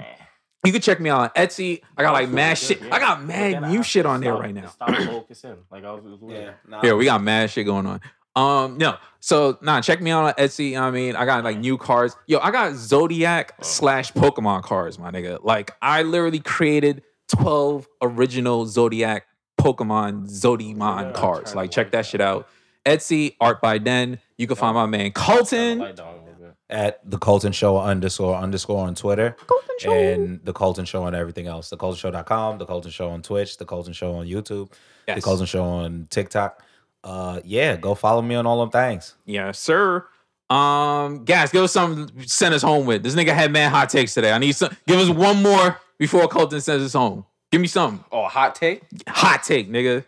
you 0.64 0.72
can 0.72 0.80
check 0.80 0.98
me 0.98 1.08
out 1.08 1.20
on 1.20 1.28
Etsy. 1.30 1.82
I 1.96 2.02
got 2.02 2.14
like 2.14 2.30
mad 2.30 2.58
shit. 2.58 2.82
I 2.90 2.98
got 2.98 3.22
mad 3.24 3.62
new 3.70 3.84
shit 3.84 4.06
on 4.06 4.20
there 4.20 4.34
right 4.34 4.52
now. 4.52 4.66
Stop 4.66 4.88
focusing. 4.96 5.56
Like 5.70 5.84
I 5.84 5.92
was, 5.92 6.04
it 6.04 6.10
was 6.10 6.20
weird. 6.20 6.54
nah. 6.68 6.80
Yeah, 6.82 6.94
we 6.94 7.04
got 7.04 7.22
mad 7.22 7.48
shit 7.50 7.64
going 7.64 7.86
on. 7.86 8.00
Um, 8.36 8.78
no, 8.78 8.96
so 9.20 9.58
nah, 9.60 9.80
check 9.80 10.00
me 10.00 10.10
out 10.10 10.24
on 10.24 10.32
Etsy. 10.34 10.70
you 10.70 10.74
know 10.74 10.82
what 10.82 10.88
I 10.88 10.90
mean, 10.90 11.16
I 11.16 11.26
got 11.26 11.44
like 11.44 11.58
new 11.58 11.78
cards. 11.78 12.16
Yo, 12.26 12.38
I 12.38 12.50
got 12.50 12.74
Zodiac 12.74 13.54
slash 13.62 14.12
Pokemon 14.12 14.62
cards, 14.62 14.98
my 14.98 15.10
nigga. 15.10 15.38
Like, 15.42 15.72
I 15.82 16.02
literally 16.02 16.40
created 16.40 17.02
12 17.30 17.86
original 18.02 18.66
Zodiac 18.66 19.26
Pokemon 19.60 20.28
Zodimon 20.30 21.14
cards. 21.14 21.54
Like, 21.54 21.70
check 21.70 21.90
that 21.92 22.06
shit 22.06 22.20
out. 22.20 22.48
Etsy, 22.86 23.36
Art 23.40 23.60
by 23.60 23.78
Den. 23.78 24.18
You 24.38 24.46
can 24.46 24.56
find 24.56 24.74
my 24.74 24.86
man 24.86 25.12
Turn 25.12 25.12
Colton. 25.12 25.78
light 25.78 25.96
down 25.96 26.08
a 26.08 26.18
little 26.18 26.34
bit. 26.40 26.54
At 26.70 27.08
the 27.10 27.18
Colton 27.18 27.52
Show 27.52 27.78
underscore 27.78 28.36
underscore 28.36 28.86
on 28.86 28.94
Twitter. 28.94 29.36
Colton 29.46 29.76
Show. 29.78 29.92
And 29.92 30.40
the 30.44 30.52
Colton 30.52 30.84
Show 30.84 31.02
on 31.02 31.14
everything 31.14 31.46
else. 31.46 31.68
The 31.68 31.76
ColtonShow.com, 31.76 32.58
the 32.58 32.66
Colton 32.66 32.90
Show 32.90 33.10
on 33.10 33.22
Twitch, 33.22 33.58
the 33.58 33.64
Colton 33.64 33.92
Show 33.92 34.14
on 34.14 34.26
YouTube, 34.26 34.70
the 34.70 35.14
Yes. 35.14 35.24
Colton 35.24 35.46
Show 35.46 35.62
on 35.64 36.06
TikTok. 36.10 36.62
Uh 37.02 37.40
yeah, 37.44 37.76
go 37.76 37.94
follow 37.94 38.22
me 38.22 38.34
on 38.34 38.46
all 38.46 38.60
them 38.60 38.70
things. 38.70 39.14
Yeah, 39.24 39.52
sir. 39.52 40.06
Um, 40.50 41.24
guys, 41.24 41.50
give 41.52 41.62
us 41.62 41.72
something 41.72 42.08
to 42.22 42.28
send 42.28 42.54
us 42.54 42.62
home 42.62 42.84
with. 42.84 43.02
This 43.02 43.14
nigga 43.14 43.32
had 43.32 43.52
mad 43.52 43.70
hot 43.70 43.88
takes 43.88 44.14
today. 44.14 44.32
I 44.32 44.38
need 44.38 44.52
some. 44.52 44.76
Give 44.86 44.98
us 44.98 45.08
one 45.08 45.42
more 45.42 45.76
before 46.00 46.26
Colton 46.26 46.60
sends 46.60 46.84
us 46.84 46.94
home. 46.94 47.24
Give 47.52 47.60
me 47.60 47.68
something. 47.68 48.04
Oh, 48.10 48.26
hot 48.26 48.56
take. 48.56 48.82
Hot 49.08 49.42
take, 49.44 49.70
nigga. 49.70 50.04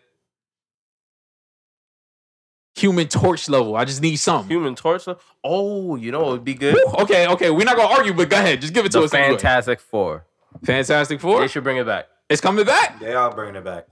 Human 2.76 3.06
torch 3.06 3.48
level. 3.48 3.76
I 3.76 3.84
just 3.84 4.00
need 4.00 4.16
something. 4.16 4.50
Human 4.50 4.74
torso. 4.74 5.18
Oh, 5.44 5.94
you 5.96 6.10
know 6.10 6.28
it 6.28 6.30
would 6.32 6.44
be 6.44 6.54
good. 6.54 6.74
Woo, 6.74 6.92
Okay, 7.02 7.28
okay. 7.28 7.50
We're 7.50 7.64
not 7.64 7.76
gonna 7.76 7.94
argue, 7.94 8.14
but 8.14 8.30
go 8.30 8.38
ahead. 8.38 8.60
Just 8.60 8.72
give 8.72 8.84
it 8.86 8.92
to 8.92 8.98
The 9.00 9.04
us. 9.04 9.14
anyway. 9.14 9.32
Fantastic 9.38 9.78
Four. 9.80 10.24
Fantastic 10.64 11.20
Four. 11.20 11.40
They 11.40 11.48
should 11.48 11.64
bring 11.64 11.76
it 11.76 11.86
back. 11.86 12.06
It's 12.30 12.40
coming 12.40 12.64
back. 12.64 12.98
They 12.98 13.12
are 13.14 13.30
bringing 13.34 13.56
it 13.56 13.64
back. 13.64 13.86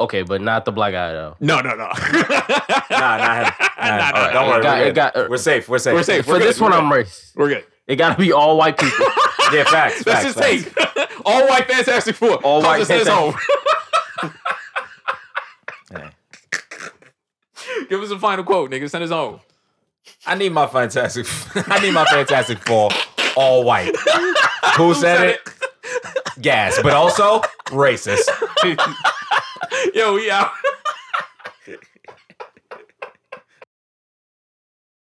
Okay, 0.00 0.22
but 0.22 0.40
not 0.40 0.64
the 0.64 0.72
black 0.72 0.92
guy 0.92 1.12
though. 1.12 1.36
No, 1.40 1.60
no, 1.60 1.70
no. 1.76 1.86
Nah, 1.86 1.90
not 1.90 3.46
him. 3.46 3.52
Nah, 3.78 3.98
Nah, 3.98 4.10
nah, 4.10 4.32
don't 4.32 4.48
worry. 4.48 4.58
It 4.60 4.62
got- 4.62 4.78
we're, 4.78 4.86
it 4.86 4.94
got- 4.94 5.16
uh, 5.16 5.26
we're 5.28 5.36
safe. 5.36 5.68
We're 5.68 5.78
safe. 5.78 5.94
We're 5.94 6.02
safe. 6.02 6.24
For 6.24 6.32
We're 6.32 6.38
this 6.40 6.56
good, 6.58 6.62
one, 6.62 6.72
we're 6.72 6.78
I'm 6.78 6.92
race. 6.92 7.32
We're 7.36 7.48
good. 7.48 7.64
It 7.86 7.96
gotta 7.96 8.16
be 8.18 8.32
all 8.32 8.56
white 8.56 8.78
people. 8.78 9.06
Yeah, 9.52 9.64
facts. 9.64 10.02
That's 10.02 10.34
facts, 10.34 10.64
his 10.64 10.64
facts. 10.74 10.94
take. 10.94 11.20
All 11.26 11.46
white 11.46 11.68
Fantastic 11.70 12.16
Four. 12.16 12.36
All 12.36 12.62
Colton 12.62 12.64
white 12.64 12.86
says 12.86 13.06
Fantastic- 13.06 13.40
home. 14.22 14.32
Give 17.88 18.00
us 18.02 18.10
a 18.10 18.18
final 18.18 18.42
quote, 18.42 18.70
nigga. 18.70 18.88
Send 18.90 19.04
us 19.04 19.10
home. 19.10 19.40
I 20.26 20.34
need 20.34 20.50
my 20.52 20.66
fantastic. 20.66 21.26
I 21.68 21.78
need 21.80 21.92
my 21.92 22.04
fantastic 22.06 22.58
four 22.66 22.90
all 23.36 23.64
white. 23.64 23.94
Who 24.76 24.94
said 24.94 25.30
it? 25.30 25.40
Gas, 26.40 26.78
but 26.82 26.94
also 26.94 27.40
racist. 27.66 28.28
Yo, 29.94 30.14
we 30.14 30.30
out. 30.30 30.50